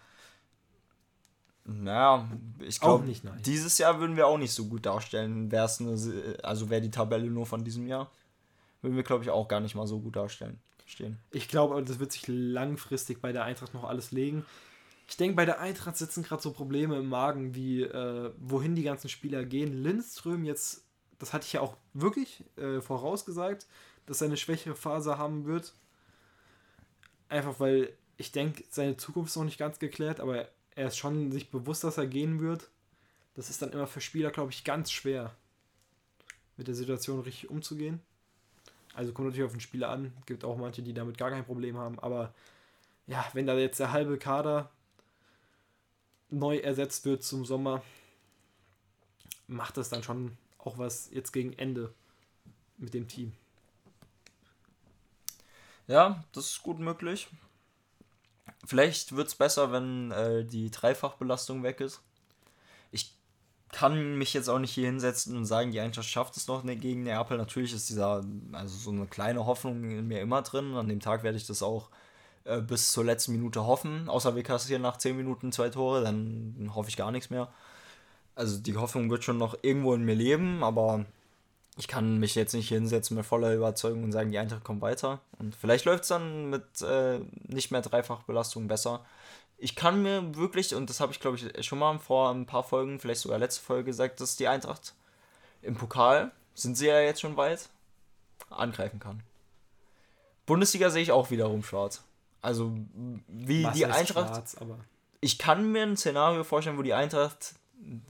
naja, 1.66 2.30
ich 2.60 2.80
glaube, 2.80 3.06
dieses 3.40 3.78
Jahr 3.78 4.00
würden 4.00 4.16
wir 4.16 4.28
auch 4.28 4.38
nicht 4.38 4.54
so 4.54 4.66
gut 4.66 4.86
darstellen. 4.86 5.52
Wär's 5.52 5.80
eine, 5.80 6.38
also 6.44 6.70
wäre 6.70 6.82
die 6.82 6.92
Tabelle 6.92 7.30
nur 7.30 7.46
von 7.46 7.64
diesem 7.64 7.88
Jahr, 7.88 8.12
würden 8.82 8.96
wir, 8.96 9.04
glaube 9.04 9.24
ich, 9.24 9.30
auch 9.30 9.48
gar 9.48 9.60
nicht 9.60 9.76
mal 9.76 9.88
so 9.88 10.00
gut 10.00 10.16
darstellen. 10.16 10.60
Stehen. 10.86 11.18
Ich 11.32 11.48
glaube, 11.48 11.82
das 11.82 12.00
wird 12.00 12.12
sich 12.12 12.28
langfristig 12.28 13.22
bei 13.22 13.32
der 13.32 13.46
Eintracht 13.46 13.74
noch 13.74 13.86
alles 13.86 14.12
legen. 14.12 14.46
Ich 15.08 15.18
denke, 15.18 15.36
bei 15.36 15.46
der 15.46 15.60
Eintracht 15.60 15.98
sitzen 15.98 16.24
gerade 16.24 16.42
so 16.42 16.52
Probleme 16.52 16.98
im 16.98 17.10
Magen, 17.10 17.56
wie 17.56 17.84
äh, 17.84 18.32
wohin 18.38 18.76
die 18.76 18.84
ganzen 18.84 19.10
Spieler 19.10 19.44
gehen. 19.46 19.84
Lindström 19.84 20.46
jetzt, 20.46 20.84
das 21.20 21.34
hatte 21.34 21.46
ich 21.46 21.54
ja 21.54 21.62
auch 21.62 21.76
wirklich 21.94 22.44
äh, 22.58 22.82
vorausgesagt, 22.82 23.68
dass 24.06 24.22
er 24.22 24.28
eine 24.28 24.38
schwächere 24.38 24.76
Phase 24.76 25.18
haben 25.18 25.46
wird. 25.46 25.74
Einfach 27.30 27.60
weil 27.60 27.94
ich 28.18 28.32
denke, 28.32 28.64
seine 28.70 28.98
Zukunft 28.98 29.32
ist 29.32 29.36
noch 29.36 29.44
nicht 29.44 29.58
ganz 29.58 29.80
geklärt, 29.80 30.20
aber 30.20 30.48
er 30.76 30.88
ist 30.88 30.98
schon 30.98 31.32
sich 31.32 31.52
bewusst, 31.52 31.84
dass 31.84 31.98
er 31.98 32.08
gehen 32.08 32.40
wird. 32.40 32.70
Das 33.36 33.50
ist 33.50 33.62
dann 33.62 33.72
immer 33.72 33.88
für 33.88 34.02
Spieler, 34.02 34.32
glaube 34.32 34.52
ich, 34.52 34.64
ganz 34.64 34.92
schwer, 34.92 35.36
mit 36.58 36.68
der 36.68 36.76
Situation 36.76 37.20
richtig 37.22 37.50
umzugehen. 37.50 38.00
Also 38.94 39.12
kommt 39.12 39.28
natürlich 39.28 39.46
auf 39.46 39.54
den 39.54 39.60
Spieler 39.60 39.90
an. 39.90 40.14
Gibt 40.26 40.44
auch 40.44 40.58
manche, 40.58 40.84
die 40.84 40.94
damit 40.94 41.18
gar 41.18 41.32
kein 41.32 41.46
Problem 41.46 41.78
haben. 41.78 41.98
Aber 42.00 42.34
ja, 43.08 43.26
wenn 43.34 43.48
da 43.48 43.58
jetzt 43.58 43.80
der 43.80 43.92
halbe 43.92 44.18
Kader 44.18 44.70
neu 46.34 46.58
ersetzt 46.58 47.06
wird 47.06 47.24
zum 47.24 47.46
Sommer, 47.46 47.82
macht 49.48 49.78
das 49.78 49.90
dann 49.90 50.04
schon 50.04 50.38
auch 50.58 50.78
was 50.78 51.10
jetzt 51.12 51.32
gegen 51.32 51.54
Ende 51.54 51.94
mit 52.78 52.94
dem 52.94 53.08
Team. 53.08 53.34
Ja, 55.88 56.24
das 56.32 56.46
ist 56.46 56.64
gut 56.64 56.80
möglich. 56.80 57.28
Vielleicht 58.66 59.16
wird 59.16 59.28
es 59.28 59.36
besser, 59.36 59.72
wenn 59.72 60.12
äh, 60.12 60.46
die 60.46 60.72
Dreifachbelastung 60.72 61.64
weg 61.64 61.82
ist. 61.82 62.02
Ich 62.92 63.14
kann 63.70 64.18
mich 64.18 64.34
jetzt 64.34 64.48
auch 64.48 64.60
nicht 64.60 64.72
hier 64.72 64.86
hinsetzen 64.86 65.36
und 65.36 65.46
sagen, 65.46 65.72
die 65.72 65.82
Eintracht 65.82 66.08
schafft 66.08 66.38
es 66.38 66.48
noch 66.48 66.64
ne, 66.64 66.78
gegen 66.78 67.04
Neapel. 67.04 67.38
Natürlich 67.38 67.74
ist 67.74 67.90
dieser, 67.90 68.24
also 68.54 68.78
so 68.78 68.92
eine 68.92 69.08
kleine 69.08 69.46
Hoffnung 69.46 69.84
in 69.84 70.08
mir 70.08 70.22
immer 70.22 70.42
drin. 70.42 70.76
An 70.76 70.88
dem 70.88 71.02
Tag 71.02 71.24
werde 71.24 71.38
ich 71.38 71.46
das 71.46 71.62
auch 71.62 71.90
äh, 72.46 72.62
bis 72.62 72.92
zur 72.92 73.06
letzten 73.06 73.32
Minute 73.34 73.66
hoffen. 73.66 74.10
Außer 74.10 74.36
wir 74.36 74.44
kassieren 74.44 74.82
nach 74.82 74.98
10 74.98 75.16
Minuten 75.16 75.52
zwei 75.52 75.70
Tore, 75.70 76.02
dann 76.04 76.72
hoffe 76.76 76.90
ich 76.90 76.98
gar 76.98 77.12
nichts 77.12 77.30
mehr. 77.30 77.48
Also 78.36 78.58
die 78.60 78.76
Hoffnung 78.76 79.10
wird 79.10 79.24
schon 79.24 79.38
noch 79.38 79.58
irgendwo 79.62 79.94
in 79.94 80.04
mir 80.04 80.16
leben, 80.16 80.64
aber 80.64 81.06
ich 81.78 81.88
kann 81.88 82.20
mich 82.20 82.36
jetzt 82.36 82.54
nicht 82.54 82.70
hinsetzen 82.70 83.18
mit 83.18 83.26
voller 83.26 83.54
Überzeugung 83.54 84.04
und 84.04 84.12
sagen, 84.12 84.32
die 84.32 84.38
Eintracht 84.38 84.64
kommt 84.64 84.82
weiter. 84.82 85.22
Und 85.40 85.56
vielleicht 85.56 85.86
läuft 85.86 86.04
es 86.04 86.10
dann 86.10 86.50
mit 86.50 86.82
äh, 86.82 87.20
nicht 87.48 87.72
mehr 87.72 87.82
Dreifachbelastung 87.82 88.68
besser. 88.68 89.06
Ich 89.58 89.76
kann 89.76 90.02
mir 90.04 90.36
wirklich, 90.36 90.76
und 90.76 90.90
das 90.90 91.00
habe 91.00 91.12
ich 91.14 91.20
glaube 91.20 91.38
ich 91.38 91.66
schon 91.66 91.80
mal 91.80 91.98
vor 92.00 92.32
ein 92.32 92.46
paar 92.46 92.64
Folgen, 92.64 93.00
vielleicht 93.00 93.22
sogar 93.22 93.40
letzte 93.40 93.62
Folge 93.62 93.86
gesagt, 93.86 94.20
dass 94.20 94.36
die 94.36 94.48
Eintracht 94.48 94.94
im 95.62 95.76
Pokal, 95.76 96.32
sind 96.56 96.78
sie 96.78 96.88
ja 96.88 97.00
jetzt 97.00 97.22
schon 97.22 97.38
weit, 97.38 97.70
angreifen 98.50 99.00
kann. 99.00 99.24
Bundesliga 100.46 100.90
sehe 100.90 101.02
ich 101.02 101.12
auch 101.12 101.32
wiederum 101.32 101.64
schwarz. 101.64 102.04
Also 102.44 102.76
wie 103.28 103.64
Was 103.64 103.74
die 103.74 103.86
Eintracht. 103.86 104.10
Schwarz, 104.10 104.58
ich 105.22 105.40
kann 105.40 105.72
mir 105.72 105.84
ein 105.84 105.96
Szenario 105.96 106.44
vorstellen, 106.44 106.78
wo 106.78 106.82
die 106.82 106.94
Eintracht 106.94 107.56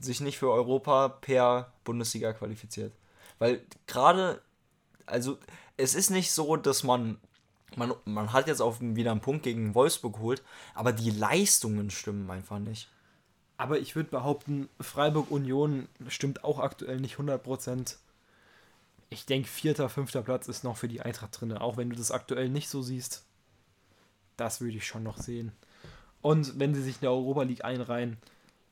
sich 0.00 0.20
nicht 0.20 0.38
für 0.38 0.50
Europa 0.50 1.08
per 1.08 1.72
Bundesliga 1.84 2.32
qualifiziert. 2.32 2.92
Weil 3.38 3.62
gerade, 3.86 4.42
also 5.06 5.38
es 5.76 5.94
ist 5.94 6.10
nicht 6.10 6.32
so, 6.32 6.56
dass 6.56 6.82
man, 6.82 7.18
man, 7.76 7.94
man 8.04 8.32
hat 8.32 8.48
jetzt 8.48 8.60
auch 8.60 8.76
wieder 8.80 9.12
einen 9.12 9.20
Punkt 9.20 9.44
gegen 9.44 9.74
Wolfsburg 9.76 10.14
geholt, 10.14 10.42
aber 10.74 10.92
die 10.92 11.10
Leistungen 11.10 11.90
stimmen 11.90 12.28
einfach 12.28 12.58
nicht. 12.58 12.88
Aber 13.56 13.78
ich 13.78 13.94
würde 13.94 14.10
behaupten, 14.10 14.68
Freiburg 14.80 15.30
Union 15.30 15.88
stimmt 16.08 16.42
auch 16.42 16.58
aktuell 16.58 17.00
nicht 17.00 17.18
100%. 17.18 17.96
Ich 19.10 19.26
denke, 19.26 19.48
vierter, 19.48 19.88
fünfter 19.88 20.22
Platz 20.22 20.48
ist 20.48 20.64
noch 20.64 20.76
für 20.76 20.88
die 20.88 21.02
Eintracht 21.02 21.40
drin, 21.40 21.56
auch 21.56 21.76
wenn 21.76 21.90
du 21.90 21.94
das 21.94 22.10
aktuell 22.10 22.48
nicht 22.48 22.68
so 22.68 22.82
siehst. 22.82 23.24
Das 24.36 24.60
würde 24.60 24.76
ich 24.76 24.86
schon 24.86 25.02
noch 25.02 25.18
sehen. 25.18 25.52
Und 26.22 26.58
wenn 26.58 26.74
sie 26.74 26.82
sich 26.82 26.96
in 26.96 27.00
der 27.02 27.10
Europa 27.10 27.42
League 27.42 27.64
einreihen. 27.64 28.16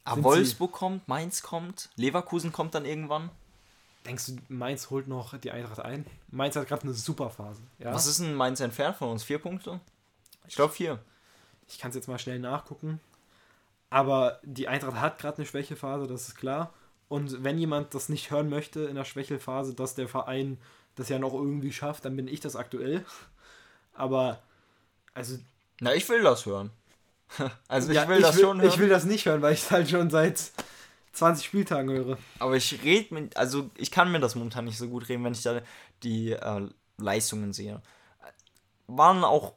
Aber 0.04 0.24
Wolfsburg 0.24 0.72
kommt, 0.72 1.06
Mainz 1.06 1.42
kommt, 1.42 1.90
Leverkusen 1.96 2.50
kommt 2.50 2.74
dann 2.74 2.84
irgendwann. 2.84 3.30
Denkst 4.04 4.26
du, 4.26 4.36
Mainz 4.48 4.90
holt 4.90 5.06
noch 5.06 5.38
die 5.38 5.52
Eintracht 5.52 5.80
ein? 5.80 6.06
Mainz 6.30 6.56
hat 6.56 6.66
gerade 6.66 6.82
eine 6.82 6.94
super 6.94 7.30
Phase. 7.30 7.62
Ja? 7.78 7.94
Was 7.94 8.06
ist 8.06 8.18
denn 8.18 8.34
Mainz 8.34 8.58
entfernt 8.60 8.96
von 8.96 9.10
uns? 9.10 9.22
Vier 9.22 9.38
Punkte? 9.38 9.80
Ich 10.48 10.56
glaube 10.56 10.72
vier. 10.72 10.98
Ich 11.68 11.78
kann 11.78 11.90
es 11.90 11.94
jetzt 11.94 12.08
mal 12.08 12.18
schnell 12.18 12.40
nachgucken. 12.40 13.00
Aber 13.90 14.40
die 14.42 14.68
Eintracht 14.68 15.00
hat 15.00 15.18
gerade 15.18 15.36
eine 15.36 15.46
Schwächephase, 15.46 16.06
das 16.06 16.28
ist 16.28 16.34
klar. 16.34 16.72
Und 17.08 17.44
wenn 17.44 17.58
jemand 17.58 17.94
das 17.94 18.08
nicht 18.08 18.30
hören 18.30 18.48
möchte 18.48 18.84
in 18.84 18.96
der 18.96 19.04
Schwächephase, 19.04 19.74
dass 19.74 19.94
der 19.94 20.08
Verein 20.08 20.58
das 20.94 21.10
ja 21.10 21.18
noch 21.18 21.34
irgendwie 21.34 21.72
schafft, 21.72 22.04
dann 22.06 22.16
bin 22.16 22.26
ich 22.26 22.40
das 22.40 22.56
aktuell. 22.56 23.04
Aber, 23.92 24.42
also. 25.14 25.36
Na, 25.82 25.92
ich 25.94 26.08
will 26.08 26.22
das 26.22 26.46
hören. 26.46 26.70
also, 27.68 27.90
ich 27.90 27.96
ja, 27.96 28.08
will 28.08 28.18
ich 28.18 28.22
das 28.22 28.36
will, 28.36 28.44
schon 28.44 28.60
hören. 28.60 28.70
Ich 28.70 28.78
will 28.78 28.88
das 28.88 29.04
nicht 29.04 29.26
hören, 29.26 29.42
weil 29.42 29.52
ich 29.52 29.62
es 29.62 29.70
halt 29.72 29.90
schon 29.90 30.10
seit 30.10 30.52
20 31.12 31.44
Spieltagen 31.44 31.90
höre. 31.90 32.18
Aber 32.38 32.56
ich 32.56 32.84
rede 32.84 33.12
mit, 33.12 33.36
also 33.36 33.68
ich 33.76 33.90
kann 33.90 34.12
mir 34.12 34.20
das 34.20 34.36
momentan 34.36 34.64
nicht 34.64 34.78
so 34.78 34.88
gut 34.88 35.08
reden, 35.08 35.24
wenn 35.24 35.32
ich 35.32 35.42
da 35.42 35.60
die 36.04 36.30
äh, 36.30 36.68
Leistungen 36.98 37.52
sehe. 37.52 37.82
Waren 38.86 39.24
auch, 39.24 39.54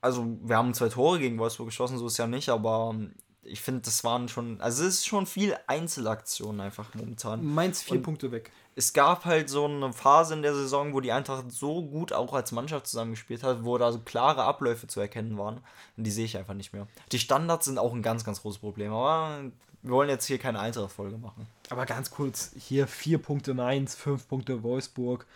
also 0.00 0.26
wir 0.42 0.56
haben 0.56 0.74
zwei 0.74 0.88
Tore 0.88 1.20
gegen 1.20 1.38
Wolfsburg 1.38 1.68
geschossen, 1.68 1.98
so 1.98 2.08
ist 2.08 2.18
ja 2.18 2.26
nicht, 2.26 2.48
aber 2.48 2.90
ähm, 2.92 3.14
ich 3.42 3.60
finde, 3.60 3.82
das 3.82 4.02
waren 4.02 4.28
schon, 4.28 4.60
also 4.60 4.82
es 4.82 4.96
ist 4.96 5.06
schon 5.06 5.26
viel 5.26 5.56
Einzelaktionen 5.68 6.60
einfach 6.60 6.92
momentan. 6.94 7.44
Mainz 7.44 7.82
vier 7.82 7.98
Und 7.98 8.02
Punkte 8.02 8.32
weg. 8.32 8.50
Es 8.80 8.94
gab 8.94 9.26
halt 9.26 9.50
so 9.50 9.66
eine 9.66 9.92
Phase 9.92 10.32
in 10.32 10.40
der 10.40 10.54
Saison, 10.54 10.94
wo 10.94 11.00
die 11.00 11.12
Eintracht 11.12 11.52
so 11.52 11.82
gut 11.82 12.14
auch 12.14 12.32
als 12.32 12.50
Mannschaft 12.50 12.86
zusammengespielt 12.86 13.42
hat, 13.42 13.62
wo 13.62 13.76
da 13.76 13.92
so 13.92 13.98
klare 13.98 14.44
Abläufe 14.44 14.86
zu 14.86 15.00
erkennen 15.00 15.36
waren. 15.36 15.58
Und 15.98 16.04
die 16.04 16.10
sehe 16.10 16.24
ich 16.24 16.38
einfach 16.38 16.54
nicht 16.54 16.72
mehr. 16.72 16.86
Die 17.12 17.18
Standards 17.18 17.66
sind 17.66 17.76
auch 17.76 17.92
ein 17.92 18.00
ganz, 18.00 18.24
ganz 18.24 18.40
großes 18.40 18.60
Problem. 18.60 18.90
Aber 18.94 19.42
wir 19.82 19.92
wollen 19.92 20.08
jetzt 20.08 20.24
hier 20.24 20.38
keine 20.38 20.60
Eintracht-Folge 20.60 21.18
machen. 21.18 21.46
Aber 21.68 21.84
ganz 21.84 22.10
kurz, 22.10 22.52
hier 22.58 22.86
vier 22.86 23.18
Punkte 23.18 23.52
Mainz, 23.52 23.94
fünf 23.94 24.26
Punkte 24.26 24.62
Wolfsburg, 24.62 25.26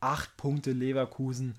acht 0.00 0.36
Punkte 0.36 0.72
Leverkusen. 0.72 1.56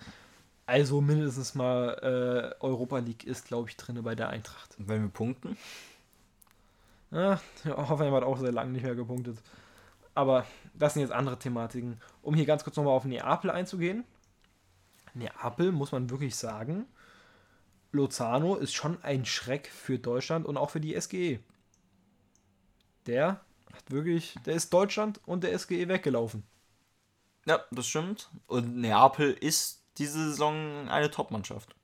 Also 0.68 1.02
mindestens 1.02 1.56
mal 1.56 2.54
äh, 2.62 2.64
Europa 2.64 3.00
League 3.00 3.24
ist, 3.24 3.48
glaube 3.48 3.68
ich, 3.68 3.78
drin 3.78 4.00
bei 4.04 4.14
der 4.14 4.30
Eintracht. 4.30 4.78
Und 4.78 4.90
wenn 4.90 5.02
wir 5.02 5.10
punkten, 5.10 5.58
Ja, 7.12 7.42
Hoffenheim 7.66 8.14
hat 8.14 8.24
auch 8.24 8.38
sehr 8.38 8.52
lange 8.52 8.72
nicht 8.72 8.84
mehr 8.84 8.96
gepunktet. 8.96 9.38
Aber 10.14 10.46
das 10.74 10.94
sind 10.94 11.04
jetzt 11.04 11.12
andere 11.12 11.40
Thematiken. 11.40 12.00
Um 12.22 12.36
hier 12.36 12.46
ganz 12.46 12.64
kurz 12.64 12.76
nochmal 12.76 12.94
auf 12.94 13.06
Neapel 13.06 13.50
einzugehen. 13.50 14.04
Neapel, 15.14 15.72
muss 15.72 15.92
man 15.92 16.10
wirklich 16.10 16.36
sagen, 16.36 16.86
Lozano 17.92 18.56
ist 18.56 18.74
schon 18.74 19.02
ein 19.04 19.26
Schreck 19.26 19.68
für 19.68 20.00
Deutschland 20.00 20.46
und 20.46 20.58
auch 20.58 20.70
für 20.70 20.80
die 20.80 21.00
SGE. 21.00 21.40
Der 23.06 23.42
hat 23.74 23.92
wirklich, 23.92 24.36
der 24.46 24.56
ist 24.56 24.72
Deutschland 24.74 25.20
und 25.26 25.44
der 25.44 25.58
SGE 25.58 25.88
weggelaufen. 25.88 26.44
ja, 27.46 27.60
das 27.72 27.88
stimmt. 27.88 28.30
Und 28.48 28.78
Neapel 28.78 29.34
ist 29.34 29.84
diese 29.98 30.30
Saison 30.30 30.88
eine 30.90 31.12
Top-Mannschaft. 31.12 31.76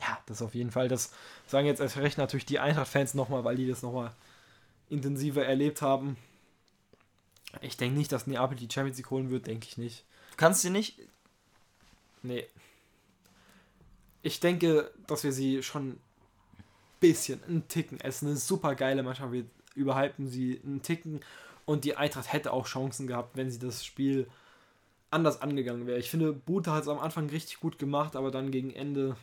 Ja, 0.00 0.18
das 0.26 0.40
auf 0.40 0.54
jeden 0.54 0.70
Fall. 0.70 0.88
Das 0.88 1.12
sagen 1.46 1.66
jetzt 1.66 1.80
erst 1.80 1.98
recht 1.98 2.16
natürlich 2.16 2.46
die 2.46 2.58
Eintracht-Fans 2.58 3.14
nochmal, 3.14 3.44
weil 3.44 3.56
die 3.56 3.68
das 3.68 3.82
nochmal 3.82 4.12
intensiver 4.88 5.44
erlebt 5.44 5.82
haben. 5.82 6.16
Ich 7.60 7.76
denke 7.76 7.98
nicht, 7.98 8.12
dass 8.12 8.26
Neapel 8.26 8.56
die 8.56 8.68
Champions 8.70 8.96
League 8.98 9.10
holen 9.10 9.30
wird, 9.30 9.46
denke 9.46 9.66
ich 9.68 9.76
nicht. 9.76 10.04
Du 10.30 10.36
kannst 10.36 10.62
sie 10.62 10.70
nicht, 10.70 11.00
Nee. 12.22 12.46
Ich 14.22 14.40
denke, 14.40 14.90
dass 15.06 15.24
wir 15.24 15.32
sie 15.32 15.62
schon 15.62 15.90
ein 15.90 16.00
bisschen, 17.00 17.42
einen 17.44 17.68
Ticken, 17.68 17.98
es 18.00 18.16
ist 18.16 18.22
eine 18.22 18.36
super 18.36 18.74
geile 18.74 19.02
Mannschaft, 19.02 19.32
wir 19.32 19.44
überhalten 19.74 20.28
sie 20.28 20.60
einen 20.64 20.82
Ticken 20.82 21.20
und 21.64 21.84
die 21.84 21.96
Eintracht 21.96 22.32
hätte 22.32 22.52
auch 22.52 22.66
Chancen 22.66 23.06
gehabt, 23.06 23.36
wenn 23.36 23.50
sie 23.50 23.58
das 23.58 23.84
Spiel 23.84 24.28
anders 25.10 25.40
angegangen 25.40 25.86
wäre. 25.86 25.98
Ich 25.98 26.10
finde, 26.10 26.32
Bute 26.32 26.72
hat 26.72 26.82
es 26.82 26.88
am 26.88 26.98
Anfang 26.98 27.30
richtig 27.30 27.60
gut 27.60 27.78
gemacht, 27.78 28.14
aber 28.14 28.30
dann 28.30 28.50
gegen 28.50 28.70
Ende 28.70 29.16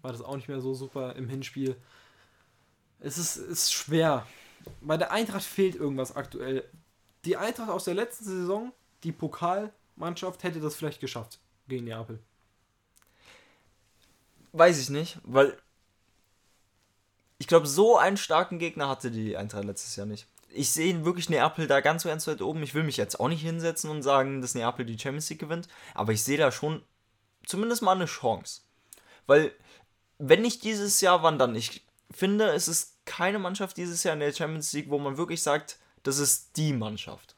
war 0.00 0.12
das 0.12 0.22
auch 0.22 0.36
nicht 0.36 0.48
mehr 0.48 0.60
so 0.60 0.74
super 0.74 1.14
im 1.16 1.28
Hinspiel. 1.28 1.76
Es 3.00 3.18
ist, 3.18 3.36
ist 3.36 3.72
schwer. 3.72 4.26
Bei 4.80 4.96
der 4.96 5.12
Eintracht 5.12 5.44
fehlt 5.44 5.76
irgendwas 5.76 6.16
aktuell. 6.16 6.64
Die 7.24 7.36
Eintracht 7.36 7.70
aus 7.70 7.84
der 7.84 7.94
letzten 7.94 8.24
Saison, 8.24 8.72
die 9.02 9.12
Pokalmannschaft, 9.12 10.42
hätte 10.42 10.60
das 10.60 10.76
vielleicht 10.76 11.00
geschafft 11.00 11.40
gegen 11.66 11.84
Neapel. 11.84 12.20
weiß 14.52 14.78
ich 14.78 14.88
nicht, 14.88 15.18
weil 15.24 15.56
ich 17.38 17.46
glaube, 17.46 17.66
so 17.66 17.96
einen 17.96 18.16
starken 18.16 18.58
Gegner 18.58 18.88
hatte 18.88 19.10
die 19.10 19.36
Eintracht 19.36 19.64
letztes 19.64 19.94
Jahr 19.96 20.06
nicht. 20.06 20.26
Ich 20.50 20.70
sehe 20.70 21.04
wirklich 21.04 21.28
Neapel 21.28 21.66
da 21.66 21.80
ganz 21.80 22.02
so 22.02 22.08
ganz 22.08 22.26
weit 22.26 22.42
oben. 22.42 22.62
Ich 22.62 22.74
will 22.74 22.82
mich 22.82 22.96
jetzt 22.96 23.20
auch 23.20 23.28
nicht 23.28 23.42
hinsetzen 23.42 23.90
und 23.90 24.02
sagen, 24.02 24.40
dass 24.40 24.54
Neapel 24.54 24.86
die 24.86 24.98
Champions 24.98 25.28
League 25.30 25.40
gewinnt, 25.40 25.68
aber 25.94 26.12
ich 26.12 26.24
sehe 26.24 26.38
da 26.38 26.50
schon 26.50 26.82
zumindest 27.46 27.82
mal 27.82 27.94
eine 27.94 28.06
Chance. 28.06 28.62
Weil, 29.26 29.52
wenn 30.18 30.42
nicht 30.42 30.64
dieses 30.64 31.00
Jahr, 31.00 31.22
wann 31.22 31.38
dann? 31.38 31.54
Ich 31.54 31.86
finde, 32.10 32.50
es 32.52 32.66
ist 32.66 32.96
keine 33.04 33.38
Mannschaft 33.38 33.76
dieses 33.76 34.02
Jahr 34.02 34.14
in 34.14 34.20
der 34.20 34.32
Champions 34.32 34.72
League, 34.72 34.90
wo 34.90 34.98
man 34.98 35.16
wirklich 35.16 35.42
sagt, 35.42 35.78
das 36.02 36.18
ist 36.18 36.56
die 36.56 36.72
Mannschaft. 36.72 37.34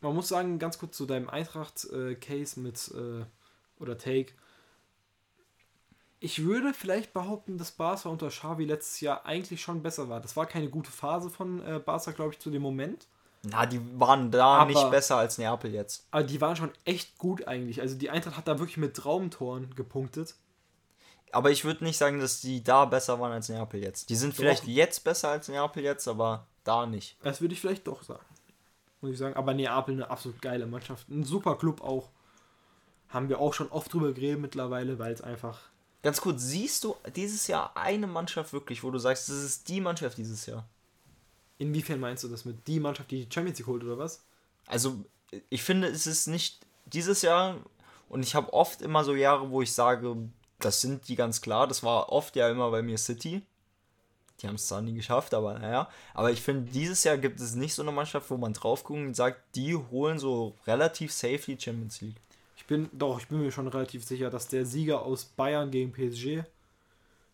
Man 0.00 0.14
muss 0.14 0.28
sagen, 0.28 0.58
ganz 0.58 0.78
kurz 0.78 0.96
zu 0.96 1.06
deinem 1.06 1.28
Eintracht-Case 1.28 2.60
mit 2.60 2.88
äh, 2.94 3.24
oder 3.80 3.98
Take. 3.98 4.32
Ich 6.20 6.42
würde 6.44 6.74
vielleicht 6.74 7.12
behaupten, 7.12 7.58
dass 7.58 7.70
Barca 7.72 8.08
unter 8.08 8.28
Xavi 8.28 8.64
letztes 8.64 9.00
Jahr 9.00 9.24
eigentlich 9.24 9.60
schon 9.62 9.82
besser 9.82 10.08
war. 10.08 10.20
Das 10.20 10.36
war 10.36 10.46
keine 10.46 10.68
gute 10.68 10.90
Phase 10.90 11.30
von 11.30 11.60
äh, 11.64 11.78
Barca, 11.78 12.10
glaube 12.10 12.32
ich, 12.32 12.40
zu 12.40 12.50
dem 12.50 12.62
Moment. 12.62 13.06
Na, 13.44 13.66
die 13.66 13.80
waren 14.00 14.30
da 14.32 14.58
Aber- 14.58 14.70
nicht 14.70 14.90
besser 14.90 15.16
als 15.16 15.38
Neapel 15.38 15.72
jetzt. 15.72 16.06
Aber 16.10 16.24
die 16.24 16.40
waren 16.40 16.56
schon 16.56 16.72
echt 16.84 17.18
gut 17.18 17.46
eigentlich. 17.46 17.80
Also 17.80 17.94
die 17.96 18.10
Eintracht 18.10 18.36
hat 18.36 18.48
da 18.48 18.58
wirklich 18.58 18.78
mit 18.78 18.96
Traumtoren 18.96 19.74
gepunktet. 19.76 20.34
Aber 21.30 21.50
ich 21.52 21.64
würde 21.64 21.84
nicht 21.84 21.98
sagen, 21.98 22.18
dass 22.18 22.40
die 22.40 22.64
da 22.64 22.84
besser 22.86 23.20
waren 23.20 23.32
als 23.32 23.48
Neapel 23.48 23.80
jetzt. 23.80 24.10
Die 24.10 24.16
sind 24.16 24.34
vielleicht 24.34 24.62
Doch. 24.64 24.68
jetzt 24.68 25.04
besser 25.04 25.28
als 25.28 25.46
Neapel 25.48 25.84
jetzt, 25.84 26.08
aber 26.08 26.46
da 26.68 26.86
nicht. 26.86 27.16
Das 27.22 27.40
würde 27.40 27.54
ich 27.54 27.60
vielleicht 27.60 27.86
doch 27.86 28.02
sagen. 28.02 28.24
Muss 29.00 29.12
ich 29.12 29.18
sagen. 29.18 29.36
Aber 29.36 29.54
Neapel 29.54 29.94
eine 29.94 30.10
absolut 30.10 30.42
geile 30.42 30.66
Mannschaft. 30.66 31.08
Ein 31.08 31.24
super 31.24 31.56
Club 31.56 31.80
auch. 31.80 32.10
Haben 33.08 33.28
wir 33.28 33.40
auch 33.40 33.54
schon 33.54 33.70
oft 33.70 33.92
drüber 33.92 34.12
geredet 34.12 34.40
mittlerweile, 34.40 34.98
weil 34.98 35.12
es 35.12 35.22
einfach. 35.22 35.60
Ganz 36.02 36.20
kurz, 36.20 36.42
siehst 36.42 36.84
du 36.84 36.94
dieses 37.16 37.46
Jahr 37.46 37.76
eine 37.76 38.06
Mannschaft 38.06 38.52
wirklich, 38.52 38.84
wo 38.84 38.90
du 38.90 38.98
sagst, 38.98 39.28
das 39.28 39.42
ist 39.42 39.68
die 39.68 39.80
Mannschaft 39.80 40.18
dieses 40.18 40.46
Jahr? 40.46 40.68
Inwiefern 41.56 41.98
meinst 41.98 42.22
du 42.22 42.28
das 42.28 42.44
mit 42.44 42.68
die 42.68 42.78
Mannschaft, 42.78 43.10
die 43.10 43.24
die 43.24 43.32
Champions 43.32 43.58
League 43.58 43.66
holt 43.66 43.82
oder 43.82 43.98
was? 43.98 44.22
Also, 44.66 45.04
ich 45.48 45.62
finde, 45.62 45.88
es 45.88 46.06
ist 46.06 46.28
nicht 46.28 46.60
dieses 46.86 47.22
Jahr 47.22 47.56
und 48.08 48.22
ich 48.22 48.34
habe 48.34 48.52
oft 48.52 48.82
immer 48.82 49.04
so 49.04 49.14
Jahre, 49.14 49.50
wo 49.50 49.62
ich 49.62 49.72
sage, 49.72 50.16
das 50.60 50.80
sind 50.80 51.08
die 51.08 51.16
ganz 51.16 51.40
klar. 51.40 51.66
Das 51.66 51.82
war 51.82 52.10
oft 52.10 52.36
ja 52.36 52.48
immer 52.48 52.70
bei 52.70 52.82
mir 52.82 52.98
City. 52.98 53.42
Die 54.40 54.46
haben 54.46 54.54
es 54.54 54.68
zwar 54.68 54.82
nie 54.82 54.94
geschafft, 54.94 55.34
aber 55.34 55.58
naja. 55.58 55.88
Aber 56.14 56.30
ich 56.30 56.40
finde, 56.42 56.70
dieses 56.70 57.02
Jahr 57.04 57.18
gibt 57.18 57.40
es 57.40 57.54
nicht 57.54 57.74
so 57.74 57.82
eine 57.82 57.90
Mannschaft, 57.90 58.30
wo 58.30 58.36
man 58.36 58.52
drauf 58.52 58.84
guckt 58.84 59.00
und 59.00 59.14
sagt, 59.14 59.40
die 59.56 59.74
holen 59.74 60.18
so 60.18 60.54
relativ 60.66 61.12
safe 61.12 61.38
die 61.38 61.60
Champions 61.60 62.00
League. 62.00 62.16
Ich 62.56 62.66
bin, 62.66 62.88
doch, 62.92 63.18
ich 63.20 63.28
bin 63.28 63.40
mir 63.40 63.50
schon 63.50 63.66
relativ 63.66 64.04
sicher, 64.04 64.30
dass 64.30 64.48
der 64.48 64.64
Sieger 64.64 65.02
aus 65.02 65.24
Bayern 65.24 65.70
gegen 65.70 65.92
PSG 65.92 66.44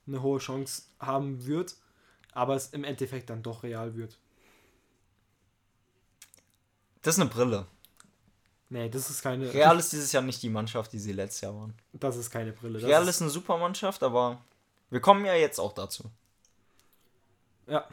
eine 0.06 0.22
hohe 0.22 0.38
Chance 0.38 0.82
haben 0.98 1.46
wird, 1.46 1.76
aber 2.32 2.54
es 2.56 2.68
im 2.68 2.84
Endeffekt 2.84 3.30
dann 3.30 3.42
doch 3.42 3.62
real 3.62 3.96
wird. 3.96 4.16
Das 7.02 7.16
ist 7.16 7.20
eine 7.20 7.30
Brille. 7.30 7.66
Nee, 8.70 8.88
das 8.88 9.10
ist 9.10 9.22
keine. 9.22 9.52
Real 9.52 9.78
ist 9.78 9.92
dieses 9.92 10.10
Jahr 10.12 10.22
nicht 10.22 10.42
die 10.42 10.48
Mannschaft, 10.48 10.92
die 10.92 10.98
sie 10.98 11.12
letztes 11.12 11.42
Jahr 11.42 11.54
waren. 11.54 11.74
Das 11.92 12.16
ist 12.16 12.30
keine 12.30 12.52
Brille. 12.52 12.82
Real 12.82 13.02
ist, 13.02 13.10
ist 13.10 13.22
eine 13.22 13.30
super 13.30 13.58
Mannschaft, 13.58 14.02
aber 14.02 14.40
wir 14.90 15.00
kommen 15.00 15.24
ja 15.24 15.34
jetzt 15.34 15.58
auch 15.58 15.72
dazu. 15.72 16.10
Ja, 17.66 17.88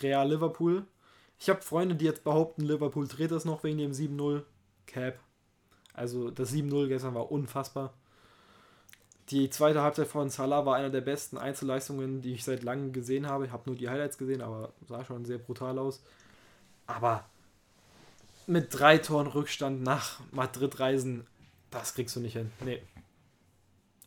Real 0.00 0.28
Liverpool. 0.30 0.84
Ich 1.38 1.50
habe 1.50 1.62
Freunde, 1.62 1.94
die 1.94 2.04
jetzt 2.04 2.24
behaupten, 2.24 2.62
Liverpool 2.62 3.06
dreht 3.06 3.30
das 3.30 3.44
noch 3.44 3.62
wegen 3.64 3.78
dem 3.78 3.92
7-0 3.92 4.42
Cap. 4.86 5.18
Also 5.92 6.30
das 6.30 6.52
7-0 6.52 6.88
gestern 6.88 7.14
war 7.14 7.30
unfassbar. 7.30 7.92
Die 9.30 9.50
zweite 9.50 9.82
Halbzeit 9.82 10.06
von 10.06 10.30
Salah 10.30 10.64
war 10.66 10.76
einer 10.76 10.90
der 10.90 11.00
besten 11.00 11.36
Einzelleistungen, 11.36 12.22
die 12.22 12.34
ich 12.34 12.44
seit 12.44 12.62
langem 12.62 12.92
gesehen 12.92 13.26
habe. 13.26 13.46
Ich 13.46 13.52
habe 13.52 13.64
nur 13.66 13.76
die 13.76 13.88
Highlights 13.88 14.18
gesehen, 14.18 14.40
aber 14.40 14.72
sah 14.86 15.04
schon 15.04 15.24
sehr 15.24 15.38
brutal 15.38 15.78
aus. 15.78 16.02
Aber 16.86 17.24
mit 18.46 18.68
drei 18.70 18.98
Toren 18.98 19.26
Rückstand 19.26 19.82
nach 19.82 20.20
Madrid 20.30 20.78
reisen, 20.78 21.26
das 21.70 21.94
kriegst 21.94 22.14
du 22.14 22.20
nicht 22.20 22.34
hin. 22.34 22.52
Nee. 22.60 22.80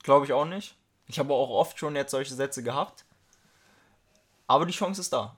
Glaube 0.04 0.26
ich 0.26 0.32
auch 0.32 0.46
nicht. 0.46 0.78
Ich 1.08 1.20
habe 1.20 1.34
auch 1.34 1.50
oft 1.50 1.78
schon 1.78 1.96
jetzt 1.96 2.12
solche 2.12 2.34
Sätze 2.34 2.64
gehabt. 2.64 3.04
Aber 4.50 4.66
die 4.66 4.74
Chance 4.74 5.02
ist 5.02 5.14
da. 5.14 5.38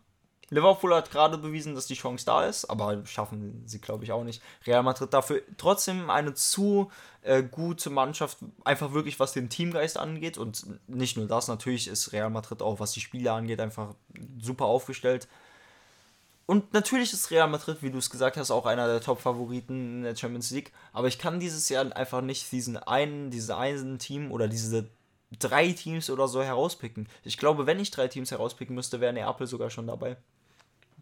Liverpool 0.51 0.95
hat 0.95 1.11
gerade 1.11 1.37
bewiesen, 1.37 1.75
dass 1.75 1.85
die 1.85 1.95
Chance 1.95 2.25
da 2.25 2.45
ist, 2.45 2.65
aber 2.65 3.05
schaffen 3.05 3.63
sie, 3.65 3.79
glaube 3.79 4.05
ich, 4.05 4.13
auch 4.13 4.23
nicht. 4.23 4.41
Real 4.65 4.83
Madrid 4.83 5.13
dafür 5.13 5.41
trotzdem 5.57 6.09
eine 6.09 6.33
zu 6.33 6.89
äh, 7.21 7.43
gute 7.43 7.89
Mannschaft, 7.89 8.37
einfach 8.63 8.93
wirklich 8.93 9.19
was 9.19 9.33
den 9.33 9.49
Teamgeist 9.49 9.97
angeht. 9.97 10.37
Und 10.37 10.65
nicht 10.87 11.17
nur 11.17 11.27
das, 11.27 11.49
natürlich 11.49 11.89
ist 11.89 12.13
Real 12.13 12.29
Madrid 12.29 12.61
auch, 12.61 12.79
was 12.79 12.93
die 12.93 13.01
Spiele 13.01 13.33
angeht, 13.33 13.59
einfach 13.59 13.95
super 14.39 14.65
aufgestellt. 14.65 15.27
Und 16.45 16.73
natürlich 16.73 17.11
ist 17.11 17.31
Real 17.31 17.49
Madrid, 17.49 17.77
wie 17.81 17.91
du 17.91 17.97
es 17.97 18.09
gesagt 18.09 18.37
hast, 18.37 18.51
auch 18.51 18.65
einer 18.65 18.87
der 18.87 19.01
Top-Favoriten 19.01 19.97
in 19.97 20.03
der 20.03 20.15
Champions 20.15 20.51
League. 20.51 20.71
Aber 20.93 21.09
ich 21.09 21.19
kann 21.19 21.41
dieses 21.41 21.67
Jahr 21.67 21.93
einfach 21.95 22.21
nicht 22.21 22.49
diesen 22.51 22.77
einen, 22.77 23.29
diese 23.29 23.57
einen 23.57 23.99
Team 23.99 24.31
oder 24.31 24.47
diese 24.47 24.89
drei 25.39 25.71
Teams 25.71 26.09
oder 26.09 26.27
so 26.27 26.41
herauspicken. 26.41 27.07
Ich 27.23 27.37
glaube, 27.37 27.65
wenn 27.65 27.79
ich 27.79 27.91
drei 27.91 28.07
Teams 28.07 28.31
herauspicken 28.31 28.75
müsste, 28.75 28.99
wäre 28.99 29.13
Neapel 29.13 29.47
sogar 29.47 29.69
schon 29.69 29.87
dabei. 29.87 30.17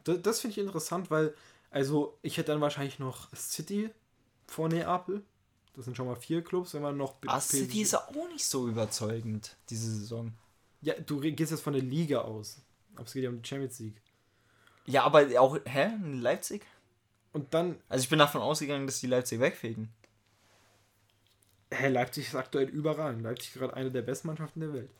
Das, 0.04 0.22
das 0.22 0.40
finde 0.40 0.54
ich 0.54 0.66
interessant, 0.66 1.10
weil, 1.12 1.34
also 1.72 2.18
ich 2.22 2.38
hätte 2.38 2.52
dann 2.52 2.62
wahrscheinlich 2.62 3.00
noch 3.00 3.28
City 3.36 3.90
vor 4.48 4.70
Neapel. 4.70 5.24
Das 5.74 5.86
sind 5.86 5.96
schon 5.96 6.08
mal 6.08 6.16
vier 6.16 6.44
Clubs, 6.44 6.74
wenn 6.74 6.82
man 6.82 6.98
noch. 6.98 7.16
Ah, 7.28 7.40
City 7.40 7.82
ist 7.82 7.94
ja 7.94 8.00
auch 8.00 8.28
nicht 8.32 8.46
so 8.46 8.68
überzeugend, 8.68 9.56
diese 9.70 9.90
Saison. 9.94 10.34
Ja, 10.82 10.94
du 10.94 11.20
gehst 11.20 11.52
jetzt 11.52 11.62
von 11.62 11.74
der 11.74 11.82
Liga 11.82 12.22
aus. 12.22 12.62
Aber 12.96 13.06
es 13.06 13.14
geht 13.14 13.24
ja 13.24 13.30
um 13.30 13.42
die 13.42 13.48
Champions 13.48 13.80
League. 13.80 14.02
Ja, 14.86 15.04
aber 15.04 15.28
auch, 15.40 15.58
hä? 15.66 15.92
Leipzig? 16.14 16.66
Und 17.32 17.54
dann, 17.54 17.78
Also 17.90 18.04
ich 18.04 18.10
bin 18.10 18.20
davon 18.20 18.42
ausgegangen, 18.42 18.88
dass 18.88 19.00
die 19.00 19.08
Leipzig 19.08 19.40
wegfegen. 19.40 19.90
Hä, 21.72 21.88
Leipzig 21.90 22.28
ist 22.28 22.36
aktuell 22.36 22.68
überragend. 22.68 23.24
Leipzig 23.24 23.50
ist 23.50 23.60
gerade 23.60 23.74
eine 23.74 23.92
der 23.92 24.02
besten 24.02 24.28
Mannschaften 24.28 24.60
der 24.60 24.74
Welt. 24.74 24.92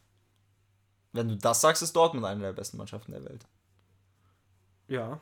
Wenn 1.12 1.30
du 1.30 1.38
das 1.38 1.62
sagst, 1.62 1.82
ist 1.82 1.96
Dortmund 1.96 2.26
eine 2.26 2.42
der 2.42 2.54
besten 2.54 2.78
Mannschaften 2.78 3.12
der 3.12 3.26
Welt. 3.26 3.46
Ja. 4.88 5.20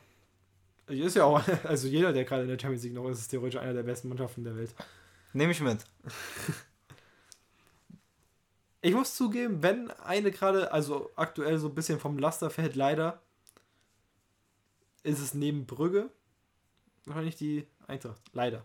Ist 0.86 1.16
ja 1.16 1.24
auch, 1.24 1.42
also 1.64 1.88
jeder, 1.88 2.12
der 2.12 2.24
gerade 2.24 2.42
in 2.42 2.48
der 2.48 2.58
Champions 2.58 2.84
League 2.84 2.94
noch 2.94 3.08
ist, 3.08 3.20
ist 3.20 3.28
theoretisch 3.28 3.60
einer 3.60 3.74
der 3.74 3.82
besten 3.82 4.08
Mannschaften 4.08 4.44
der 4.44 4.56
Welt. 4.56 4.74
Nehme 5.32 5.52
ich 5.52 5.60
mit. 5.60 5.84
Ich 8.80 8.94
muss 8.94 9.16
zugeben, 9.16 9.60
wenn 9.60 9.90
eine 9.90 10.30
gerade, 10.30 10.70
also 10.70 11.10
aktuell 11.16 11.58
so 11.58 11.66
ein 11.66 11.74
bisschen 11.74 11.98
vom 11.98 12.16
Laster 12.16 12.48
fällt, 12.48 12.76
leider, 12.76 13.20
ist 15.02 15.18
es 15.18 15.34
neben 15.34 15.66
Brügge 15.66 16.10
wahrscheinlich 17.08 17.36
die 17.36 17.66
Eintracht. 17.86 18.20
Leider. 18.32 18.64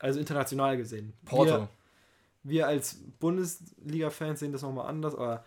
Also 0.00 0.20
international 0.20 0.76
gesehen. 0.76 1.14
Porto. 1.24 1.60
Wir, 1.60 1.68
wir 2.48 2.66
als 2.66 2.96
Bundesliga-Fans 3.20 4.40
sehen 4.40 4.52
das 4.52 4.62
nochmal 4.62 4.86
anders, 4.86 5.14
aber 5.14 5.44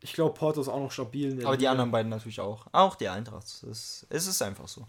ich 0.00 0.12
glaube, 0.12 0.34
Porto 0.34 0.60
ist 0.60 0.68
auch 0.68 0.80
noch 0.80 0.92
stabil. 0.92 1.32
Aber 1.44 1.56
die 1.56 1.60
Liga. 1.62 1.70
anderen 1.70 1.90
beiden 1.90 2.10
natürlich 2.10 2.40
auch. 2.40 2.66
Auch 2.72 2.94
die 2.96 3.08
Eintracht. 3.08 3.44
Es 3.44 4.06
ist, 4.10 4.42
einfach 4.42 4.68
so. 4.68 4.86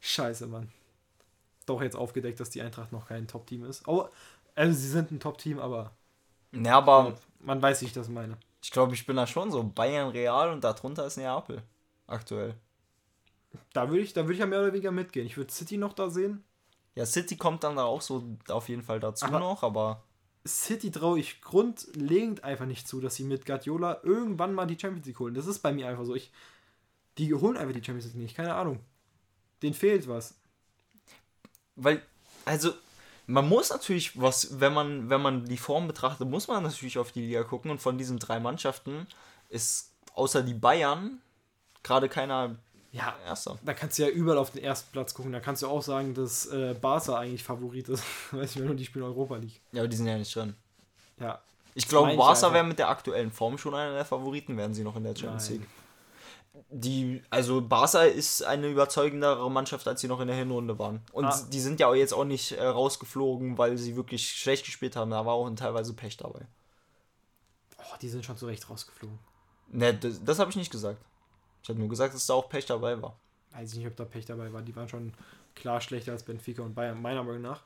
Scheiße, 0.00 0.46
Mann. 0.46 0.72
Doch 1.66 1.82
jetzt 1.82 1.96
aufgedeckt, 1.96 2.40
dass 2.40 2.50
die 2.50 2.62
Eintracht 2.62 2.92
noch 2.92 3.06
kein 3.08 3.28
Top-Team 3.28 3.64
ist. 3.64 3.86
Aber, 3.86 4.10
also 4.54 4.78
sie 4.78 4.88
sind 4.88 5.10
ein 5.10 5.20
Top-Team, 5.20 5.58
aber 5.58 5.92
Ja, 6.52 6.78
aber 6.78 7.14
man 7.40 7.60
weiß, 7.60 7.82
wie 7.82 7.86
ich 7.86 7.92
das 7.92 8.08
meine. 8.08 8.38
ich 8.62 8.70
glaube, 8.70 8.94
ich 8.94 9.04
bin 9.06 9.16
da 9.16 9.26
schon 9.26 9.50
so. 9.50 9.62
Bayern 9.62 10.08
Real 10.08 10.50
und 10.50 10.64
darunter 10.64 11.06
ist 11.06 11.18
Neapel. 11.18 11.62
Aktuell. 12.06 12.54
Da 13.74 13.88
würde 13.90 14.00
ich, 14.02 14.12
da 14.14 14.22
würde 14.22 14.32
ich 14.32 14.38
ja 14.38 14.46
mehr 14.46 14.60
oder 14.60 14.72
weniger 14.72 14.92
mitgehen. 14.92 15.26
Ich 15.26 15.36
würde 15.36 15.52
City 15.52 15.76
noch 15.76 15.92
da 15.92 16.08
sehen. 16.08 16.42
Ja, 16.94 17.06
City 17.06 17.36
kommt 17.36 17.64
dann 17.64 17.76
da 17.76 17.84
auch 17.84 18.02
so 18.02 18.24
auf 18.48 18.68
jeden 18.68 18.82
Fall 18.82 19.00
dazu 19.00 19.24
Aber- 19.26 19.38
noch, 19.38 19.62
aber 19.62 20.02
City 20.46 20.90
traue 20.90 21.20
ich 21.20 21.40
grundlegend 21.40 22.42
einfach 22.42 22.66
nicht 22.66 22.88
zu, 22.88 23.00
dass 23.00 23.14
sie 23.14 23.22
mit 23.24 23.46
Guardiola 23.46 24.00
irgendwann 24.02 24.54
mal 24.54 24.66
die 24.66 24.78
Champions 24.78 25.06
League 25.06 25.18
holen. 25.20 25.34
Das 25.34 25.46
ist 25.46 25.60
bei 25.60 25.72
mir 25.72 25.88
einfach 25.88 26.04
so. 26.04 26.14
Ich, 26.16 26.32
die 27.16 27.32
holen 27.32 27.56
einfach 27.56 27.72
die 27.74 27.84
Champions 27.84 28.06
League 28.12 28.22
nicht. 28.22 28.36
Keine 28.36 28.54
Ahnung. 28.54 28.80
Denen 29.62 29.74
fehlt 29.74 30.08
was. 30.08 30.34
weil, 31.76 32.02
also, 32.44 32.72
man 33.28 33.48
muss 33.48 33.70
natürlich 33.70 34.20
was, 34.20 34.58
wenn 34.60 34.74
man, 34.74 35.08
wenn 35.08 35.22
man 35.22 35.44
die 35.44 35.56
Form 35.56 35.86
betrachtet, 35.86 36.28
muss 36.28 36.48
man 36.48 36.64
natürlich 36.64 36.98
auf 36.98 37.12
die 37.12 37.20
Liga 37.20 37.44
gucken 37.44 37.70
und 37.70 37.80
von 37.80 37.96
diesen 37.96 38.18
drei 38.18 38.40
Mannschaften 38.40 39.06
ist 39.48 39.92
außer 40.14 40.42
die 40.42 40.54
Bayern 40.54 41.20
gerade 41.84 42.08
keiner 42.08 42.56
Ja, 42.92 43.14
Erster. 43.26 43.58
da 43.64 43.72
kannst 43.72 43.98
du 43.98 44.02
ja 44.02 44.08
überall 44.10 44.36
auf 44.38 44.50
den 44.50 44.62
ersten 44.62 44.92
Platz 44.92 45.14
gucken. 45.14 45.32
Da 45.32 45.40
kannst 45.40 45.62
du 45.62 45.66
auch 45.66 45.82
sagen, 45.82 46.12
dass 46.14 46.46
äh, 46.46 46.74
Barca 46.78 47.16
eigentlich 47.18 47.42
Favorit 47.42 47.88
ist. 47.88 48.04
Weiß 48.32 48.54
ich 48.56 48.62
nur, 48.62 48.74
die 48.74 48.84
spielen 48.84 49.04
Europa 49.06 49.36
League. 49.36 49.60
Ja, 49.72 49.80
aber 49.80 49.88
die 49.88 49.96
sind 49.96 50.06
ja 50.06 50.18
nicht 50.18 50.34
drin. 50.36 50.54
Ja. 51.18 51.40
Ich 51.74 51.88
glaube, 51.88 52.14
Barca 52.16 52.52
wäre 52.52 52.64
mit 52.64 52.78
der 52.78 52.90
aktuellen 52.90 53.32
Form 53.32 53.56
schon 53.56 53.74
einer 53.74 53.94
der 53.94 54.04
Favoriten, 54.04 54.58
wären 54.58 54.74
sie 54.74 54.84
noch 54.84 54.94
in 54.96 55.04
der 55.04 55.16
Champions 55.16 55.48
Nein. 55.48 55.58
League. 55.60 55.68
Die, 56.68 57.22
also 57.30 57.62
Barca 57.62 58.02
ist 58.02 58.42
eine 58.44 58.68
überzeugendere 58.68 59.50
Mannschaft, 59.50 59.88
als 59.88 60.02
sie 60.02 60.08
noch 60.08 60.20
in 60.20 60.28
der 60.28 60.36
Hinrunde 60.36 60.78
waren. 60.78 61.00
Und 61.12 61.24
Ah. 61.24 61.46
die 61.50 61.60
sind 61.60 61.80
ja 61.80 61.86
auch 61.88 61.94
jetzt 61.94 62.12
auch 62.12 62.24
nicht 62.24 62.52
äh, 62.52 62.62
rausgeflogen, 62.66 63.56
weil 63.56 63.78
sie 63.78 63.96
wirklich 63.96 64.28
schlecht 64.30 64.66
gespielt 64.66 64.96
haben. 64.96 65.10
Da 65.12 65.24
war 65.24 65.32
auch 65.32 65.48
teilweise 65.54 65.94
Pech 65.94 66.18
dabei. 66.18 66.40
Oh, 67.78 67.96
die 68.02 68.08
sind 68.10 68.22
schon 68.26 68.36
zurecht 68.36 68.68
rausgeflogen. 68.68 69.18
Ne, 69.68 69.94
das, 69.94 70.22
das 70.22 70.38
habe 70.38 70.50
ich 70.50 70.56
nicht 70.56 70.70
gesagt. 70.70 71.02
Ich 71.62 71.68
habe 71.68 71.78
nur 71.78 71.88
gesagt, 71.88 72.14
dass 72.14 72.26
da 72.26 72.34
auch 72.34 72.48
Pech 72.48 72.66
dabei 72.66 73.00
war. 73.00 73.16
Weiß 73.52 73.72
ich 73.72 73.78
nicht, 73.78 73.86
ob 73.86 73.96
da 73.96 74.04
Pech 74.04 74.26
dabei 74.26 74.52
war. 74.52 74.62
Die 74.62 74.74
waren 74.74 74.88
schon 74.88 75.12
klar 75.54 75.80
schlechter 75.80 76.12
als 76.12 76.22
Benfica 76.22 76.62
und 76.62 76.74
Bayern, 76.74 77.00
meiner 77.00 77.22
Meinung 77.22 77.42
nach. 77.42 77.62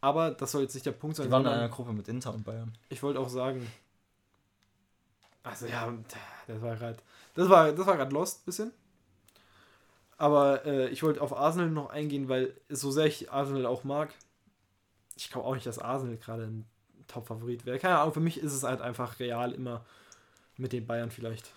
Aber 0.00 0.30
das 0.30 0.52
soll 0.52 0.62
jetzt 0.62 0.74
nicht 0.74 0.86
der 0.86 0.92
Punkt 0.92 1.16
sein. 1.16 1.26
Die 1.26 1.32
waren 1.32 1.42
in 1.42 1.48
einer 1.48 1.68
Gruppe 1.68 1.92
mit 1.92 2.08
Inter 2.08 2.34
und 2.34 2.44
Bayern. 2.44 2.72
ich 2.88 3.02
wollte 3.02 3.20
auch 3.20 3.28
sagen. 3.28 3.66
Also 5.42 5.66
ja, 5.66 5.92
das 6.46 6.62
war 6.62 6.76
gerade. 6.76 6.98
Das 7.34 7.48
war, 7.48 7.72
das 7.72 7.86
war 7.86 7.96
gerade 7.96 8.14
lost 8.14 8.44
bisschen. 8.46 8.72
Aber 10.16 10.64
äh, 10.64 10.88
ich 10.88 11.02
wollte 11.02 11.20
auf 11.20 11.36
Arsenal 11.36 11.70
noch 11.70 11.90
eingehen, 11.90 12.28
weil 12.28 12.54
so 12.68 12.90
sehr 12.90 13.06
ich 13.06 13.32
Arsenal 13.32 13.66
auch 13.66 13.84
mag, 13.84 14.14
ich 15.16 15.30
glaube 15.30 15.46
auch 15.46 15.54
nicht, 15.54 15.66
dass 15.66 15.78
Arsenal 15.78 16.16
gerade 16.16 16.44
ein 16.44 16.66
Top-Favorit 17.08 17.66
wäre. 17.66 17.78
Keine 17.78 17.98
Ahnung, 17.98 18.14
für 18.14 18.20
mich 18.20 18.38
ist 18.38 18.52
es 18.52 18.62
halt 18.62 18.80
einfach 18.80 19.18
real 19.18 19.52
immer 19.52 19.84
mit 20.56 20.72
den 20.72 20.86
Bayern 20.86 21.10
vielleicht. 21.10 21.52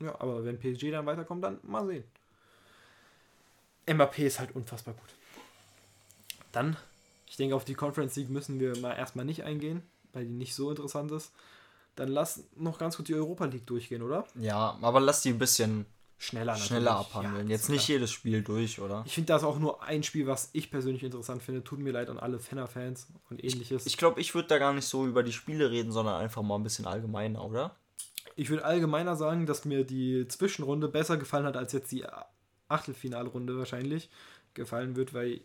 Ja, 0.00 0.14
aber 0.20 0.44
wenn 0.44 0.58
PSG 0.58 0.90
dann 0.90 1.06
weiterkommt, 1.06 1.44
dann 1.44 1.58
mal 1.62 1.86
sehen. 1.86 2.04
Mbappé 3.86 4.24
ist 4.24 4.38
halt 4.38 4.54
unfassbar 4.54 4.94
gut. 4.94 5.10
Dann 6.52 6.76
ich 7.30 7.36
denke, 7.36 7.54
auf 7.54 7.64
die 7.64 7.74
Conference 7.74 8.16
League 8.16 8.28
müssen 8.28 8.58
wir 8.58 8.76
mal 8.78 8.94
erstmal 8.94 9.24
nicht 9.24 9.44
eingehen, 9.44 9.82
weil 10.12 10.24
die 10.26 10.32
nicht 10.32 10.52
so 10.54 10.68
interessant 10.68 11.12
ist. 11.12 11.30
Dann 11.94 12.08
lass 12.08 12.42
noch 12.56 12.76
ganz 12.76 12.96
kurz 12.96 13.06
die 13.06 13.14
Europa 13.14 13.44
League 13.44 13.66
durchgehen, 13.66 14.02
oder? 14.02 14.26
Ja, 14.34 14.76
aber 14.82 14.98
lass 14.98 15.22
die 15.22 15.28
ein 15.30 15.38
bisschen 15.38 15.86
Schneller 16.18 16.46
natürlich. 16.52 16.66
schneller 16.66 16.96
abhandeln. 16.96 17.46
Ja, 17.46 17.52
Jetzt 17.54 17.68
nicht 17.68 17.84
klar. 17.86 17.96
jedes 17.98 18.10
Spiel 18.10 18.42
durch, 18.42 18.80
oder? 18.80 19.04
Ich 19.06 19.14
finde, 19.14 19.28
da 19.28 19.36
ist 19.36 19.44
auch 19.44 19.60
nur 19.60 19.82
ein 19.84 20.02
Spiel, 20.02 20.26
was 20.26 20.50
ich 20.52 20.72
persönlich 20.72 21.04
interessant 21.04 21.40
finde. 21.42 21.62
Tut 21.62 21.78
mir 21.78 21.92
leid 21.92 22.10
an 22.10 22.18
alle 22.18 22.40
Fenner-Fans 22.40 23.06
und 23.30 23.42
ähnliches. 23.44 23.86
Ich 23.86 23.96
glaube, 23.96 24.20
ich 24.20 24.34
würde 24.34 24.48
da 24.48 24.58
gar 24.58 24.72
nicht 24.72 24.86
so 24.86 25.06
über 25.06 25.22
die 25.22 25.32
Spiele 25.32 25.70
reden, 25.70 25.92
sondern 25.92 26.20
einfach 26.20 26.42
mal 26.42 26.56
ein 26.56 26.64
bisschen 26.64 26.86
allgemeiner, 26.86 27.44
oder? 27.44 27.76
Ich 28.36 28.48
würde 28.50 28.64
allgemeiner 28.64 29.16
sagen, 29.16 29.46
dass 29.46 29.64
mir 29.64 29.84
die 29.84 30.26
Zwischenrunde 30.28 30.88
besser 30.88 31.16
gefallen 31.16 31.46
hat, 31.46 31.56
als 31.56 31.72
jetzt 31.72 31.92
die 31.92 32.04
Achtelfinalrunde 32.68 33.58
wahrscheinlich 33.58 34.08
gefallen 34.54 34.96
wird, 34.96 35.14
weil 35.14 35.40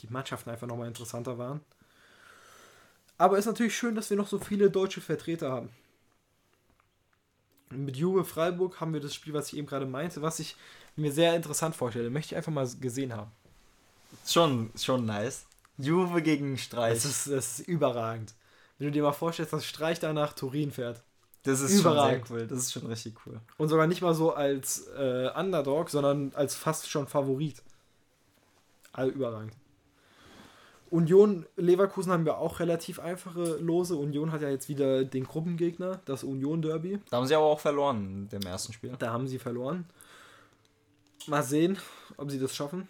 die 0.00 0.08
Mannschaften 0.08 0.50
einfach 0.50 0.66
nochmal 0.66 0.88
interessanter 0.88 1.38
waren. 1.38 1.60
Aber 3.18 3.38
ist 3.38 3.46
natürlich 3.46 3.76
schön, 3.76 3.94
dass 3.94 4.08
wir 4.08 4.16
noch 4.16 4.28
so 4.28 4.38
viele 4.38 4.70
deutsche 4.70 5.02
Vertreter 5.02 5.50
haben. 5.50 5.68
Mit 7.68 7.96
Juve 7.96 8.24
Freiburg 8.24 8.80
haben 8.80 8.94
wir 8.94 9.00
das 9.00 9.14
Spiel, 9.14 9.34
was 9.34 9.52
ich 9.52 9.58
eben 9.58 9.66
gerade 9.66 9.86
meinte, 9.86 10.22
was 10.22 10.40
ich 10.40 10.56
mir 10.96 11.12
sehr 11.12 11.36
interessant 11.36 11.76
vorstelle. 11.76 12.10
Möchte 12.10 12.34
ich 12.34 12.36
einfach 12.36 12.52
mal 12.52 12.68
gesehen 12.80 13.14
haben. 13.14 13.30
Schon, 14.26 14.70
schon 14.76 15.04
nice. 15.04 15.46
Juve 15.78 16.22
gegen 16.22 16.58
Streich. 16.58 16.94
Das 16.94 17.04
ist, 17.04 17.26
das 17.28 17.58
ist 17.60 17.68
überragend. 17.68 18.34
Wenn 18.78 18.88
du 18.88 18.92
dir 18.92 19.02
mal 19.02 19.12
vorstellst, 19.12 19.52
dass 19.52 19.66
Streich 19.66 20.00
da 20.00 20.12
nach 20.12 20.32
Turin 20.32 20.72
fährt. 20.72 21.02
Das 21.42 21.60
ist 21.60 21.80
Überragend. 21.80 22.26
schon 22.26 22.36
sehr 22.36 22.42
cool. 22.42 22.48
Das 22.48 22.58
ist 22.58 22.72
schon 22.72 22.86
richtig 22.86 23.14
cool. 23.26 23.40
Und 23.56 23.68
sogar 23.68 23.86
nicht 23.86 24.02
mal 24.02 24.14
so 24.14 24.32
als 24.34 24.88
äh, 24.88 25.30
Underdog, 25.34 25.88
sondern 25.88 26.32
als 26.34 26.54
fast 26.54 26.90
schon 26.90 27.06
Favorit. 27.06 27.62
Also 28.92 29.12
überragend. 29.12 29.54
Union 30.90 31.46
Leverkusen 31.56 32.12
haben 32.12 32.24
wir 32.24 32.38
auch 32.38 32.58
relativ 32.58 32.98
einfache 32.98 33.56
Lose. 33.58 33.94
Union 33.94 34.32
hat 34.32 34.42
ja 34.42 34.50
jetzt 34.50 34.68
wieder 34.68 35.04
den 35.04 35.24
Gruppengegner, 35.24 36.00
das 36.04 36.24
Union 36.24 36.62
Derby. 36.62 36.98
Da 37.10 37.18
haben 37.18 37.26
sie 37.26 37.36
aber 37.36 37.46
auch 37.46 37.60
verloren 37.60 38.04
in 38.04 38.28
dem 38.28 38.42
ersten 38.42 38.72
Spiel. 38.72 38.92
Da 38.98 39.12
haben 39.12 39.28
sie 39.28 39.38
verloren. 39.38 39.86
Mal 41.28 41.44
sehen, 41.44 41.78
ob 42.16 42.30
sie 42.30 42.40
das 42.40 42.56
schaffen. 42.56 42.88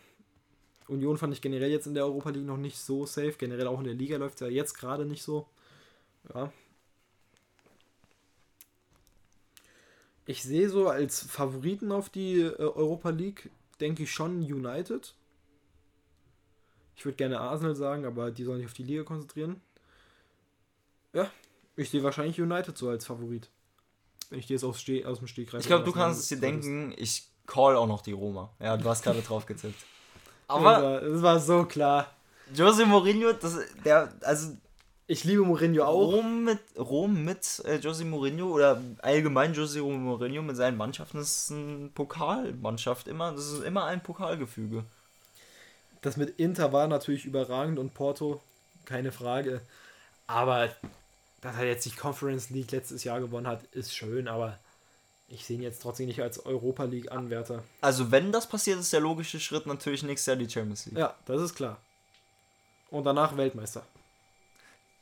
Union 0.89 1.19
fand 1.19 1.35
ich 1.35 1.43
generell 1.43 1.71
jetzt 1.71 1.87
in 1.87 1.95
der 1.95 2.05
Europa 2.05 2.31
League 2.31 2.47
noch 2.47 2.57
nicht 2.57 2.79
so 2.79 3.05
safe. 3.05 3.35
Generell 3.39 3.67
auch 3.67 3.79
in 3.79 3.85
der 3.85 3.95
Liga 3.95 4.17
läuft 4.17 4.35
es 4.37 4.41
ja 4.41 4.49
jetzt 4.49 4.75
gerade 4.75 5.05
nicht 5.05 5.23
so. 5.23 5.47
Ja. 6.35 6.51
Ich 10.31 10.45
sehe 10.45 10.69
so 10.69 10.89
als 10.89 11.23
Favoriten 11.23 11.91
auf 11.91 12.09
die 12.09 12.39
äh, 12.43 12.55
Europa 12.57 13.11
League, 13.11 13.51
denke 13.81 14.05
ich 14.05 14.13
schon 14.13 14.39
United. 14.39 15.13
Ich 16.95 17.05
würde 17.05 17.17
gerne 17.17 17.41
Arsenal 17.41 17.75
sagen, 17.75 18.05
aber 18.05 18.31
die 18.31 18.45
sollen 18.45 18.59
sich 18.59 18.67
auf 18.69 18.73
die 18.73 18.85
Liga 18.85 19.03
konzentrieren. 19.03 19.61
Ja, 21.13 21.29
ich 21.75 21.91
sehe 21.91 22.05
wahrscheinlich 22.05 22.41
United 22.41 22.79
so 22.79 22.91
als 22.91 23.07
Favorit. 23.07 23.51
Wenn 24.29 24.39
ich 24.39 24.47
dir 24.47 24.53
jetzt 24.53 24.63
aus, 24.63 24.77
aus 25.05 25.19
dem 25.19 25.27
Stegreif 25.27 25.63
Ich 25.63 25.67
glaube, 25.67 25.85
du 25.85 25.91
kannst 25.91 26.21
es 26.21 26.29
dir 26.29 26.39
denken, 26.39 26.95
ich 26.97 27.27
call 27.49 27.75
auch 27.75 27.89
noch 27.89 28.03
die 28.03 28.13
Roma. 28.13 28.53
Ja, 28.61 28.77
du 28.77 28.89
hast 28.89 29.03
gerade 29.03 29.23
drauf 29.23 29.47
getippt. 29.47 29.85
Aber 30.47 31.01
das 31.01 31.23
war 31.23 31.41
so 31.41 31.65
klar. 31.65 32.07
Jose 32.55 32.87
Mourinho, 32.87 33.33
das, 33.33 33.59
der, 33.85 34.15
also 34.21 34.57
Ich 35.11 35.25
liebe 35.25 35.43
Mourinho 35.43 35.83
auch. 35.83 36.13
Rom 36.13 36.45
mit, 36.45 36.61
Rom 36.79 37.25
mit 37.25 37.65
äh, 37.65 37.79
Jose 37.79 38.05
Mourinho 38.05 38.47
oder 38.47 38.81
allgemein 39.03 39.55
Jose 39.55 39.83
Mourinho 39.83 40.41
mit 40.41 40.55
seinen 40.55 40.77
Mannschaften 40.77 41.19
ist 41.19 41.51
ein 41.51 41.91
Pokalmannschaft 41.93 43.09
immer. 43.09 43.33
Das 43.33 43.51
ist 43.51 43.65
immer 43.65 43.87
ein 43.87 44.05
Pokalgefüge. 44.05 44.85
Das 46.01 46.17
mit 46.17 46.39
Inter 46.39 46.73
war 46.73 46.87
natürlich 46.87 47.25
überragend 47.25 47.81
und 47.81 47.93
Porto, 47.93 48.41
keine 48.85 49.11
Frage. 49.11 49.63
Aber 50.29 50.69
dass 51.41 51.57
er 51.57 51.65
jetzt 51.65 51.87
die 51.87 51.91
Conference 51.91 52.51
League 52.51 52.71
letztes 52.71 53.03
Jahr 53.03 53.19
gewonnen 53.19 53.49
hat, 53.49 53.65
ist 53.73 53.93
schön, 53.93 54.29
aber 54.29 54.61
ich 55.27 55.45
sehe 55.45 55.57
ihn 55.57 55.65
jetzt 55.65 55.83
trotzdem 55.83 56.07
nicht 56.07 56.23
als 56.23 56.47
Europa 56.47 56.85
League 56.85 57.11
Anwärter. 57.11 57.65
Also 57.81 58.13
wenn 58.13 58.31
das 58.31 58.49
passiert, 58.49 58.79
ist 58.79 58.93
der 58.93 59.01
logische 59.01 59.41
Schritt 59.41 59.67
natürlich 59.67 60.05
nächstes 60.05 60.27
Jahr 60.27 60.37
die 60.37 60.49
Champions 60.49 60.87
League. 60.87 60.99
Ja, 60.99 61.17
das 61.27 61.43
ist 61.43 61.57
klar. 61.57 61.79
Und 62.91 63.03
danach 63.03 63.37
Weltmeister. 63.37 63.85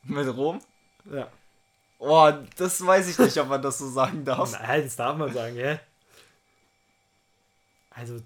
Mit 0.05 0.36
Rom? 0.36 0.61
Ja. 1.11 1.30
Oh, 1.99 2.32
das 2.57 2.84
weiß 2.84 3.09
ich 3.09 3.18
nicht, 3.18 3.36
ob 3.38 3.49
man 3.49 3.61
das 3.61 3.78
so 3.78 3.88
sagen 3.90 4.24
darf. 4.24 4.53
Nein, 4.53 4.84
das 4.84 4.96
darf 4.96 5.16
man 5.16 5.32
sagen, 5.32 5.57
hä? 5.57 5.80
Also, 7.90 8.20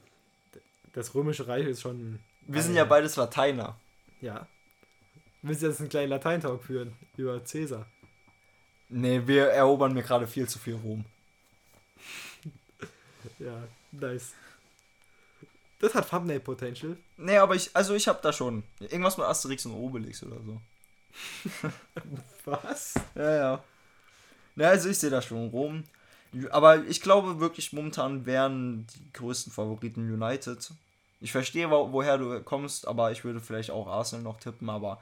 das 0.92 1.14
Römische 1.14 1.48
Reich 1.48 1.66
ist 1.66 1.80
schon. 1.80 2.18
Wir 2.46 2.62
sind 2.62 2.74
ja 2.74 2.84
beides 2.84 3.16
Lateiner. 3.16 3.78
Ja. 4.20 4.46
Willst 5.40 5.62
du 5.62 5.66
jetzt 5.66 5.80
einen 5.80 5.88
kleinen 5.88 6.10
Lateintalk 6.10 6.62
führen 6.62 6.94
über 7.16 7.44
Cäsar? 7.44 7.86
Nee, 8.88 9.22
wir 9.26 9.46
erobern 9.46 9.94
mir 9.94 10.02
gerade 10.02 10.26
viel 10.26 10.48
zu 10.48 10.58
viel 10.58 10.74
Rom. 10.76 11.04
Ja, 13.38 13.62
nice. 13.92 14.34
Das 15.78 15.94
hat 15.94 16.10
Thumbnail-Potential. 16.10 16.96
Nee, 17.16 17.38
aber 17.38 17.54
ich, 17.54 17.70
also 17.74 17.94
ich 17.94 18.06
hab 18.08 18.20
da 18.22 18.32
schon. 18.32 18.62
Irgendwas 18.80 19.16
mit 19.16 19.26
Asterix 19.26 19.64
und 19.66 19.74
Obelix 19.74 20.22
oder 20.22 20.40
so. 20.42 20.60
Was? 22.44 22.94
Ja, 23.14 23.34
ja. 23.36 23.64
Ja, 24.56 24.68
also 24.68 24.88
ich 24.88 24.98
sehe 24.98 25.10
da 25.10 25.22
schon 25.22 25.48
Rom. 25.48 25.84
Aber 26.50 26.84
ich 26.84 27.00
glaube 27.02 27.40
wirklich, 27.40 27.72
momentan 27.72 28.26
wären 28.26 28.86
die 28.94 29.12
größten 29.12 29.52
Favoriten 29.52 30.10
United. 30.12 30.72
Ich 31.20 31.32
verstehe, 31.32 31.70
wo, 31.70 31.92
woher 31.92 32.18
du 32.18 32.40
kommst, 32.42 32.86
aber 32.88 33.12
ich 33.12 33.24
würde 33.24 33.40
vielleicht 33.40 33.70
auch 33.70 33.86
Arsenal 33.86 34.24
noch 34.24 34.40
tippen, 34.40 34.68
aber 34.70 35.00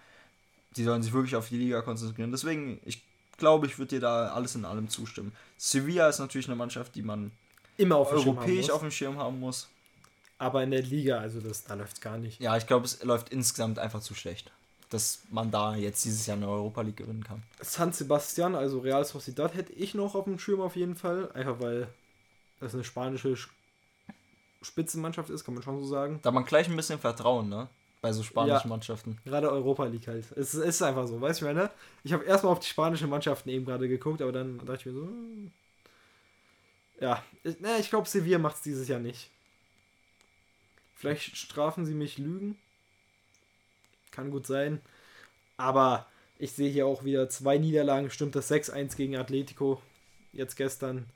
die 0.76 0.84
sollen 0.84 1.02
sich 1.02 1.12
wirklich 1.12 1.36
auf 1.36 1.48
die 1.48 1.56
Liga 1.56 1.82
konzentrieren. 1.82 2.30
Deswegen, 2.30 2.80
ich 2.84 3.02
glaube, 3.38 3.66
ich 3.66 3.78
würde 3.78 3.96
dir 3.96 4.00
da 4.00 4.28
alles 4.28 4.54
in 4.54 4.64
allem 4.64 4.88
zustimmen. 4.88 5.32
Sevilla 5.56 6.08
ist 6.08 6.18
natürlich 6.18 6.48
eine 6.48 6.56
Mannschaft, 6.56 6.94
die 6.94 7.02
man 7.02 7.32
Immer 7.76 7.96
auf 7.96 8.12
europäisch 8.12 8.70
auf 8.70 8.80
dem 8.80 8.90
Schirm 8.90 9.18
haben 9.18 9.40
muss. 9.40 9.68
Aber 10.38 10.62
in 10.62 10.70
der 10.70 10.82
Liga, 10.82 11.18
also 11.18 11.40
das, 11.40 11.64
da 11.64 11.74
läuft's 11.74 12.00
gar 12.00 12.18
nicht. 12.18 12.40
Ja, 12.40 12.56
ich 12.56 12.66
glaube, 12.66 12.86
es 12.86 13.02
läuft 13.02 13.30
insgesamt 13.30 13.78
einfach 13.78 14.00
zu 14.00 14.14
schlecht, 14.14 14.52
dass 14.90 15.22
man 15.30 15.50
da 15.50 15.76
jetzt 15.76 16.04
dieses 16.04 16.26
Jahr 16.26 16.36
eine 16.36 16.48
Europa 16.48 16.82
League 16.82 16.96
gewinnen 16.98 17.24
kann. 17.24 17.42
San 17.60 17.92
Sebastian, 17.92 18.54
also 18.54 18.80
Real 18.80 19.04
Sociedad, 19.04 19.54
hätte 19.54 19.72
ich 19.72 19.94
noch 19.94 20.14
auf 20.14 20.24
dem 20.24 20.38
Schirm 20.38 20.60
auf 20.60 20.76
jeden 20.76 20.96
Fall. 20.96 21.30
Einfach 21.32 21.60
weil 21.60 21.88
das 22.58 22.74
eine 22.74 22.84
spanische 22.84 23.28
Sch- 23.30 23.48
Spitzenmannschaft 24.62 25.30
ist, 25.30 25.44
kann 25.44 25.54
man 25.54 25.62
schon 25.62 25.78
so 25.78 25.86
sagen. 25.86 26.20
Da 26.22 26.30
man 26.30 26.44
gleich 26.44 26.68
ein 26.68 26.76
bisschen 26.76 26.98
Vertrauen, 26.98 27.48
ne? 27.48 27.68
Bei 28.02 28.12
so 28.12 28.22
spanischen 28.22 28.68
Ja. 28.68 28.68
Mannschaften. 28.68 29.18
Gerade 29.24 29.50
Europa 29.50 29.84
League 29.84 30.06
halt. 30.08 30.24
Es 30.32 30.54
ist, 30.54 30.54
es 30.54 30.64
ist 30.76 30.82
einfach 30.82 31.06
so, 31.06 31.20
weißt 31.20 31.40
du, 31.40 31.46
ich 31.46 31.54
meine? 31.54 31.70
Ich 32.02 32.12
habe 32.12 32.24
erstmal 32.24 32.52
auf 32.52 32.60
die 32.60 32.66
spanischen 32.68 33.10
Mannschaften 33.10 33.48
eben 33.50 33.64
gerade 33.66 33.88
geguckt, 33.88 34.22
aber 34.22 34.32
dann 34.32 34.58
dachte 34.58 34.74
ich 34.80 34.86
mir 34.86 34.92
so. 34.92 35.02
hm. 35.02 35.52
Ja, 37.00 37.22
ich, 37.44 37.60
ne, 37.60 37.78
ich 37.78 37.88
glaube, 37.90 38.08
Sevilla 38.08 38.38
macht 38.38 38.56
es 38.56 38.62
dieses 38.62 38.88
Jahr 38.88 39.00
nicht. 39.00 39.30
Vielleicht 40.94 41.36
strafen 41.36 41.86
sie 41.86 41.94
mich 41.94 42.18
Lügen. 42.18 42.58
Kann 44.20 44.30
gut 44.30 44.46
sein. 44.46 44.82
Aber 45.56 46.06
ich 46.38 46.52
sehe 46.52 46.70
hier 46.70 46.86
auch 46.86 47.04
wieder 47.04 47.30
zwei 47.30 47.56
Niederlagen. 47.56 48.10
Stimmt 48.10 48.34
das 48.34 48.50
6-1 48.50 48.94
gegen 48.94 49.16
Atletico. 49.16 49.80
Jetzt 50.34 50.56
gestern. 50.56 51.06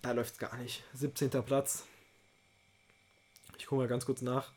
Da 0.00 0.12
läuft 0.12 0.34
es 0.34 0.38
gar 0.38 0.56
nicht. 0.58 0.84
17. 0.94 1.30
Platz. 1.42 1.84
Ich 3.58 3.66
gucke 3.66 3.82
mal 3.82 3.88
ganz 3.88 4.06
kurz 4.06 4.22
nach 4.22 4.52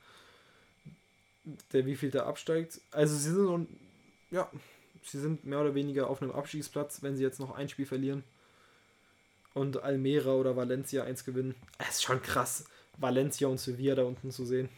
der 1.73 1.87
wievielte 1.87 2.27
absteigt. 2.27 2.79
Also 2.91 3.15
sie 3.15 3.31
sind 3.31 3.35
so, 3.35 3.65
ja, 4.29 4.47
sie 5.03 5.19
sind 5.19 5.45
mehr 5.45 5.61
oder 5.61 5.73
weniger 5.73 6.11
auf 6.11 6.21
einem 6.21 6.31
Abstiegsplatz, 6.31 7.01
wenn 7.01 7.15
sie 7.15 7.23
jetzt 7.23 7.39
noch 7.39 7.55
ein 7.55 7.69
Spiel 7.69 7.87
verlieren 7.87 8.23
und 9.55 9.81
Almera 9.81 10.33
oder 10.33 10.55
Valencia 10.55 11.03
eins 11.03 11.25
gewinnen. 11.25 11.55
Es 11.79 11.95
ist 11.95 12.03
schon 12.03 12.21
krass, 12.21 12.65
Valencia 12.97 13.47
und 13.47 13.59
Sevilla 13.59 13.95
da 13.95 14.03
unten 14.03 14.29
zu 14.29 14.45
sehen. 14.45 14.69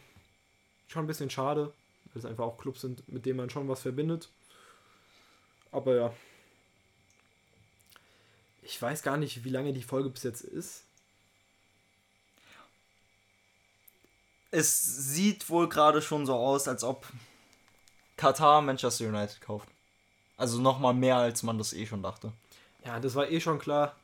Schon 0.86 1.04
ein 1.04 1.08
bisschen 1.08 1.28
schade, 1.28 1.74
weil 2.18 2.24
es 2.24 2.30
einfach 2.30 2.44
auch 2.44 2.58
Clubs 2.58 2.80
sind, 2.80 3.08
mit 3.08 3.24
denen 3.26 3.36
man 3.36 3.50
schon 3.50 3.68
was 3.68 3.82
verbindet. 3.82 4.28
Aber 5.70 5.94
ja. 5.94 6.14
Ich 8.62 8.80
weiß 8.80 9.02
gar 9.02 9.16
nicht, 9.16 9.44
wie 9.44 9.50
lange 9.50 9.72
die 9.72 9.82
Folge 9.82 10.10
bis 10.10 10.24
jetzt 10.24 10.42
ist. 10.42 10.82
Es 14.50 15.14
sieht 15.14 15.48
wohl 15.48 15.68
gerade 15.68 16.02
schon 16.02 16.26
so 16.26 16.34
aus, 16.34 16.68
als 16.68 16.82
ob 16.82 17.06
Katar 18.16 18.62
Manchester 18.62 19.06
United 19.06 19.40
kauft. 19.40 19.68
Also 20.36 20.60
nochmal 20.60 20.94
mehr, 20.94 21.16
als 21.16 21.42
man 21.42 21.58
das 21.58 21.72
eh 21.72 21.86
schon 21.86 22.02
dachte. 22.02 22.32
Ja, 22.84 22.98
das 22.98 23.14
war 23.14 23.30
eh 23.30 23.40
schon 23.40 23.58
klar. 23.58 23.94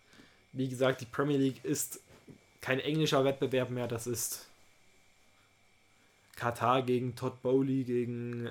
Wie 0.52 0.68
gesagt, 0.68 1.00
die 1.00 1.06
Premier 1.06 1.38
League 1.38 1.64
ist 1.64 2.00
kein 2.60 2.78
englischer 2.80 3.24
Wettbewerb 3.24 3.70
mehr, 3.70 3.88
das 3.88 4.06
ist 4.06 4.46
Katar 6.36 6.82
gegen 6.82 7.14
Todd 7.14 7.42
Bowley, 7.42 7.84
gegen 7.84 8.48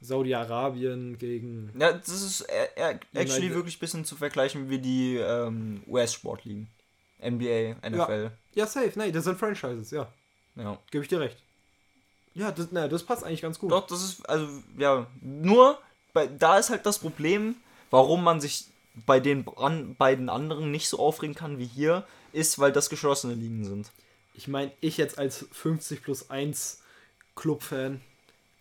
Saudi-Arabien, 0.00 1.18
gegen. 1.18 1.72
Ja, 1.78 1.92
das 1.92 2.08
ist 2.08 2.42
äh, 2.42 2.66
äh, 2.76 2.98
actually 3.14 3.46
United- 3.46 3.54
wirklich 3.54 3.76
ein 3.76 3.80
bisschen 3.80 4.04
zu 4.04 4.16
vergleichen 4.16 4.68
wie 4.68 4.78
die 4.78 5.16
ähm, 5.16 5.82
US-Sportligen. 5.86 6.68
NBA, 7.22 7.76
NFL. 7.88 8.30
Ja, 8.54 8.66
safe, 8.66 8.92
nein, 8.96 9.12
das 9.12 9.24
sind 9.24 9.38
Franchises, 9.38 9.90
ja. 9.90 10.12
Ja. 10.56 10.78
Gebe 10.90 11.04
ich 11.04 11.08
dir 11.08 11.20
recht. 11.20 11.38
Ja, 12.34 12.50
das, 12.50 12.68
na, 12.70 12.86
das 12.88 13.02
passt 13.02 13.24
eigentlich 13.24 13.40
ganz 13.42 13.58
gut. 13.58 13.70
Doch, 13.70 13.86
das 13.86 14.02
ist, 14.02 14.28
also, 14.28 14.46
ja, 14.76 15.06
nur, 15.22 15.78
bei, 16.12 16.26
da 16.26 16.58
ist 16.58 16.70
halt 16.70 16.84
das 16.84 16.98
Problem, 16.98 17.56
warum 17.90 18.22
man 18.22 18.40
sich 18.40 18.66
bei 19.06 19.20
den 19.20 19.46
an, 19.56 19.94
beiden 19.96 20.28
anderen 20.28 20.70
nicht 20.70 20.88
so 20.88 20.98
aufregen 20.98 21.34
kann 21.34 21.58
wie 21.58 21.66
hier, 21.66 22.06
ist, 22.32 22.58
weil 22.58 22.72
das 22.72 22.90
geschlossene 22.90 23.34
Ligen 23.34 23.64
sind. 23.64 23.90
Ich 24.34 24.48
meine, 24.48 24.72
ich 24.80 24.96
jetzt 24.96 25.18
als 25.18 25.46
50 25.52 26.02
plus 26.02 26.30
1 26.30 26.80
Club-Fan 27.36 28.00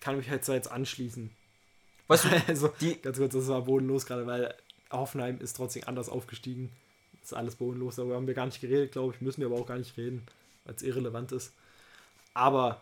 kann 0.01 0.17
mich 0.17 0.29
halt 0.29 0.47
da 0.47 0.53
jetzt 0.53 0.71
anschließen. 0.71 1.29
Weißt 2.07 2.25
du, 2.25 2.29
also, 2.47 2.69
die- 2.81 2.97
ganz 3.01 3.17
kurz, 3.17 3.33
das 3.33 3.47
war 3.47 3.61
bodenlos 3.63 4.05
gerade, 4.05 4.27
weil 4.27 4.53
Hoffenheim 4.91 5.39
ist 5.39 5.55
trotzdem 5.57 5.83
anders 5.87 6.09
aufgestiegen. 6.09 6.71
Das 7.21 7.31
ist 7.31 7.37
alles 7.37 7.55
bodenlos, 7.55 7.95
darüber 7.95 8.15
haben 8.15 8.27
wir 8.27 8.33
gar 8.33 8.45
nicht 8.45 8.61
geredet, 8.61 8.91
glaube 8.91 9.13
ich. 9.15 9.21
Müssen 9.21 9.41
wir 9.41 9.47
aber 9.47 9.57
auch 9.59 9.67
gar 9.67 9.77
nicht 9.77 9.97
reden, 9.97 10.25
weil 10.65 10.75
es 10.75 10.81
irrelevant 10.83 11.31
ist. 11.31 11.53
Aber 12.33 12.81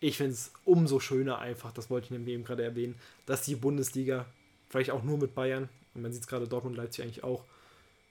ich 0.00 0.16
finde 0.16 0.32
es 0.34 0.52
umso 0.64 1.00
schöner 1.00 1.38
einfach, 1.38 1.72
das 1.72 1.90
wollte 1.90 2.06
ich 2.06 2.10
nämlich 2.10 2.34
eben 2.34 2.44
gerade 2.44 2.64
erwähnen, 2.64 2.96
dass 3.26 3.42
die 3.44 3.56
Bundesliga, 3.56 4.26
vielleicht 4.70 4.90
auch 4.90 5.02
nur 5.04 5.18
mit 5.18 5.34
Bayern, 5.34 5.68
und 5.94 6.02
man 6.02 6.12
sieht 6.12 6.22
es 6.22 6.28
gerade 6.28 6.48
Dortmund, 6.48 6.76
Leipzig 6.76 7.04
eigentlich 7.04 7.24
auch, 7.24 7.44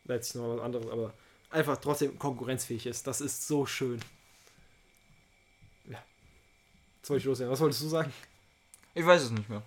Leipzig 0.06 0.36
noch 0.36 0.56
was 0.56 0.62
anderes, 0.62 0.88
aber 0.90 1.14
einfach 1.50 1.78
trotzdem 1.78 2.18
konkurrenzfähig 2.20 2.86
ist. 2.88 3.08
Das 3.08 3.22
ist 3.22 3.48
so 3.48 3.66
schön. 3.66 4.00
Wollte 7.08 7.20
ich 7.20 7.26
loswerden. 7.26 7.52
Was 7.52 7.60
wolltest 7.60 7.82
du 7.82 7.88
sagen? 7.88 8.14
ich 8.94 9.06
weiß 9.06 9.24
es 9.24 9.32
nicht 9.32 9.50
mehr. 9.50 9.64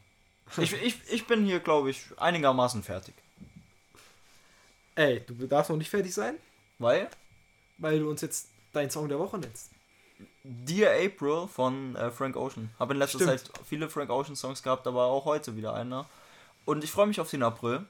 Ich, 0.58 0.72
ich, 0.72 1.00
ich 1.10 1.26
bin 1.26 1.44
hier, 1.44 1.60
glaube 1.60 1.90
ich, 1.90 2.04
einigermaßen 2.16 2.82
fertig. 2.82 3.14
Ey, 4.94 5.20
du 5.26 5.46
darfst 5.46 5.70
noch 5.70 5.76
nicht 5.76 5.90
fertig 5.90 6.14
sein, 6.14 6.36
Weil 6.78 7.08
weil 7.78 7.98
du 7.98 8.08
uns 8.08 8.20
jetzt 8.20 8.48
deinen 8.72 8.90
Song 8.90 9.08
der 9.08 9.18
Woche 9.18 9.38
nennst. 9.38 9.70
Dear 10.44 10.92
April 10.92 11.48
von 11.48 11.96
äh, 11.96 12.10
Frank 12.10 12.36
Ocean. 12.36 12.70
Habe 12.78 12.92
in 12.92 12.98
letzter 13.00 13.18
Stimmt. 13.18 13.40
Zeit 13.40 13.50
viele 13.66 13.88
Frank 13.88 14.10
Ocean 14.10 14.36
Songs 14.36 14.62
gehabt, 14.62 14.86
aber 14.86 15.06
auch 15.06 15.24
heute 15.24 15.56
wieder 15.56 15.74
einer. 15.74 16.06
Und 16.64 16.84
ich 16.84 16.90
freue 16.90 17.06
mich 17.06 17.20
auf 17.20 17.30
den 17.30 17.42
April. 17.42 17.84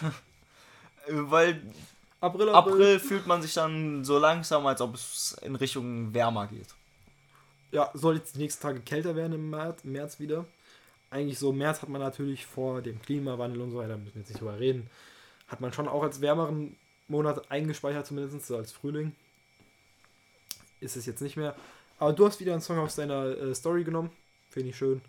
Weil 1.08 1.62
April, 2.20 2.48
April 2.48 2.98
fühlt 2.98 3.26
man 3.26 3.42
sich 3.42 3.52
dann 3.54 4.04
so 4.04 4.18
langsam, 4.18 4.66
als 4.66 4.80
ob 4.80 4.94
es 4.94 5.36
in 5.42 5.54
Richtung 5.56 6.12
wärmer 6.14 6.46
geht. 6.46 6.68
Ja, 7.74 7.90
soll 7.92 8.14
jetzt 8.14 8.36
die 8.36 8.38
nächsten 8.38 8.62
Tage 8.62 8.78
kälter 8.78 9.16
werden 9.16 9.32
im 9.32 9.50
März, 9.50 9.82
März 9.82 10.20
wieder. 10.20 10.44
Eigentlich 11.10 11.40
so, 11.40 11.52
März 11.52 11.82
hat 11.82 11.88
man 11.88 12.00
natürlich 12.00 12.46
vor 12.46 12.82
dem 12.82 13.02
Klimawandel 13.02 13.60
und 13.60 13.72
so 13.72 13.78
weiter, 13.78 13.96
müssen 13.96 14.14
wir 14.14 14.20
jetzt 14.20 14.28
nicht 14.28 14.40
drüber 14.40 14.60
reden, 14.60 14.88
hat 15.48 15.60
man 15.60 15.72
schon 15.72 15.88
auch 15.88 16.04
als 16.04 16.20
wärmeren 16.20 16.76
Monat 17.08 17.50
eingespeichert, 17.50 18.06
zumindest 18.06 18.46
so 18.46 18.56
als 18.56 18.70
Frühling. 18.70 19.16
Ist 20.78 20.94
es 20.94 21.04
jetzt 21.04 21.20
nicht 21.20 21.36
mehr. 21.36 21.56
Aber 21.98 22.12
du 22.12 22.24
hast 22.24 22.38
wieder 22.38 22.52
einen 22.52 22.62
Song 22.62 22.78
aus 22.78 22.94
deiner 22.94 23.26
äh, 23.36 23.54
Story 23.56 23.82
genommen. 23.82 24.12
Finde 24.50 24.70
ich 24.70 24.76
schön. 24.76 25.00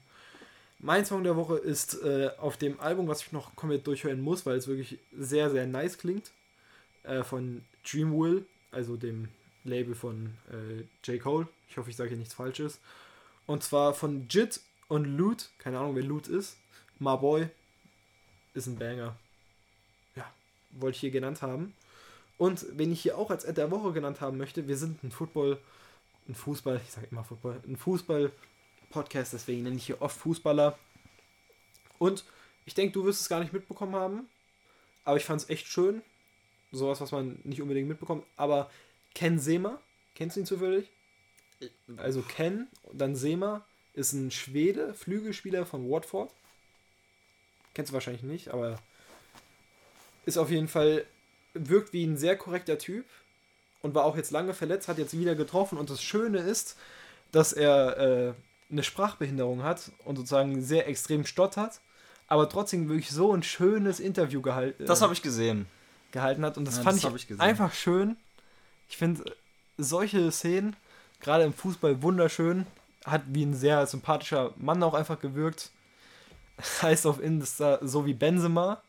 Mein 0.79 1.05
Song 1.05 1.23
der 1.23 1.35
Woche 1.35 1.57
ist 1.57 2.01
äh, 2.01 2.31
auf 2.39 2.57
dem 2.57 2.79
Album, 2.79 3.07
was 3.07 3.21
ich 3.21 3.31
noch 3.31 3.55
komplett 3.55 3.85
durchhören 3.85 4.21
muss, 4.21 4.47
weil 4.47 4.57
es 4.57 4.67
wirklich 4.67 4.97
sehr, 5.15 5.51
sehr 5.51 5.67
nice 5.67 5.99
klingt. 5.99 6.31
Äh, 7.03 7.23
von 7.23 7.63
Dreamwill, 7.87 8.43
also 8.71 8.97
dem 8.97 9.29
Label 9.65 9.95
von 9.95 10.37
äh, 10.49 10.83
J. 11.03 11.21
Cole. 11.21 11.47
Ich 11.69 11.77
hoffe, 11.77 11.89
ich 11.89 11.95
sage 11.95 12.09
hier 12.09 12.17
nichts 12.17 12.33
Falsches. 12.33 12.79
Und 13.45 13.63
zwar 13.63 13.93
von 13.93 14.27
Jit 14.29 14.61
und 14.87 15.05
Loot. 15.05 15.49
Keine 15.57 15.79
Ahnung, 15.79 15.95
wer 15.95 16.03
Loot 16.03 16.27
ist. 16.27 16.57
My 16.99 17.17
Boy 17.17 17.49
ist 18.53 18.67
ein 18.67 18.77
Banger. 18.77 19.17
Ja, 20.15 20.31
wollte 20.71 20.95
ich 20.95 21.01
hier 21.01 21.11
genannt 21.11 21.41
haben. 21.41 21.73
Und 22.37 22.65
wenn 22.77 22.91
ich 22.91 23.01
hier 23.01 23.17
auch 23.17 23.29
als 23.29 23.45
Ad 23.45 23.55
der 23.55 23.71
Woche 23.71 23.93
genannt 23.93 24.21
haben 24.21 24.37
möchte, 24.37 24.67
wir 24.67 24.77
sind 24.77 25.03
ein 25.03 25.11
Football, 25.11 25.59
ein 26.27 26.35
Fußball, 26.35 26.81
ich 26.83 26.91
sage 26.91 27.07
immer 27.11 27.23
Football, 27.23 27.61
ein 27.65 27.77
Fußball-Podcast, 27.77 29.33
deswegen 29.33 29.63
nenne 29.63 29.77
ich 29.77 29.85
hier 29.85 30.01
oft 30.01 30.17
Fußballer. 30.17 30.77
Und 31.97 32.25
ich 32.65 32.73
denke, 32.73 32.93
du 32.93 33.05
wirst 33.05 33.21
es 33.21 33.29
gar 33.29 33.39
nicht 33.39 33.53
mitbekommen 33.53 33.95
haben, 33.95 34.27
aber 35.05 35.17
ich 35.17 35.23
fand 35.23 35.41
es 35.41 35.49
echt 35.49 35.67
schön. 35.67 36.01
Sowas, 36.71 36.99
was 36.99 37.11
man 37.11 37.39
nicht 37.43 37.61
unbedingt 37.61 37.87
mitbekommt. 37.87 38.25
Aber 38.35 38.69
Ken 39.15 39.39
Sema, 39.39 39.79
kennst 40.13 40.35
du 40.35 40.41
ihn 40.41 40.45
zufällig? 40.45 40.89
Also 41.97 42.21
Ken, 42.21 42.67
dann 42.93 43.15
Sema, 43.15 43.65
ist 43.93 44.13
ein 44.13 44.29
Schwede, 44.29 44.93
Flügelspieler 44.93 45.65
von 45.65 45.89
Watford. 45.89 46.29
Kennst 47.73 47.91
du 47.91 47.93
wahrscheinlich 47.93 48.23
nicht, 48.23 48.49
aber 48.49 48.79
ist 50.25 50.37
auf 50.37 50.49
jeden 50.49 50.67
Fall, 50.67 51.05
wirkt 51.53 51.93
wie 51.93 52.03
ein 52.05 52.17
sehr 52.17 52.37
korrekter 52.37 52.77
Typ 52.77 53.05
und 53.81 53.93
war 53.95 54.05
auch 54.05 54.17
jetzt 54.17 54.31
lange 54.31 54.53
verletzt, 54.53 54.87
hat 54.87 54.97
jetzt 54.97 55.17
wieder 55.17 55.35
getroffen 55.35 55.77
und 55.77 55.89
das 55.89 56.01
Schöne 56.03 56.39
ist, 56.39 56.75
dass 57.31 57.53
er 57.53 57.97
äh, 57.97 58.33
eine 58.71 58.83
Sprachbehinderung 58.83 59.63
hat 59.63 59.91
und 60.05 60.15
sozusagen 60.17 60.61
sehr 60.61 60.87
extrem 60.87 61.25
stottert, 61.25 61.79
aber 62.27 62.49
trotzdem 62.49 62.89
wirklich 62.89 63.11
so 63.11 63.33
ein 63.33 63.43
schönes 63.43 63.99
Interview 63.99 64.41
gehalten, 64.41 64.85
Das 64.85 65.01
habe 65.01 65.13
ich 65.13 65.21
gesehen. 65.21 65.67
gehalten 66.11 66.43
hat 66.43 66.57
und 66.57 66.65
das 66.65 66.77
Ja, 66.77 66.83
fand 66.83 67.03
das 67.03 67.13
ich 67.15 67.29
ich 67.29 67.39
einfach 67.39 67.73
schön. 67.73 68.17
Ich 68.89 68.97
finde 68.97 69.35
solche 69.77 70.31
Szenen, 70.31 70.75
gerade 71.19 71.43
im 71.43 71.53
Fußball, 71.53 72.01
wunderschön. 72.01 72.65
Hat 73.05 73.21
wie 73.27 73.45
ein 73.45 73.53
sehr 73.53 73.85
sympathischer 73.85 74.53
Mann 74.57 74.81
auch 74.81 74.93
einfach 74.93 75.19
gewirkt. 75.19 75.71
Heißt 76.81 77.05
auf 77.05 77.21
Insta 77.21 77.79
so 77.81 78.05
wie 78.05 78.13
Benzema, 78.13 78.81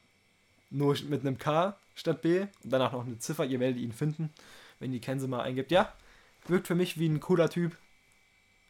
nur 0.70 0.97
mit 1.09 1.20
einem 1.20 1.38
K 1.38 1.76
statt 1.94 2.22
B. 2.22 2.40
Und 2.40 2.72
danach 2.72 2.92
noch 2.92 3.05
eine 3.05 3.18
Ziffer. 3.18 3.44
Ihr 3.44 3.61
werdet 3.61 3.78
ihn 3.78 3.92
finden, 3.92 4.32
wenn 4.78 4.92
ihr 4.92 5.01
Benzema 5.01 5.42
eingibt. 5.42 5.70
Ja, 5.70 5.92
wirkt 6.47 6.66
für 6.66 6.74
mich 6.74 6.99
wie 6.99 7.09
ein 7.09 7.20
cooler 7.20 7.51
Typ. 7.51 7.76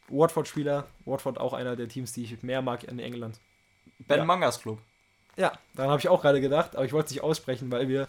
Watford-Spieler. 0.09 0.87
Watford 1.05 1.37
auch 1.37 1.53
einer 1.53 1.75
der 1.75 1.87
Teams, 1.87 2.13
die 2.13 2.23
ich 2.23 2.41
mehr 2.43 2.61
mag 2.61 2.83
in 2.85 2.99
England. 2.99 3.39
Ben 3.99 4.19
Ja. 4.19 4.25
Mangas 4.25 4.61
Club. 4.61 4.79
Ja, 5.35 5.51
daran 5.75 5.91
habe 5.91 5.99
ich 5.99 6.09
auch 6.09 6.21
gerade 6.21 6.41
gedacht, 6.41 6.75
aber 6.75 6.85
ich 6.85 6.93
wollte 6.93 7.07
es 7.07 7.11
nicht 7.11 7.23
aussprechen, 7.23 7.71
weil 7.71 7.87
wir 7.87 8.07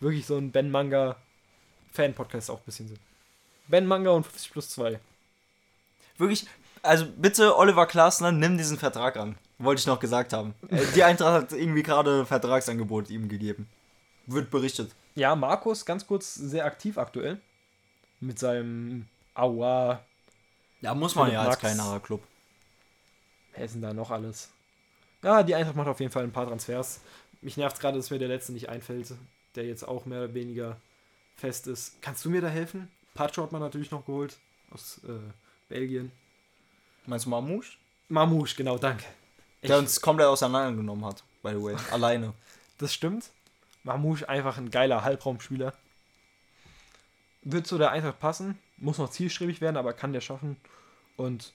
wirklich 0.00 0.26
so 0.26 0.36
ein 0.36 0.52
Ben 0.52 0.70
Manga 0.70 1.16
Fan-Podcast 1.92 2.50
auch 2.50 2.58
ein 2.58 2.64
bisschen 2.64 2.88
sind. 2.88 3.00
Ben 3.68 3.86
Manga 3.86 4.10
und 4.10 4.24
50 4.24 4.52
plus 4.52 4.70
2. 4.70 4.98
Wirklich, 6.16 6.46
also 6.82 7.06
bitte, 7.16 7.56
Oliver 7.56 7.86
Glasner, 7.86 8.32
nimm 8.32 8.56
diesen 8.58 8.78
Vertrag 8.78 9.16
an. 9.16 9.36
Wollte 9.58 9.80
ich 9.80 9.86
noch 9.86 10.00
gesagt 10.00 10.32
haben. 10.32 10.54
Äh, 10.68 10.84
Die 10.94 11.02
Eintracht 11.04 11.32
hat 11.32 11.52
irgendwie 11.52 11.82
gerade 11.82 12.24
Vertragsangebot 12.24 13.10
ihm 13.10 13.28
gegeben. 13.28 13.68
Wird 14.26 14.50
berichtet. 14.50 14.92
Ja, 15.14 15.34
Markus, 15.34 15.84
ganz 15.84 16.06
kurz, 16.06 16.34
sehr 16.34 16.64
aktiv 16.64 16.96
aktuell. 16.98 17.40
Mit 18.20 18.38
seinem 18.38 19.06
Aua. 19.34 20.02
Ja, 20.80 20.94
muss 20.94 21.14
man 21.14 21.32
ja 21.32 21.40
als 21.40 21.48
Max. 21.50 21.60
kleinerer 21.60 22.00
Club. 22.00 22.22
Wer 23.54 23.64
ist 23.64 23.74
denn 23.74 23.82
da 23.82 23.92
noch 23.92 24.10
alles? 24.10 24.50
Ja, 25.22 25.42
die 25.42 25.54
Eintracht 25.54 25.74
macht 25.76 25.88
auf 25.88 25.98
jeden 26.00 26.12
Fall 26.12 26.22
ein 26.22 26.32
paar 26.32 26.46
Transfers. 26.46 27.00
Mich 27.40 27.56
nervt 27.56 27.80
gerade, 27.80 27.96
dass 27.96 28.10
mir 28.10 28.18
der 28.18 28.28
letzte 28.28 28.52
nicht 28.52 28.68
einfällt, 28.68 29.12
der 29.56 29.64
jetzt 29.66 29.86
auch 29.86 30.04
mehr 30.06 30.20
oder 30.24 30.34
weniger 30.34 30.76
fest 31.38 31.66
ist. 31.66 32.00
Kannst 32.02 32.24
du 32.24 32.30
mir 32.30 32.40
da 32.42 32.48
helfen? 32.48 32.90
Pacho 33.14 33.42
hat 33.42 33.52
man 33.52 33.60
natürlich 33.62 33.90
noch 33.90 34.04
geholt 34.04 34.36
aus 34.70 35.00
äh, 35.04 35.10
Belgien. 35.68 36.12
Meinst 37.06 37.24
du 37.24 37.30
Mamouche? 37.30 37.78
Mamouche, 38.08 38.54
genau, 38.56 38.76
danke. 38.76 39.04
Der 39.62 39.70
Ich- 39.70 39.76
uns 39.76 40.00
komplett 40.00 40.26
auseinandergenommen 40.28 41.04
hat, 41.06 41.22
by 41.42 41.50
the 41.50 41.62
way. 41.62 41.76
Alleine. 41.90 42.34
Das 42.76 42.92
stimmt. 42.92 43.30
Mamouche 43.82 44.28
einfach 44.28 44.58
ein 44.58 44.70
geiler 44.70 45.02
Halbraumspieler. 45.04 45.72
Wird 47.42 47.66
zu 47.66 47.78
der 47.78 47.92
Eintracht 47.92 48.20
passen. 48.20 48.58
Muss 48.76 48.98
noch 48.98 49.10
zielstrebig 49.10 49.60
werden, 49.60 49.76
aber 49.76 49.92
kann 49.92 50.12
der 50.12 50.20
schaffen. 50.20 50.56
Und 51.16 51.52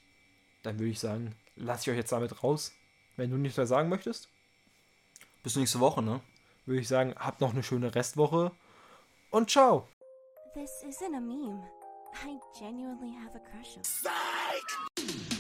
dann 0.63 0.79
würde 0.79 0.91
ich 0.91 0.99
sagen, 0.99 1.35
lasse 1.55 1.83
ich 1.83 1.89
euch 1.91 1.97
jetzt 1.97 2.11
damit 2.11 2.43
raus. 2.43 2.71
Wenn 3.15 3.29
du 3.29 3.37
nichts 3.37 3.57
mehr 3.57 3.67
sagen 3.67 3.89
möchtest, 3.89 4.27
Bis 5.43 5.55
nächste 5.55 5.79
Woche, 5.79 6.01
ne? 6.01 6.19
würde 6.65 6.79
ich 6.81 6.87
sagen, 6.87 7.13
habt 7.17 7.41
noch 7.41 7.51
eine 7.53 7.63
schöne 7.63 7.93
Restwoche. 7.93 8.51
Und 9.33 9.49
ciao. 9.49 9.87
This 10.53 10.83
isn't 10.87 11.15
a 11.15 11.19
meme. 11.19 11.59
I 12.23 12.37
genuinely 12.59 13.09
have 13.09 13.35
a 13.35 13.39
crush 13.39 13.77
on. 13.77 15.32